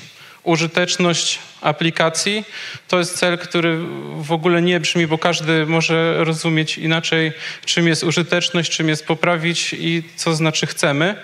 użyteczność 0.46 1.38
aplikacji. 1.60 2.44
To 2.88 2.98
jest 2.98 3.18
cel, 3.18 3.38
który 3.38 3.78
w 4.16 4.32
ogóle 4.32 4.62
nie 4.62 4.80
brzmi, 4.80 5.06
bo 5.06 5.18
każdy 5.18 5.66
może 5.66 6.24
rozumieć 6.24 6.78
inaczej, 6.78 7.32
czym 7.64 7.88
jest 7.88 8.04
użyteczność, 8.04 8.70
czym 8.70 8.88
jest 8.88 9.06
poprawić 9.06 9.72
i 9.78 10.02
co 10.16 10.34
znaczy 10.34 10.66
chcemy. 10.66 11.16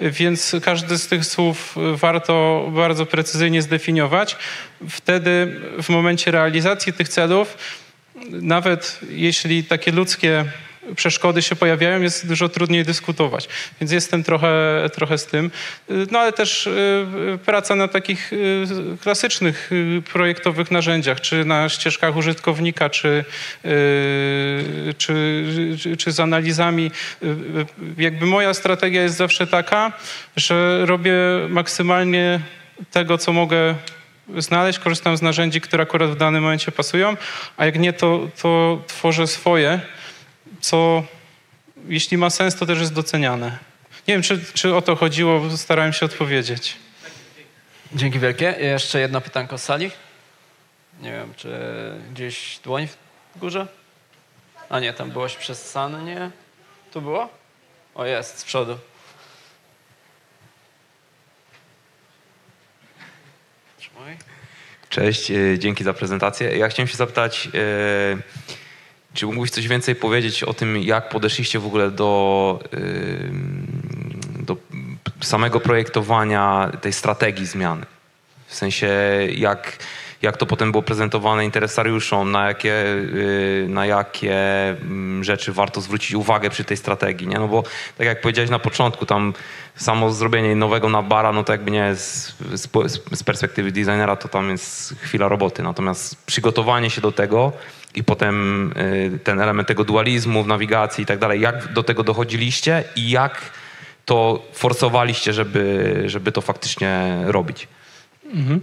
Więc 0.00 0.56
każdy 0.62 0.98
z 0.98 1.08
tych 1.08 1.24
słów 1.24 1.76
warto 1.94 2.68
bardzo 2.72 3.06
precyzyjnie 3.06 3.62
zdefiniować. 3.62 4.36
Wtedy 4.90 5.60
w 5.82 5.88
momencie 5.88 6.30
realizacji 6.30 6.92
tych 6.92 7.08
celów, 7.08 7.56
nawet 8.30 9.00
jeśli 9.10 9.64
takie 9.64 9.92
ludzkie 9.92 10.44
przeszkody 10.96 11.42
się 11.42 11.56
pojawiają, 11.56 12.02
jest 12.02 12.28
dużo 12.28 12.48
trudniej 12.48 12.84
dyskutować. 12.84 13.48
Więc 13.80 13.92
jestem 13.92 14.24
trochę, 14.24 14.50
trochę 14.94 15.18
z 15.18 15.26
tym. 15.26 15.50
No 16.10 16.18
ale 16.18 16.32
też 16.32 16.66
y, 16.66 17.38
praca 17.44 17.74
na 17.76 17.88
takich 17.88 18.32
y, 18.32 18.66
klasycznych 19.02 19.72
y, 19.72 20.02
projektowych 20.12 20.70
narzędziach, 20.70 21.20
czy 21.20 21.44
na 21.44 21.68
ścieżkach 21.68 22.16
użytkownika, 22.16 22.90
czy, 22.90 23.24
czy, 24.98 25.44
czy, 25.78 25.96
czy 25.96 26.12
z 26.12 26.20
analizami. 26.20 26.90
Jakby 27.98 28.26
moja 28.26 28.54
strategia 28.54 29.02
jest 29.02 29.16
zawsze 29.16 29.46
taka, 29.46 29.92
że 30.36 30.86
robię 30.86 31.12
maksymalnie 31.48 32.40
tego, 32.90 33.18
co 33.18 33.32
mogę 33.32 33.74
znaleźć, 34.38 34.78
korzystam 34.78 35.16
z 35.16 35.22
narzędzi, 35.22 35.60
które 35.60 35.82
akurat 35.82 36.10
w 36.10 36.16
danym 36.16 36.42
momencie 36.42 36.72
pasują, 36.72 37.16
a 37.56 37.66
jak 37.66 37.78
nie, 37.78 37.92
to, 37.92 38.28
to 38.42 38.82
tworzę 38.86 39.26
swoje 39.26 39.80
co 40.60 41.02
jeśli 41.88 42.16
ma 42.16 42.30
sens, 42.30 42.56
to 42.56 42.66
też 42.66 42.78
jest 42.78 42.92
doceniane. 42.92 43.58
Nie 44.08 44.14
wiem, 44.14 44.22
czy, 44.22 44.44
czy 44.54 44.74
o 44.74 44.82
to 44.82 44.96
chodziło, 44.96 45.56
starałem 45.56 45.92
się 45.92 46.06
odpowiedzieć. 46.06 46.76
Dzięki 47.92 48.18
wielkie. 48.18 48.56
Jeszcze 48.60 49.00
jedno 49.00 49.20
pytanko 49.20 49.58
z 49.58 49.62
sali. 49.62 49.90
Nie 51.00 51.12
wiem, 51.12 51.34
czy 51.36 51.50
gdzieś 52.12 52.58
dłoń 52.64 52.88
w 53.36 53.38
górze? 53.38 53.66
A 54.68 54.80
nie, 54.80 54.92
tam 54.92 55.10
byłoś 55.10 55.36
przesane, 55.36 56.04
nie? 56.04 56.30
Tu 56.92 57.02
było? 57.02 57.28
O, 57.94 58.06
jest, 58.06 58.38
z 58.38 58.44
przodu. 58.44 58.78
Cześć, 64.88 65.30
e, 65.30 65.58
dzięki 65.58 65.84
za 65.84 65.94
prezentację. 65.94 66.56
Ja 66.58 66.68
chciałem 66.68 66.88
się 66.88 66.96
zapytać, 66.96 67.48
yy 67.52 68.22
czy 69.14 69.26
mógłbyś 69.26 69.50
coś 69.50 69.68
więcej 69.68 69.94
powiedzieć 69.94 70.42
o 70.42 70.54
tym, 70.54 70.82
jak 70.82 71.08
podeszliście 71.08 71.58
w 71.58 71.66
ogóle 71.66 71.90
do, 71.90 72.58
do 74.38 74.56
samego 75.20 75.60
projektowania 75.60 76.72
tej 76.80 76.92
strategii 76.92 77.46
zmiany? 77.46 77.86
W 78.46 78.54
sensie, 78.54 78.88
jak, 79.36 79.78
jak 80.22 80.36
to 80.36 80.46
potem 80.46 80.70
było 80.70 80.82
prezentowane 80.82 81.44
interesariuszom, 81.44 82.30
na 82.30 82.46
jakie, 82.46 82.74
y, 82.74 83.66
na 83.68 83.86
jakie 83.86 84.36
rzeczy 85.20 85.52
warto 85.52 85.80
zwrócić 85.80 86.14
uwagę 86.14 86.50
przy 86.50 86.64
tej 86.64 86.76
strategii, 86.76 87.26
nie? 87.26 87.38
No 87.38 87.48
bo 87.48 87.62
tak 87.98 88.06
jak 88.06 88.20
powiedziałeś 88.20 88.50
na 88.50 88.58
początku, 88.58 89.06
tam 89.06 89.34
samo 89.76 90.10
zrobienie 90.12 90.56
nowego 90.56 90.88
nabara, 90.88 91.32
no 91.32 91.44
to 91.44 91.52
jakby 91.52 91.70
nie 91.70 91.94
z, 91.94 92.34
z, 92.54 92.68
z 93.12 93.22
perspektywy 93.22 93.72
designera 93.72 94.16
to 94.16 94.28
tam 94.28 94.50
jest 94.50 94.94
chwila 95.00 95.28
roboty, 95.28 95.62
natomiast 95.62 96.24
przygotowanie 96.26 96.90
się 96.90 97.00
do 97.00 97.12
tego, 97.12 97.52
i 97.94 98.04
potem 98.04 98.72
y, 98.72 99.18
ten 99.24 99.40
element 99.40 99.68
tego 99.68 99.84
dualizmu 99.84 100.44
w 100.44 100.46
nawigacji 100.46 101.02
i 101.02 101.06
tak 101.06 101.18
dalej. 101.18 101.40
Jak 101.40 101.72
do 101.72 101.82
tego 101.82 102.02
dochodziliście 102.02 102.84
i 102.96 103.10
jak 103.10 103.50
to 104.04 104.46
forsowaliście, 104.52 105.32
żeby, 105.32 106.02
żeby 106.06 106.32
to 106.32 106.40
faktycznie 106.40 107.18
robić? 107.24 107.68
Mhm. 108.34 108.60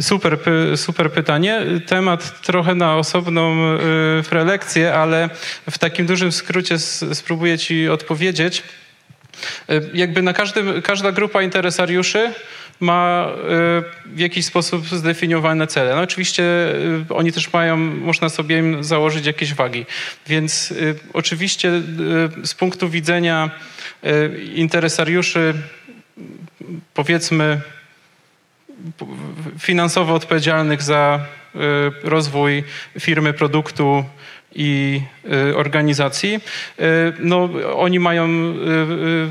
Super, 0.00 0.38
super 0.76 1.12
pytanie. 1.12 1.62
Temat 1.86 2.42
trochę 2.42 2.74
na 2.74 2.96
osobną 2.96 3.74
y, 3.74 4.22
prelekcję, 4.22 4.94
ale 4.94 5.30
w 5.70 5.78
takim 5.78 6.06
dużym 6.06 6.32
skrócie 6.32 6.78
spróbuję 7.12 7.58
Ci 7.58 7.88
odpowiedzieć. 7.88 8.62
Y, 9.70 9.90
jakby 9.94 10.22
na 10.22 10.32
każdym, 10.32 10.82
każda 10.82 11.12
grupa 11.12 11.42
interesariuszy 11.42 12.32
ma 12.80 13.28
y, 13.28 14.14
w 14.14 14.18
jakiś 14.18 14.46
sposób 14.46 14.86
zdefiniowane 14.88 15.66
cele. 15.66 15.94
No 15.94 16.00
oczywiście 16.02 16.42
y, 17.10 17.14
oni 17.14 17.32
też 17.32 17.52
mają, 17.52 17.76
można 17.76 18.28
sobie 18.28 18.58
im 18.58 18.84
założyć 18.84 19.26
jakieś 19.26 19.54
wagi. 19.54 19.86
Więc 20.26 20.70
y, 20.70 20.94
oczywiście 21.12 21.82
z 22.44 22.54
punktu 22.54 22.88
widzenia 22.88 23.50
interesariuszy 24.54 25.54
powiedzmy 26.94 27.60
finansowo 29.58 30.14
odpowiedzialnych 30.14 30.82
za 30.82 31.26
rozwój 32.02 32.64
firmy, 33.00 33.32
produktu, 33.32 34.04
i 34.54 35.00
y, 35.50 35.56
organizacji, 35.56 36.34
y, 36.80 36.82
no, 37.18 37.48
oni 37.76 38.00
mają 38.00 38.28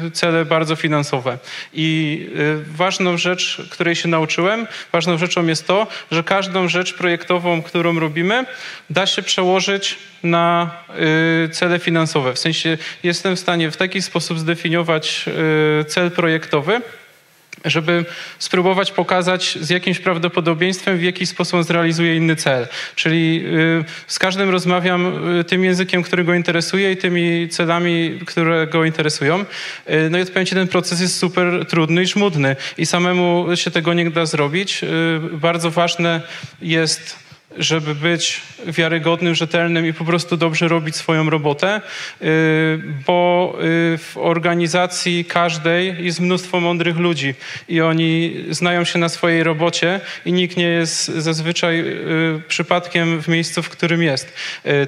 y, 0.08 0.12
cele 0.12 0.46
bardzo 0.46 0.76
finansowe. 0.76 1.38
I 1.74 2.28
ważną 2.68 3.18
rzecz, 3.18 3.62
której 3.72 3.96
się 3.96 4.08
nauczyłem, 4.08 4.68
ważną 4.92 5.18
rzeczą 5.18 5.48
jest 5.48 5.68
to, 5.68 5.88
że 6.12 6.24
każdą 6.24 6.68
rzecz 6.68 6.94
projektową, 6.94 7.62
którą 7.62 8.00
robimy, 8.00 8.46
da 8.90 9.06
się 9.06 9.22
przełożyć 9.22 9.98
na 10.24 10.72
cele 11.52 11.80
finansowe. 11.80 12.34
W 12.34 12.40
sensie 12.40 12.78
jestem 13.04 13.36
w 13.36 13.40
stanie 13.40 13.72
w 13.72 13.78
taki 13.78 14.02
sposób 14.02 14.40
zdefiniować 14.40 15.26
cel 15.88 16.12
projektowy, 16.12 16.82
żeby 17.66 18.06
spróbować 18.40 18.92
pokazać 18.92 19.58
z 19.62 19.70
jakimś 19.70 20.00
prawdopodobieństwem, 20.00 20.98
w 20.98 21.04
jaki 21.04 21.26
sposób 21.26 21.54
on 21.54 21.64
zrealizuje 21.64 22.16
inny 22.16 22.36
cel. 22.36 22.68
Czyli 22.96 23.46
y, 23.46 23.84
z 24.08 24.20
każdym 24.20 24.50
rozmawiam 24.50 25.30
y, 25.40 25.44
tym 25.44 25.64
językiem, 25.64 26.04
który 26.04 26.24
go 26.24 26.34
interesuje 26.34 26.92
i 26.92 26.98
tymi 26.98 27.50
celami, 27.50 28.20
które 28.26 28.68
go 28.68 28.86
interesują. 28.86 29.40
Y, 29.40 30.10
no 30.12 30.18
i 30.18 30.22
odpowiem 30.22 30.46
ci, 30.46 30.56
ten 30.56 30.68
proces 30.68 31.02
jest 31.02 31.18
super 31.18 31.66
trudny 31.70 32.04
i 32.04 32.08
żmudny 32.08 32.56
i 32.78 32.86
samemu 32.86 33.46
się 33.56 33.72
tego 33.72 33.94
nie 33.94 34.12
da 34.12 34.26
zrobić. 34.26 34.82
Bardzo 35.32 35.72
ważne 35.72 36.22
jest 36.62 37.23
żeby 37.58 37.96
być 37.96 38.42
wiarygodnym, 38.68 39.36
rzetelnym 39.36 39.86
i 39.86 39.94
po 39.94 40.06
prostu 40.06 40.38
dobrze 40.38 40.68
robić 40.68 40.96
swoją 40.96 41.30
robotę, 41.30 41.82
y, 42.22 42.82
bo 43.08 43.54
y, 43.94 43.98
w 43.98 44.14
organizacji 44.18 45.26
każdej 45.26 46.06
jest 46.06 46.20
mnóstwo 46.20 46.60
mądrych 46.60 46.98
ludzi 46.98 47.34
i 47.70 47.82
oni 47.82 48.46
znają 48.50 48.84
się 48.84 49.00
na 49.00 49.10
swojej 49.10 49.44
robocie 49.44 50.00
i 50.26 50.34
nikt 50.34 50.58
nie 50.58 50.68
jest 50.68 51.06
zazwyczaj 51.06 51.80
y, 51.80 52.42
przypadkiem 52.48 53.22
w 53.22 53.28
miejscu, 53.28 53.64
w 53.64 53.70
którym 53.70 54.04
jest. 54.04 54.34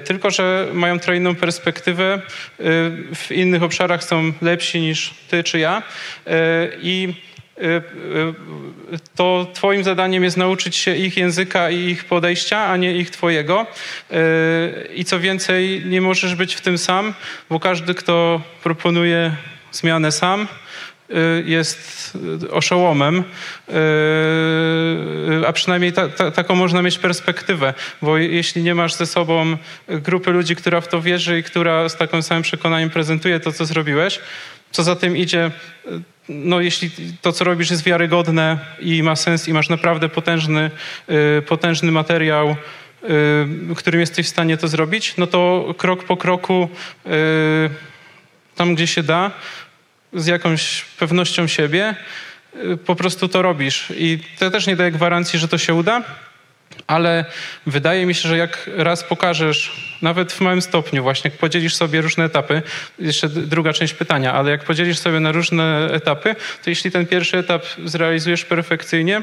Tylko, 0.04 0.30
że 0.30 0.68
mają 0.72 0.98
trochę 0.98 1.16
inną 1.16 1.34
perspektywę, 1.34 2.22
w 3.14 3.30
innych 3.30 3.62
obszarach 3.62 4.04
są 4.04 4.32
lepsi 4.42 4.80
niż 4.80 5.14
ty 5.28 5.44
czy 5.44 5.58
ja 5.58 5.82
i 6.82 7.14
to 9.16 9.46
Twoim 9.54 9.84
zadaniem 9.84 10.24
jest 10.24 10.36
nauczyć 10.36 10.76
się 10.76 10.94
ich 10.94 11.16
języka 11.16 11.70
i 11.70 11.78
ich 11.78 12.04
podejścia, 12.04 12.64
a 12.64 12.76
nie 12.76 12.96
ich 12.96 13.10
Twojego. 13.10 13.66
I 14.94 15.04
co 15.04 15.20
więcej, 15.20 15.82
nie 15.86 16.00
możesz 16.00 16.34
być 16.34 16.54
w 16.54 16.60
tym 16.60 16.78
sam, 16.78 17.14
bo 17.50 17.60
każdy, 17.60 17.94
kto 17.94 18.40
proponuje 18.62 19.36
zmianę 19.72 20.12
sam, 20.12 20.48
jest 21.44 22.12
oszołomem, 22.50 23.24
a 25.46 25.52
przynajmniej 25.52 25.92
ta, 25.92 26.08
ta, 26.08 26.30
taką 26.30 26.54
można 26.54 26.82
mieć 26.82 26.98
perspektywę, 26.98 27.74
bo 28.02 28.18
jeśli 28.18 28.62
nie 28.62 28.74
masz 28.74 28.94
ze 28.94 29.06
sobą 29.06 29.56
grupy 29.88 30.30
ludzi, 30.30 30.56
która 30.56 30.80
w 30.80 30.88
to 30.88 31.02
wierzy 31.02 31.38
i 31.38 31.42
która 31.42 31.88
z 31.88 31.96
takim 31.96 32.22
samym 32.22 32.42
przekonaniem 32.42 32.90
prezentuje 32.90 33.40
to, 33.40 33.52
co 33.52 33.64
zrobiłeś, 33.64 34.20
co 34.70 34.82
za 34.82 34.96
tym 34.96 35.16
idzie, 35.16 35.50
no 36.28 36.60
jeśli 36.60 36.90
to, 37.22 37.32
co 37.32 37.44
robisz 37.44 37.70
jest 37.70 37.84
wiarygodne 37.84 38.58
i 38.80 39.02
ma 39.02 39.16
sens 39.16 39.48
i 39.48 39.52
masz 39.52 39.68
naprawdę 39.68 40.08
potężny, 40.08 40.70
y, 41.38 41.42
potężny 41.42 41.92
materiał, 41.92 42.56
y, 43.70 43.74
którym 43.74 44.00
jesteś 44.00 44.26
w 44.26 44.30
stanie 44.30 44.56
to 44.56 44.68
zrobić, 44.68 45.16
no 45.16 45.26
to 45.26 45.74
krok 45.78 46.04
po 46.04 46.16
kroku 46.16 46.68
y, 47.06 47.10
tam, 48.56 48.74
gdzie 48.74 48.86
się 48.86 49.02
da, 49.02 49.30
z 50.12 50.26
jakąś 50.26 50.82
pewnością 50.98 51.46
siebie, 51.46 51.94
po 52.86 52.94
prostu 52.94 53.28
to 53.28 53.42
robisz. 53.42 53.92
I 53.96 54.18
to 54.38 54.50
też 54.50 54.66
nie 54.66 54.76
daje 54.76 54.90
gwarancji, 54.90 55.38
że 55.38 55.48
to 55.48 55.58
się 55.58 55.74
uda, 55.74 56.02
ale 56.86 57.24
wydaje 57.66 58.06
mi 58.06 58.14
się, 58.14 58.28
że 58.28 58.36
jak 58.36 58.70
raz 58.76 59.04
pokażesz, 59.04 59.86
nawet 60.02 60.32
w 60.32 60.40
małym 60.40 60.62
stopniu 60.62 61.02
właśnie, 61.02 61.30
jak 61.30 61.40
podzielisz 61.40 61.74
sobie 61.74 62.00
różne 62.00 62.24
etapy, 62.24 62.62
jeszcze 62.98 63.28
druga 63.28 63.72
część 63.72 63.94
pytania, 63.94 64.32
ale 64.32 64.50
jak 64.50 64.64
podzielisz 64.64 64.98
sobie 64.98 65.20
na 65.20 65.32
różne 65.32 65.88
etapy, 65.92 66.34
to 66.64 66.70
jeśli 66.70 66.90
ten 66.90 67.06
pierwszy 67.06 67.38
etap 67.38 67.64
zrealizujesz 67.84 68.44
perfekcyjnie, 68.44 69.22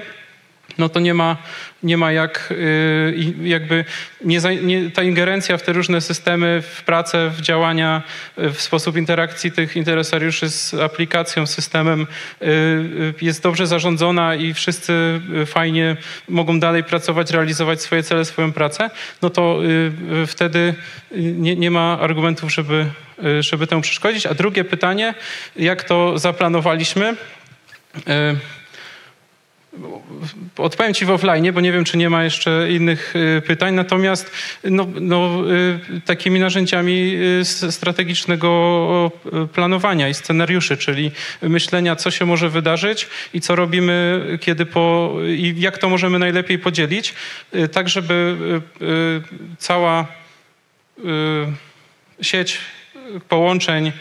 no 0.78 0.90
to 0.90 1.00
nie 1.00 1.14
ma, 1.14 1.38
nie 1.84 1.98
ma 1.98 2.12
jak 2.12 2.50
y, 2.52 3.16
jakby 3.44 3.86
nie, 4.26 4.40
nie, 4.62 4.92
ta 4.92 5.04
ingerencja 5.04 5.58
w 5.58 5.64
te 5.64 5.74
różne 5.74 6.02
systemy, 6.02 6.62
w 6.62 6.84
pracę, 6.84 7.30
w 7.30 7.42
działania, 7.42 8.02
w 8.38 8.62
sposób 8.62 8.98
interakcji 8.98 9.52
tych 9.52 9.76
interesariuszy 9.76 10.50
z 10.50 10.74
aplikacją, 10.74 11.46
systemem 11.46 12.02
y, 12.42 12.46
y, 12.46 13.14
jest 13.22 13.44
dobrze 13.44 13.68
zarządzona 13.68 14.36
i 14.36 14.54
wszyscy 14.54 15.22
fajnie 15.46 15.98
mogą 16.30 16.60
dalej 16.60 16.84
pracować, 16.84 17.32
realizować 17.32 17.82
swoje 17.82 18.04
cele, 18.04 18.26
swoją 18.26 18.54
pracę, 18.54 18.90
no 19.22 19.30
to 19.30 19.60
wtedy 20.28 20.74
nie, 21.16 21.56
nie 21.56 21.72
ma 21.72 22.00
argumentów, 22.00 22.54
żeby, 22.54 22.86
żeby 23.40 23.68
temu 23.68 23.82
przeszkodzić. 23.82 24.26
A 24.26 24.34
drugie 24.34 24.64
pytanie, 24.64 25.14
jak 25.56 25.84
to 25.84 26.20
zaplanowaliśmy? 26.20 27.16
Odpowiem 30.58 30.94
Ci 30.94 31.06
w 31.06 31.10
offline, 31.10 31.54
bo 31.54 31.62
nie 31.62 31.72
wiem, 31.72 31.84
czy 31.84 31.98
nie 31.98 32.10
ma 32.10 32.24
jeszcze 32.24 32.72
innych 32.72 33.14
y, 33.16 33.42
pytań. 33.42 33.74
Natomiast 33.74 34.32
no, 34.64 34.88
no, 35.02 35.44
y, 35.96 36.02
takimi 36.06 36.40
narzędziami 36.40 37.16
y, 37.42 37.72
strategicznego 37.72 39.12
planowania 39.54 40.10
i 40.10 40.14
scenariuszy, 40.14 40.78
czyli 40.78 41.12
myślenia, 41.42 41.96
co 41.96 42.12
się 42.12 42.26
może 42.26 42.50
wydarzyć 42.50 43.08
i 43.34 43.42
co 43.42 43.56
robimy, 43.56 44.26
kiedy 44.42 44.66
po, 44.66 45.16
i 45.28 45.56
jak 45.58 45.78
to 45.78 45.90
możemy 45.90 46.20
najlepiej 46.20 46.60
podzielić, 46.60 47.14
tak 47.72 47.90
żeby 47.90 48.38
cała 49.58 50.08
sieć 52.22 52.58
połączeń, 53.30 53.92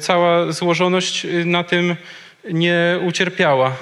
cała 0.00 0.52
złożoność 0.52 1.26
na 1.44 1.64
tym 1.64 1.96
nie 2.52 2.98
ucierpiała 3.02 3.76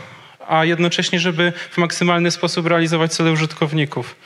a 0.49 0.64
jednocześnie, 0.64 1.20
żeby 1.20 1.53
w 1.70 1.78
maksymalny 1.78 2.30
sposób 2.30 2.66
realizować 2.66 3.12
cele 3.12 3.32
użytkowników. 3.32 4.16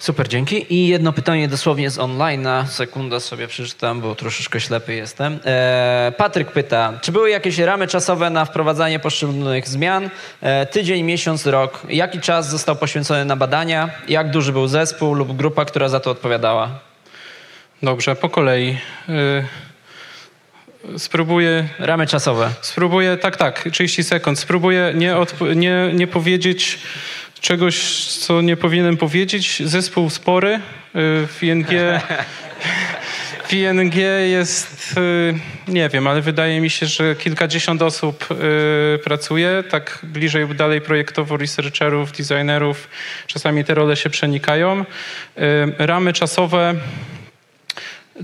Super, 0.00 0.28
dzięki. 0.28 0.74
I 0.74 0.88
jedno 0.88 1.12
pytanie 1.12 1.48
dosłownie 1.48 1.90
z 1.90 1.98
online. 1.98 2.42
Na 2.42 2.66
sekundę 2.66 3.20
sobie 3.20 3.48
przeczytam, 3.48 4.00
bo 4.00 4.14
troszeczkę 4.14 4.60
ślepy 4.60 4.94
jestem. 4.94 5.38
E, 5.44 6.12
Patryk 6.16 6.52
pyta, 6.52 6.92
czy 7.02 7.12
były 7.12 7.30
jakieś 7.30 7.58
ramy 7.58 7.86
czasowe 7.86 8.30
na 8.30 8.44
wprowadzanie 8.44 8.98
poszczególnych 8.98 9.68
zmian? 9.68 10.10
E, 10.40 10.66
tydzień, 10.66 11.02
miesiąc, 11.02 11.46
rok. 11.46 11.82
Jaki 11.88 12.20
czas 12.20 12.50
został 12.50 12.76
poświęcony 12.76 13.24
na 13.24 13.36
badania? 13.36 13.90
Jak 14.08 14.30
duży 14.30 14.52
był 14.52 14.68
zespół 14.68 15.14
lub 15.14 15.36
grupa, 15.36 15.64
która 15.64 15.88
za 15.88 16.00
to 16.00 16.10
odpowiadała? 16.10 16.70
Dobrze, 17.82 18.16
po 18.16 18.28
kolei. 18.28 18.78
E, 19.08 19.44
Spróbuję. 20.98 21.68
Ramy 21.78 22.06
czasowe. 22.06 22.50
Spróbuję, 22.60 23.16
tak, 23.16 23.36
tak, 23.36 23.68
30 23.72 24.04
sekund. 24.04 24.38
Spróbuję 24.38 24.92
nie, 24.94 25.16
nie, 25.56 25.90
nie 25.94 26.06
powiedzieć 26.06 26.78
czegoś, 27.40 28.06
co 28.06 28.40
nie 28.40 28.56
powinienem 28.56 28.96
powiedzieć. 28.96 29.62
Zespół 29.64 30.10
spory 30.10 30.54
y, 30.54 30.60
w 31.26 31.38
ING. 31.42 31.68
W 33.48 33.52
ING 33.54 33.94
jest, 34.30 34.94
y, 34.98 35.34
nie 35.68 35.88
wiem, 35.88 36.06
ale 36.06 36.20
wydaje 36.20 36.60
mi 36.60 36.70
się, 36.70 36.86
że 36.86 37.16
kilkadziesiąt 37.16 37.82
osób 37.82 38.26
y, 38.30 38.98
pracuje, 38.98 39.64
tak 39.70 39.98
bliżej 40.02 40.42
lub 40.42 40.54
dalej 40.54 40.80
projektowo, 40.80 41.36
researcherów, 41.36 42.12
designerów. 42.12 42.88
Czasami 43.26 43.64
te 43.64 43.74
role 43.74 43.96
się 43.96 44.10
przenikają. 44.10 44.84
Ramy 45.78 46.12
czasowe 46.12 46.74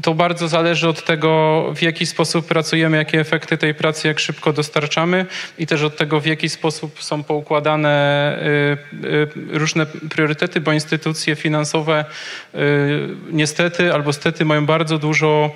to 0.02 0.14
bardzo 0.14 0.48
zależy 0.48 0.88
od 0.88 1.04
tego, 1.04 1.64
w 1.76 1.82
jaki 1.82 2.06
sposób 2.06 2.46
pracujemy, 2.46 2.96
jakie 2.96 3.20
efekty 3.20 3.58
tej 3.58 3.74
pracy, 3.74 4.08
jak 4.08 4.18
szybko 4.18 4.52
dostarczamy 4.52 5.26
i 5.58 5.66
też 5.66 5.82
od 5.82 5.96
tego, 5.96 6.20
w 6.20 6.26
jaki 6.26 6.48
sposób 6.48 7.02
są 7.02 7.22
poukładane 7.22 8.38
y, 9.02 9.06
y, 9.06 9.58
różne 9.58 9.86
priorytety, 9.86 10.60
bo 10.60 10.72
instytucje 10.72 11.36
finansowe 11.36 12.04
y, 12.54 12.58
niestety 13.30 13.94
albo 13.94 14.12
stety 14.12 14.44
mają 14.44 14.66
bardzo 14.66 14.98
dużo 14.98 15.50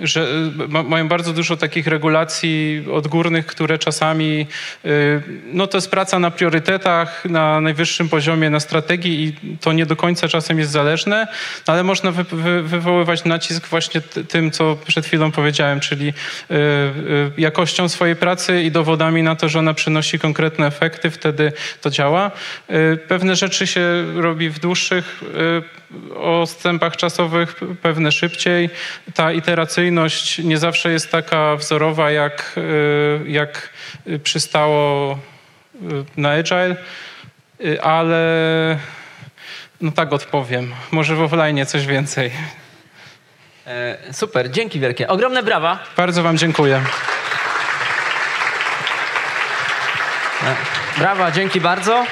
że 0.00 0.26
y, 0.64 0.68
ma, 0.68 0.82
mają 0.82 1.08
bardzo 1.08 1.32
dużo 1.32 1.56
takich 1.56 1.86
regulacji 1.86 2.84
odgórnych, 2.92 3.46
które 3.46 3.78
czasami, 3.78 4.46
y, 4.84 5.22
no 5.52 5.66
to 5.66 5.78
jest 5.78 5.90
praca 5.90 6.18
na 6.18 6.30
priorytetach, 6.30 7.24
na 7.24 7.60
najwyższym 7.60 8.08
poziomie, 8.08 8.50
na 8.50 8.60
strategii 8.60 9.24
i 9.24 9.56
to 9.56 9.72
nie 9.72 9.86
do 9.86 9.96
końca 9.96 10.28
czasem 10.28 10.58
jest 10.58 10.70
zależne, 10.70 11.26
ale 11.66 11.84
można 11.84 12.10
wy, 12.10 12.24
wy, 12.24 12.62
wywoływać 12.62 13.24
nacisk 13.24 13.68
właśnie 13.68 14.00
tym, 14.00 14.50
co 14.50 14.76
przed 14.86 15.06
chwilą 15.06 15.32
powiedziałem, 15.32 15.80
czyli 15.80 16.08
y, 16.08 16.12
jakością 17.38 17.88
swojej 17.88 18.16
pracy 18.16 18.62
i 18.62 18.70
dowodami 18.70 19.22
na 19.22 19.36
to, 19.36 19.48
że 19.48 19.58
ona 19.58 19.74
przynosi 19.74 20.18
konkretne 20.18 20.66
efekty, 20.66 21.10
wtedy 21.10 21.52
to 21.80 21.90
działa. 21.90 22.30
Pewne 23.08 23.36
rzeczy 23.36 23.66
się 23.66 23.82
robi 24.14 24.50
w 24.50 24.58
dłuższych 24.58 25.22
odstępach 26.16 26.96
czasowych, 26.96 27.60
pewne 27.82 28.12
szybciej. 28.12 28.70
Ta 29.14 29.32
iteracyjność 29.32 30.38
nie 30.38 30.58
zawsze 30.58 30.92
jest 30.92 31.10
taka 31.10 31.56
wzorowa, 31.56 32.10
jak, 32.10 32.54
y, 32.56 33.30
jak 33.30 33.68
przystało 34.22 35.18
na 36.16 36.30
Agile, 36.30 36.76
y, 37.64 37.82
ale 37.82 38.78
no 39.80 39.92
tak 39.92 40.12
odpowiem. 40.12 40.74
Może 40.90 41.16
w 41.16 41.22
offline 41.22 41.66
coś 41.66 41.86
więcej. 41.86 42.30
E, 43.66 44.12
super, 44.12 44.50
dzięki 44.50 44.80
wielkie. 44.80 45.08
Ogromne 45.08 45.42
brawa. 45.42 45.78
Bardzo 45.96 46.22
Wam 46.22 46.38
dziękuję. 46.38 46.82
Brawa, 50.98 51.30
dzięki 51.30 51.60
bardzo. 51.60 52.04